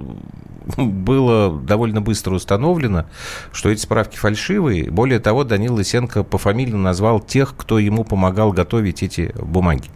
было 0.77 1.61
довольно 1.61 2.01
быстро 2.01 2.35
установлено, 2.35 3.07
что 3.53 3.71
эти 3.71 3.81
справки 3.81 4.17
фальшивые. 4.17 4.91
Более 4.91 5.21
того, 5.21 5.45
Данил 5.45 5.75
Лысенко 5.75 6.25
по 6.25 6.39
фамилии 6.39 6.73
назвал 6.73 7.21
тех, 7.21 7.55
кто 7.57 7.79
ему 7.79 8.05
помогал 8.05 8.53
готовить 8.53 9.03
эти 9.03 9.33
бумаги. 9.41 9.91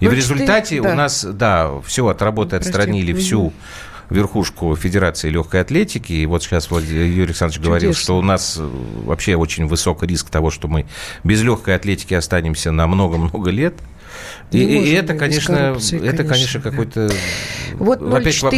И 0.00 0.04
ну, 0.04 0.10
в 0.10 0.14
результате 0.14 0.76
4, 0.76 0.82
да. 0.82 0.92
у 0.92 0.94
нас, 0.94 1.24
да, 1.24 1.80
все 1.84 2.06
от 2.06 2.22
работы 2.22 2.56
отстранили 2.56 3.12
Прости. 3.12 3.26
всю 3.26 3.52
верхушку 4.10 4.74
Федерации 4.76 5.28
легкой 5.28 5.60
атлетики. 5.60 6.12
И 6.12 6.26
вот 6.26 6.42
сейчас 6.42 6.70
Юрий 6.70 7.22
Александрович 7.22 7.56
Чудесно. 7.56 7.68
говорил, 7.68 7.94
что 7.94 8.18
у 8.18 8.22
нас 8.22 8.56
э, 8.58 8.68
вообще 9.04 9.36
очень 9.36 9.66
высокий 9.66 10.06
риск 10.06 10.30
того, 10.30 10.50
что 10.50 10.68
мы 10.68 10.86
без 11.24 11.42
легкой 11.42 11.74
атлетики 11.74 12.14
останемся 12.14 12.72
на 12.72 12.86
много-много 12.86 13.50
лет. 13.50 13.74
И, 14.50 14.58
и 14.58 14.92
это, 14.92 15.14
конечно, 15.14 15.76
это, 16.02 16.24
конечно, 16.24 16.60
какой-то... 16.60 17.10
Вот 17.74 18.00
0400 18.00 18.56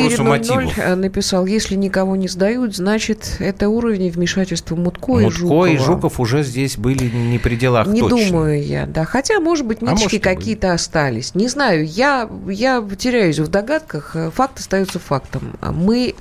э, 0.78 0.94
написал, 0.94 1.46
если 1.46 1.74
никого 1.74 2.16
не 2.16 2.28
сдают, 2.28 2.76
значит, 2.76 3.36
это 3.38 3.68
уровень 3.68 4.10
вмешательства 4.10 4.76
Мутко, 4.76 5.12
Мутко 5.12 5.26
и 5.26 5.30
Жукова. 5.30 5.66
и 5.66 5.76
Жуков 5.76 6.20
уже 6.20 6.42
здесь 6.42 6.78
были 6.78 7.10
не 7.10 7.38
при 7.38 7.56
делах 7.56 7.88
Не 7.88 8.00
точно. 8.00 8.28
думаю 8.28 8.64
я, 8.64 8.86
да. 8.86 9.04
Хотя, 9.04 9.40
может 9.40 9.66
быть, 9.66 9.82
ниточки 9.82 10.16
а 10.16 10.20
какие-то 10.20 10.72
остались. 10.72 11.34
Не 11.34 11.48
знаю, 11.48 11.84
я, 11.84 12.30
я 12.48 12.86
теряюсь 12.96 13.38
в 13.38 13.48
догадках. 13.48 14.16
Факт 14.34 14.60
остается 14.60 14.98
фактом. 14.98 15.56
Мы 15.60 16.14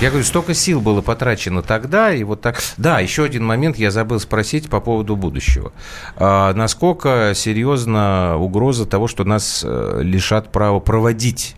я 0.00 0.10
говорю, 0.10 0.24
столько 0.24 0.52
сил 0.52 0.80
было 0.80 1.00
потрачено 1.00 1.62
тогда, 1.62 2.12
и 2.12 2.22
вот 2.22 2.42
так... 2.42 2.60
Да, 2.76 3.00
еще 3.00 3.24
один 3.24 3.44
момент 3.44 3.76
я 3.76 3.90
забыл 3.90 4.20
спросить 4.20 4.68
по 4.68 4.80
поводу 4.80 5.16
будущего. 5.16 5.72
А 6.16 6.52
насколько 6.52 7.32
серьезна 7.34 8.36
угроза 8.36 8.84
того, 8.84 9.08
что 9.08 9.24
нас 9.24 9.62
э, 9.64 10.00
лишат 10.02 10.52
права 10.52 10.80
проводить 10.80 11.56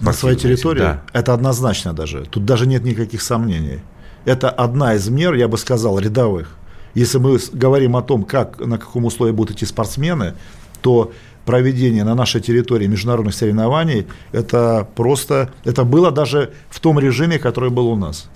на 0.00 0.12
своей 0.12 0.36
территории? 0.36 0.80
Да. 0.80 1.02
Это 1.12 1.32
однозначно 1.32 1.92
даже. 1.92 2.24
Тут 2.24 2.44
даже 2.44 2.66
нет 2.66 2.82
никаких 2.82 3.22
сомнений. 3.22 3.80
Это 4.24 4.50
одна 4.50 4.94
из 4.94 5.08
мер, 5.08 5.34
я 5.34 5.46
бы 5.46 5.56
сказал, 5.56 5.98
рядовых. 5.98 6.56
Если 6.94 7.18
мы 7.18 7.38
говорим 7.52 7.96
о 7.96 8.02
том, 8.02 8.24
как, 8.24 8.58
на 8.58 8.78
каком 8.78 9.04
условии 9.04 9.32
будут 9.32 9.56
идти 9.56 9.64
спортсмены, 9.66 10.34
то 10.82 11.12
проведение 11.50 12.04
на 12.04 12.14
нашей 12.14 12.40
территории 12.40 12.86
международных 12.86 13.34
соревнований, 13.34 14.06
это 14.30 14.86
просто, 14.94 15.50
это 15.64 15.82
было 15.82 16.12
даже 16.12 16.52
в 16.68 16.78
том 16.78 17.00
режиме, 17.00 17.40
который 17.40 17.70
был 17.70 17.88
у 17.88 17.96
нас. 17.96 18.28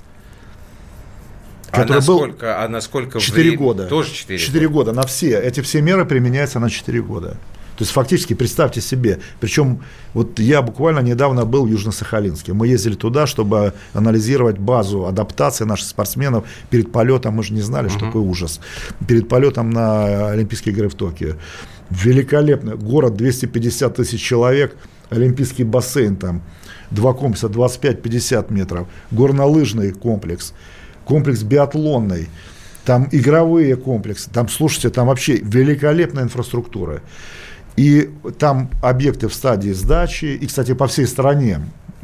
А 1.70 1.82
который 1.82 1.96
насколько, 1.98 2.46
был 2.46 2.64
а 2.64 2.68
насколько 2.68 3.20
4 3.20 3.42
время? 3.42 3.56
года. 3.56 3.86
Тоже 3.86 4.12
4, 4.12 4.36
4 4.36 4.68
года. 4.68 4.90
года. 4.90 5.00
На 5.00 5.06
все. 5.06 5.40
Эти 5.40 5.60
все 5.60 5.80
меры 5.80 6.04
применяются 6.04 6.58
на 6.58 6.70
4 6.70 7.02
года. 7.02 7.36
То 7.76 7.82
есть 7.82 7.92
фактически 7.92 8.34
представьте 8.34 8.80
себе, 8.80 9.18
причем 9.40 9.80
вот 10.12 10.38
я 10.38 10.62
буквально 10.62 11.00
недавно 11.00 11.44
был 11.44 11.66
в 11.66 11.70
Южно-Сахалинске, 11.70 12.52
мы 12.52 12.68
ездили 12.68 12.94
туда, 12.94 13.26
чтобы 13.26 13.72
анализировать 13.92 14.58
базу 14.58 15.06
адаптации 15.06 15.64
наших 15.64 15.88
спортсменов 15.88 16.44
перед 16.70 16.92
полетом, 16.92 17.34
мы 17.34 17.42
же 17.42 17.52
не 17.52 17.62
знали, 17.62 17.88
uh-huh. 17.88 17.96
что 17.96 18.06
такое 18.06 18.22
ужас, 18.22 18.60
перед 19.08 19.28
полетом 19.28 19.70
на 19.70 20.28
Олимпийские 20.30 20.72
игры 20.72 20.88
в 20.88 20.94
Токио 20.94 21.34
великолепно. 22.02 22.76
Город 22.76 23.16
250 23.16 23.96
тысяч 23.96 24.20
человек, 24.20 24.76
олимпийский 25.10 25.64
бассейн 25.64 26.16
там, 26.16 26.42
два 26.90 27.12
комплекса 27.12 27.46
25-50 27.46 28.52
метров, 28.52 28.88
горнолыжный 29.10 29.92
комплекс, 29.92 30.54
комплекс 31.04 31.42
биатлонный, 31.42 32.28
там 32.84 33.08
игровые 33.12 33.76
комплексы, 33.76 34.30
там, 34.30 34.48
слушайте, 34.48 34.90
там 34.90 35.08
вообще 35.08 35.36
великолепная 35.36 36.24
инфраструктура. 36.24 37.00
И 37.76 38.10
там 38.38 38.70
объекты 38.82 39.28
в 39.28 39.34
стадии 39.34 39.72
сдачи, 39.72 40.26
и, 40.26 40.46
кстати, 40.46 40.74
по 40.74 40.86
всей 40.86 41.06
стране 41.06 41.60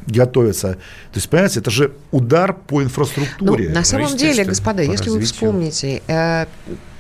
готовятся. 0.07 0.73
То 0.73 1.17
есть, 1.17 1.29
понимаете, 1.29 1.61
это 1.61 1.71
же 1.71 1.93
удар 2.11 2.55
по 2.55 2.83
инфраструктуре. 2.83 3.69
Ну, 3.69 3.75
на 3.75 3.85
самом 3.85 4.17
деле, 4.17 4.45
господа, 4.45 4.83
если 4.83 5.11
вы 5.11 5.21
вспомните, 5.21 6.03
э, 6.09 6.47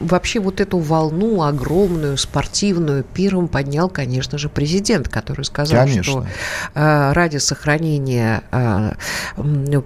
вообще 0.01 0.41
вот 0.41 0.61
эту 0.61 0.79
волну 0.79 1.43
огромную, 1.43 2.17
спортивную, 2.17 3.05
первым 3.05 3.49
поднял, 3.49 3.89
конечно 3.89 4.39
же, 4.39 4.49
президент, 4.49 5.09
который 5.09 5.45
сказал, 5.45 5.85
конечно. 5.85 6.03
что 6.03 6.27
э, 6.75 7.13
ради 7.13 7.37
сохранения 7.37 8.43
э, 8.51 8.93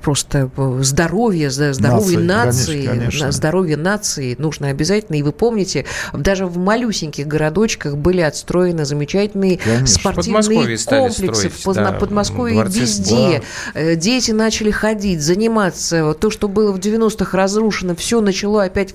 просто 0.01 0.51
здоровья, 0.81 1.51
здоровья 1.51 2.19
нации, 2.19 2.87
нации 2.87 2.87
конечно, 2.87 3.33
здоровья 3.33 3.77
нации 3.77 4.37
нужно 4.39 4.69
обязательно. 4.69 5.17
И 5.17 5.23
вы 5.23 5.33
помните, 5.33 5.85
даже 6.13 6.47
в 6.47 6.57
малюсеньких 6.59 7.27
городочках 7.27 7.97
были 7.97 8.21
отстроены 8.21 8.85
замечательные 8.85 9.59
конечно. 9.59 9.87
спортивные 9.87 10.79
комплексы 10.79 11.51
строить, 11.51 11.67
в 11.67 11.75
да, 11.75 11.93
Подмосковье 11.93 12.65
везде. 12.69 13.43
Да. 13.75 13.95
Дети 13.97 14.31
начали 14.31 14.71
ходить, 14.71 15.21
заниматься. 15.21 16.15
То, 16.15 16.31
что 16.31 16.49
было 16.49 16.73
в 16.73 16.79
90-х 16.79 17.37
разрушено, 17.37 17.97
все 17.97 18.21
начало 18.21 18.65
опять... 18.65 18.95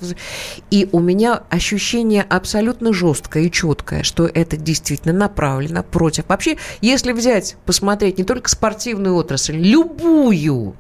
И 0.71 0.87
у 0.91 0.99
меня 1.09 1.41
ощущение 1.49 2.21
абсолютно 2.21 2.93
жесткое 2.93 3.43
и 3.43 3.51
четкое, 3.51 4.03
что 4.03 4.27
это 4.27 4.57
действительно 4.57 5.13
направлено 5.13 5.81
против. 5.81 6.25
Вообще, 6.27 6.57
если 6.81 7.13
взять, 7.13 7.57
посмотреть 7.65 8.19
не 8.19 8.23
только 8.23 8.47
спортивную 8.49 9.15
отрасль, 9.15 9.57
любую, 9.57 10.75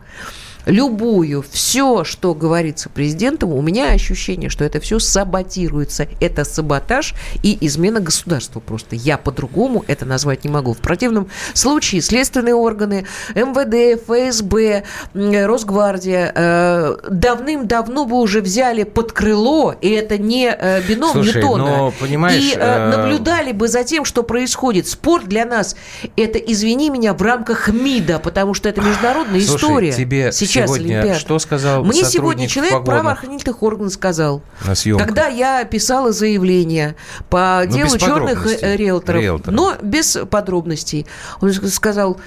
любую, 0.65 1.43
все, 1.49 2.03
что 2.03 2.33
говорится 2.33 2.89
президентом, 2.89 3.53
у 3.53 3.61
меня 3.61 3.91
ощущение, 3.91 4.49
что 4.49 4.63
это 4.63 4.79
все 4.79 4.99
саботируется. 4.99 6.07
Это 6.19 6.43
саботаж 6.43 7.13
и 7.43 7.57
измена 7.61 7.99
государства 7.99 8.59
просто. 8.59 8.95
Я 8.95 9.17
по-другому 9.17 9.83
это 9.87 10.05
назвать 10.05 10.43
не 10.43 10.49
могу. 10.49 10.73
В 10.73 10.79
противном 10.79 11.29
случае 11.53 12.01
следственные 12.01 12.55
органы, 12.55 13.05
МВД, 13.35 14.01
ФСБ, 14.03 14.83
Росгвардия 15.13 16.31
э, 16.35 16.97
давным-давно 17.09 18.05
бы 18.05 18.17
уже 18.17 18.41
взяли 18.41 18.83
под 18.83 19.11
крыло, 19.11 19.75
и 19.79 19.89
это 19.89 20.17
не 20.17 20.49
э, 20.49 20.81
бином 20.81 21.11
Слушай, 21.11 21.41
Ньютона, 21.41 21.65
но, 21.65 21.93
понимаешь, 21.99 22.43
и 22.43 22.55
э, 22.55 22.89
наблюдали 22.89 23.51
бы 23.51 23.67
за 23.67 23.83
тем, 23.83 24.05
что 24.05 24.23
происходит. 24.23 24.87
Спорт 24.87 25.27
для 25.27 25.45
нас 25.45 25.75
это, 26.15 26.37
извини 26.37 26.89
меня, 26.89 27.13
в 27.13 27.21
рамках 27.21 27.69
МИДа, 27.69 28.19
потому 28.19 28.53
что 28.53 28.69
это 28.69 28.81
международная 28.81 29.41
Слушай, 29.41 29.55
история. 29.55 29.91
Тебе 29.93 30.31
сейчас 30.31 30.58
сегодня 30.67 30.99
Олимпиад. 30.99 31.17
что 31.19 31.39
сказал 31.39 31.83
Мне 31.83 32.03
сегодня 32.03 32.47
человек 32.47 32.83
правоохранительных 32.83 33.63
органов 33.63 33.93
сказал, 33.93 34.41
на 34.63 34.75
когда 34.97 35.27
я 35.27 35.63
писала 35.65 36.11
заявление 36.11 36.95
по 37.29 37.63
Но 37.65 37.71
ну, 37.71 37.77
делу 37.77 37.97
черных 37.97 38.45
э, 38.47 38.75
риэлторов, 38.75 39.21
риэлторов, 39.21 39.55
но 39.55 39.75
без 39.81 40.17
подробностей, 40.29 41.05
он 41.41 41.53
сказал, 41.53 42.19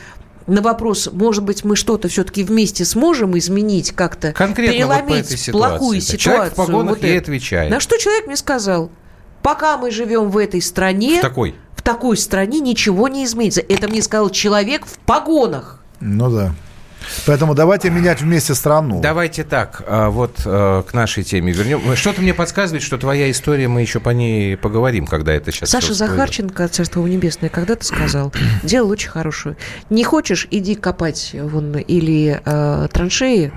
на 0.46 0.62
вопрос, 0.62 1.08
может 1.12 1.44
быть, 1.44 1.64
мы 1.64 1.76
что-то 1.76 2.08
все-таки 2.08 2.42
вместе 2.42 2.84
сможем 2.84 3.36
изменить, 3.38 3.92
как-то 3.92 4.32
Конкретно 4.32 4.74
переломить 4.74 5.30
вот 5.30 5.38
ситуации. 5.38 5.52
плохую 5.52 6.00
ситуацию. 6.00 6.18
Человек 6.18 6.52
в 6.52 6.56
погонах 6.56 6.96
вот 6.96 7.04
ей 7.04 7.18
отвечает. 7.18 7.70
На 7.70 7.80
что 7.80 7.98
человек 7.98 8.26
мне 8.26 8.36
сказал, 8.36 8.90
пока 9.42 9.76
мы 9.76 9.90
живем 9.90 10.30
в 10.30 10.38
этой 10.38 10.60
стране, 10.60 11.18
в 11.18 11.22
такой, 11.22 11.54
в 11.76 11.82
такой 11.82 12.16
стране 12.16 12.60
ничего 12.60 13.08
не 13.08 13.24
изменится. 13.24 13.60
Это 13.60 13.88
мне 13.88 14.02
сказал 14.02 14.30
человек 14.30 14.86
в 14.86 14.98
погонах. 14.98 15.80
Ну 16.00 16.30
да. 16.30 16.52
Поэтому 17.26 17.54
давайте 17.54 17.90
менять 17.90 18.20
вместе 18.20 18.54
страну. 18.54 19.00
Давайте 19.00 19.44
так, 19.44 19.82
а, 19.86 20.10
вот 20.10 20.42
а, 20.44 20.82
к 20.82 20.94
нашей 20.94 21.22
теме 21.22 21.52
вернем. 21.52 21.96
Что-то 21.96 22.20
мне 22.20 22.34
подсказывает, 22.34 22.82
что 22.82 22.98
твоя 22.98 23.30
история, 23.30 23.68
мы 23.68 23.80
еще 23.80 24.00
по 24.00 24.10
ней 24.10 24.56
поговорим, 24.56 25.06
когда 25.06 25.32
это 25.32 25.52
сейчас... 25.52 25.70
Саша 25.70 25.94
Захарченко, 25.94 26.68
Царство 26.68 27.06
Небесное, 27.06 27.48
когда-то 27.48 27.84
сказал, 27.84 28.32
делал 28.62 28.90
очень 28.90 29.10
хорошую. 29.10 29.56
Не 29.90 30.04
хочешь, 30.04 30.46
иди 30.50 30.74
копать 30.74 31.34
вон 31.34 31.76
или 31.76 32.40
э, 32.44 32.88
траншеи, 32.92 33.52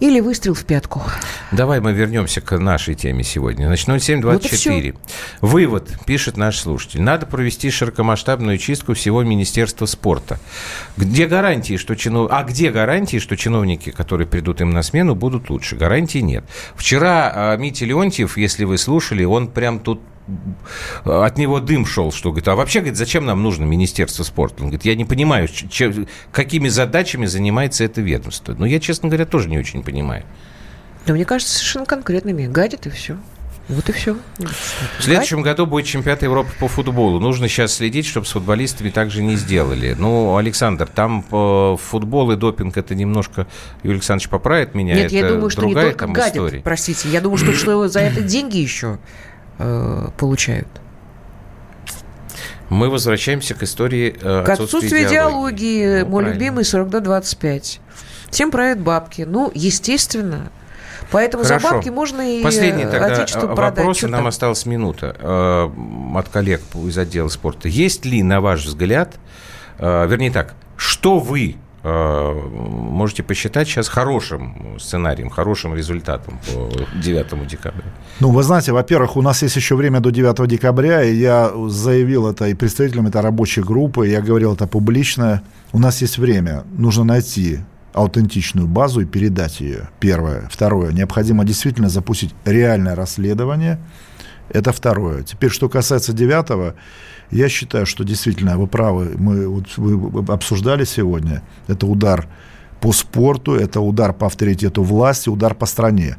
или 0.00 0.20
выстрел 0.20 0.54
в 0.54 0.64
пятку. 0.64 1.02
Давай 1.52 1.80
мы 1.80 1.92
вернемся 1.92 2.40
к 2.40 2.58
нашей 2.58 2.94
теме 2.94 3.22
сегодня. 3.22 3.66
Значит, 3.66 3.86
0724. 4.02 4.92
Вот 5.40 5.50
Вывод, 5.50 5.90
пишет 6.06 6.36
наш 6.36 6.58
слушатель. 6.58 7.02
Надо 7.02 7.26
провести 7.26 7.70
широкомасштабную 7.70 8.58
чистку 8.58 8.94
всего 8.94 9.22
Министерства 9.22 9.86
спорта. 9.86 10.40
Где 10.96 11.26
гарантии, 11.26 11.76
что 11.76 11.94
чинов... 11.96 12.30
А 12.32 12.42
где 12.44 12.70
гарантии, 12.70 13.18
что 13.18 13.36
чиновники, 13.36 13.90
которые 13.90 14.26
придут 14.26 14.60
им 14.60 14.70
на 14.70 14.82
смену, 14.82 15.14
будут 15.14 15.50
лучше? 15.50 15.76
Гарантий 15.76 16.22
нет. 16.22 16.44
Вчера 16.74 17.32
а, 17.34 17.56
Митя 17.56 17.84
Леонтьев, 17.84 18.38
если 18.38 18.64
вы 18.64 18.78
слушали, 18.78 19.24
он 19.24 19.48
прям 19.48 19.80
тут 19.80 20.00
от 21.04 21.38
него 21.38 21.60
дым 21.60 21.86
шел, 21.86 22.12
что 22.12 22.30
говорит, 22.30 22.48
а 22.48 22.54
вообще, 22.54 22.80
говорит, 22.80 22.98
зачем 22.98 23.24
нам 23.24 23.42
нужно 23.42 23.64
Министерство 23.64 24.22
спорта? 24.22 24.62
Он 24.62 24.68
говорит, 24.68 24.84
я 24.84 24.94
не 24.94 25.04
понимаю, 25.04 25.48
чем, 25.48 26.06
какими 26.32 26.68
задачами 26.68 27.26
занимается 27.26 27.84
это 27.84 28.00
ведомство. 28.00 28.54
Но 28.56 28.66
я, 28.66 28.80
честно 28.80 29.08
говоря, 29.08 29.26
тоже 29.26 29.48
не 29.48 29.58
очень 29.58 29.82
понимаю. 29.82 30.24
Но 31.06 31.14
мне 31.14 31.24
кажется, 31.24 31.54
совершенно 31.54 31.86
конкретными. 31.86 32.46
Гадит 32.46 32.86
и 32.86 32.90
все. 32.90 33.16
Вот 33.68 33.88
и 33.88 33.92
все. 33.92 34.16
В 34.98 35.02
следующем 35.02 35.42
году 35.42 35.64
будет 35.64 35.86
чемпионат 35.86 36.24
Европы 36.24 36.50
по 36.58 36.66
футболу. 36.66 37.20
Нужно 37.20 37.48
сейчас 37.48 37.74
следить, 37.74 38.04
чтобы 38.04 38.26
с 38.26 38.30
футболистами 38.30 38.90
также 38.90 39.22
не 39.22 39.36
сделали. 39.36 39.94
Ну, 39.96 40.36
Александр, 40.36 40.88
там 40.88 41.22
футбол 41.78 42.32
и 42.32 42.36
допинг 42.36 42.76
это 42.76 42.96
немножко... 42.96 43.46
Юрий 43.84 43.98
Александрович 43.98 44.28
поправит 44.28 44.74
меня. 44.74 44.94
Нет, 44.94 45.06
это 45.06 45.14
я 45.14 45.28
думаю, 45.28 45.50
что 45.50 45.66
не 45.66 45.74
только 45.74 46.06
гадят, 46.08 46.34
история. 46.34 46.60
простите. 46.60 47.08
Я 47.10 47.20
думаю, 47.20 47.38
что, 47.38 47.52
что 47.52 47.86
за 47.86 48.00
это 48.00 48.22
деньги 48.22 48.58
еще 48.58 48.98
э, 49.60 50.08
получают. 50.16 50.68
Мы 52.68 52.88
возвращаемся 52.88 53.54
к 53.54 53.62
истории 53.62 54.16
э, 54.20 54.44
К 54.44 54.50
отсутствию 54.50 55.06
идеологии. 55.06 55.82
идеологии. 55.82 56.02
Ну, 56.02 56.08
Мой 56.08 56.22
правильно. 56.22 56.38
любимый 56.38 56.64
42-25. 56.64 57.78
Всем 58.30 58.50
правят 58.50 58.80
бабки. 58.80 59.22
Ну, 59.22 59.50
естественно. 59.54 60.50
Поэтому 61.10 61.42
Хорошо. 61.42 61.68
за 61.68 61.74
бабки 61.74 61.88
можно 61.88 62.38
и 62.38 62.42
Последний 62.42 62.84
тогда 62.84 63.06
отечество 63.06 63.48
продать. 63.48 63.78
Вопросы, 63.78 64.06
нам 64.06 64.28
осталась 64.28 64.64
минута 64.66 65.16
э, 65.18 65.70
от 66.16 66.28
коллег 66.28 66.62
из 66.86 66.96
отдела 66.96 67.28
спорта. 67.28 67.68
Есть 67.68 68.04
ли, 68.04 68.22
на 68.22 68.40
ваш 68.40 68.64
взгляд, 68.64 69.16
э, 69.78 70.06
вернее 70.06 70.30
так, 70.30 70.54
что 70.76 71.18
вы 71.18 71.56
Э, 71.56 71.69
можете 71.82 73.22
посчитать 73.22 73.66
сейчас 73.68 73.88
хорошим 73.88 74.78
сценарием, 74.78 75.30
хорошим 75.30 75.74
результатом 75.74 76.38
по 76.46 76.68
9 76.98 77.46
декабря? 77.46 77.84
Ну, 78.20 78.30
вы 78.30 78.42
знаете, 78.42 78.72
во-первых, 78.72 79.16
у 79.16 79.22
нас 79.22 79.42
есть 79.42 79.56
еще 79.56 79.76
время 79.76 80.00
до 80.00 80.10
9 80.10 80.46
декабря, 80.46 81.02
и 81.02 81.14
я 81.14 81.50
заявил 81.68 82.28
это 82.28 82.48
и 82.48 82.54
представителям 82.54 83.06
этой 83.06 83.22
рабочей 83.22 83.62
группы, 83.62 84.06
я 84.08 84.20
говорил 84.20 84.52
это 84.54 84.66
публично. 84.66 85.42
У 85.72 85.78
нас 85.78 86.02
есть 86.02 86.18
время, 86.18 86.64
нужно 86.76 87.04
найти 87.04 87.60
аутентичную 87.92 88.66
базу 88.68 89.00
и 89.00 89.04
передать 89.04 89.60
ее. 89.60 89.88
Первое. 90.00 90.48
Второе. 90.50 90.92
Необходимо 90.92 91.44
действительно 91.44 91.88
запустить 91.88 92.34
реальное 92.44 92.94
расследование. 92.94 93.78
Это 94.48 94.72
второе. 94.72 95.22
Теперь, 95.22 95.50
что 95.50 95.68
касается 95.68 96.12
девятого, 96.12 96.74
я 97.30 97.48
считаю, 97.48 97.86
что 97.86 98.04
действительно 98.04 98.58
вы 98.58 98.66
правы. 98.66 99.14
Мы 99.16 99.48
вот, 99.48 99.76
вы 99.76 100.32
обсуждали 100.32 100.84
сегодня. 100.84 101.42
Это 101.68 101.86
удар 101.86 102.28
по 102.80 102.92
спорту, 102.92 103.54
это 103.54 103.80
удар 103.80 104.12
по 104.12 104.26
авторитету 104.26 104.82
власти, 104.82 105.28
удар 105.28 105.54
по 105.54 105.66
стране. 105.66 106.16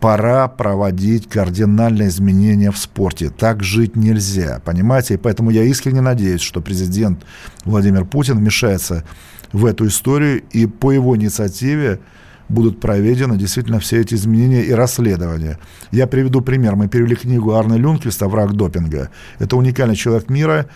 Пора 0.00 0.46
проводить 0.48 1.28
кардинальные 1.28 2.08
изменения 2.08 2.70
в 2.70 2.76
спорте. 2.76 3.30
Так 3.30 3.62
жить 3.62 3.96
нельзя, 3.96 4.60
понимаете? 4.64 5.14
И 5.14 5.16
поэтому 5.16 5.50
я 5.50 5.62
искренне 5.62 6.02
надеюсь, 6.02 6.42
что 6.42 6.60
президент 6.60 7.24
Владимир 7.64 8.04
Путин 8.04 8.36
вмешается 8.36 9.04
в 9.52 9.64
эту 9.64 9.86
историю 9.86 10.42
и 10.50 10.66
по 10.66 10.92
его 10.92 11.16
инициативе 11.16 12.00
будут 12.48 12.80
проведены 12.80 13.36
действительно 13.36 13.80
все 13.80 14.00
эти 14.00 14.14
изменения 14.14 14.62
и 14.62 14.72
расследования. 14.72 15.58
Я 15.90 16.06
приведу 16.06 16.40
пример. 16.40 16.76
Мы 16.76 16.88
перевели 16.88 17.16
книгу 17.16 17.54
Арне 17.54 17.78
Люнквиста 17.78 18.28
«Враг 18.28 18.52
допинга». 18.54 19.10
Это 19.38 19.56
уникальный 19.56 19.96
человек 19.96 20.30
мира, 20.30 20.66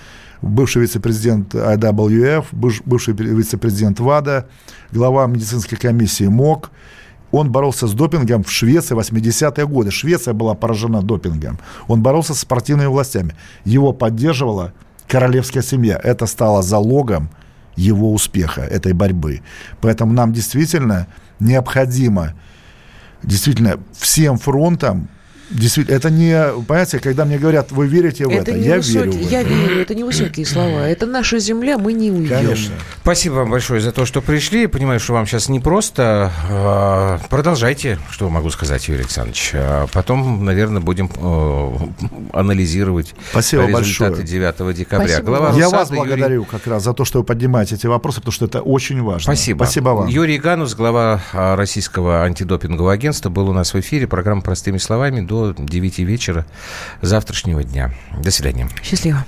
бывший 0.42 0.82
вице-президент 0.82 1.54
IWF, 1.54 2.46
бывший 2.52 3.14
вице-президент 3.14 4.00
ВАДА, 4.00 4.48
глава 4.92 5.26
медицинской 5.26 5.78
комиссии 5.78 6.24
МОК. 6.24 6.70
Он 7.32 7.52
боролся 7.52 7.86
с 7.86 7.92
допингом 7.92 8.42
в 8.42 8.50
Швеции 8.50 8.96
80-е 8.96 9.66
годы. 9.66 9.92
Швеция 9.92 10.34
была 10.34 10.54
поражена 10.54 11.00
допингом. 11.00 11.60
Он 11.86 12.02
боролся 12.02 12.34
с 12.34 12.40
спортивными 12.40 12.88
властями. 12.88 13.36
Его 13.64 13.92
поддерживала 13.92 14.72
королевская 15.06 15.62
семья. 15.62 16.00
Это 16.02 16.26
стало 16.26 16.62
залогом 16.62 17.30
его 17.76 18.12
успеха, 18.12 18.62
этой 18.62 18.92
борьбы. 18.92 19.42
Поэтому 19.80 20.12
нам 20.12 20.32
действительно 20.32 21.06
необходимо. 21.40 22.34
Действительно 23.22 23.78
всем 23.92 24.38
фронтам 24.38 25.08
Действительно, 25.50 25.96
это 25.96 26.10
не, 26.10 26.62
понимаете, 26.66 27.00
когда 27.00 27.24
мне 27.24 27.36
говорят, 27.36 27.72
вы 27.72 27.88
верите 27.88 28.26
в 28.26 28.30
это, 28.30 28.52
это 28.52 28.56
я 28.56 28.76
высокие, 28.76 29.04
верю 29.04 29.12
в 29.12 29.16
это. 29.16 29.30
Я 29.30 29.42
верю, 29.42 29.82
это 29.82 29.94
не 29.94 30.04
высокие 30.04 30.46
слова, 30.46 30.88
это 30.88 31.06
наша 31.06 31.40
земля, 31.40 31.76
мы 31.76 31.92
не 31.92 32.10
уйдем. 32.10 32.28
Конечно. 32.28 32.74
Спасибо 33.02 33.34
вам 33.34 33.50
большое 33.50 33.80
за 33.80 33.90
то, 33.90 34.06
что 34.06 34.20
пришли. 34.20 34.68
Понимаю, 34.68 35.00
что 35.00 35.12
вам 35.12 35.26
сейчас 35.26 35.48
непросто. 35.48 36.30
А, 36.48 37.18
продолжайте, 37.28 37.98
что 38.10 38.30
могу 38.30 38.50
сказать, 38.50 38.86
Юрий 38.86 39.00
Александрович. 39.00 39.50
А 39.54 39.86
потом, 39.92 40.44
наверное, 40.44 40.80
будем 40.80 41.10
э, 41.16 42.08
анализировать 42.32 43.14
Спасибо 43.30 43.66
результаты 43.66 44.22
большое. 44.22 44.26
9 44.26 44.76
декабря. 44.76 45.08
Спасибо. 45.08 45.26
Глава 45.26 45.58
я 45.58 45.68
вас 45.68 45.90
благодарю 45.90 46.34
Юрий... 46.42 46.46
как 46.48 46.66
раз 46.68 46.84
за 46.84 46.92
то, 46.92 47.04
что 47.04 47.18
вы 47.18 47.24
поднимаете 47.24 47.74
эти 47.74 47.88
вопросы, 47.88 48.20
потому 48.20 48.32
что 48.32 48.44
это 48.46 48.60
очень 48.60 49.02
важно. 49.02 49.22
Спасибо. 49.22 49.64
Спасибо 49.64 49.88
вам. 49.90 50.06
Юрий 50.06 50.38
Ганус, 50.38 50.74
глава 50.74 51.20
а, 51.32 51.56
Российского 51.56 52.22
антидопингового 52.22 52.92
агентства, 52.92 53.30
был 53.30 53.48
у 53.48 53.52
нас 53.52 53.74
в 53.74 53.80
эфире. 53.80 54.06
Программа 54.06 54.42
«Простыми 54.42 54.78
словами» 54.78 55.20
до 55.20 55.39
9 55.56 55.98
вечера 56.00 56.44
завтрашнего 57.02 57.62
дня. 57.62 57.90
До 58.22 58.30
свидания. 58.30 58.68
Счастливо. 58.82 59.24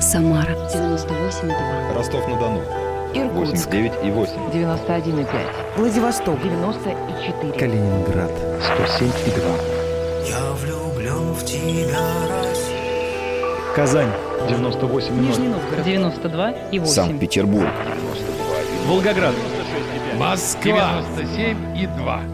Самара 0.00 0.54
98,2. 0.72 1.94
Ростов-на-Дону. 1.96 2.62
Иркутск. 3.14 3.68
89,8. 3.68 4.52
91,5. 4.52 5.26
Владивосток. 5.76 6.42
94. 6.42 7.52
Калининград. 7.58 8.30
107,2. 8.30 10.28
Я 10.28 10.52
влюблен 10.52 11.32
в 11.32 11.44
тебя, 11.44 12.00
Россия. 12.42 13.74
Казань. 13.74 14.10
98,0. 14.48 15.20
Нижний 15.20 15.48
Новгород. 15.48 15.86
92,8. 15.86 16.86
Санкт-Петербург. 16.86 17.68
92,1. 17.68 18.88
Волгоград. 18.88 19.34
Москва. 20.16 21.02
97,2. 21.16 22.33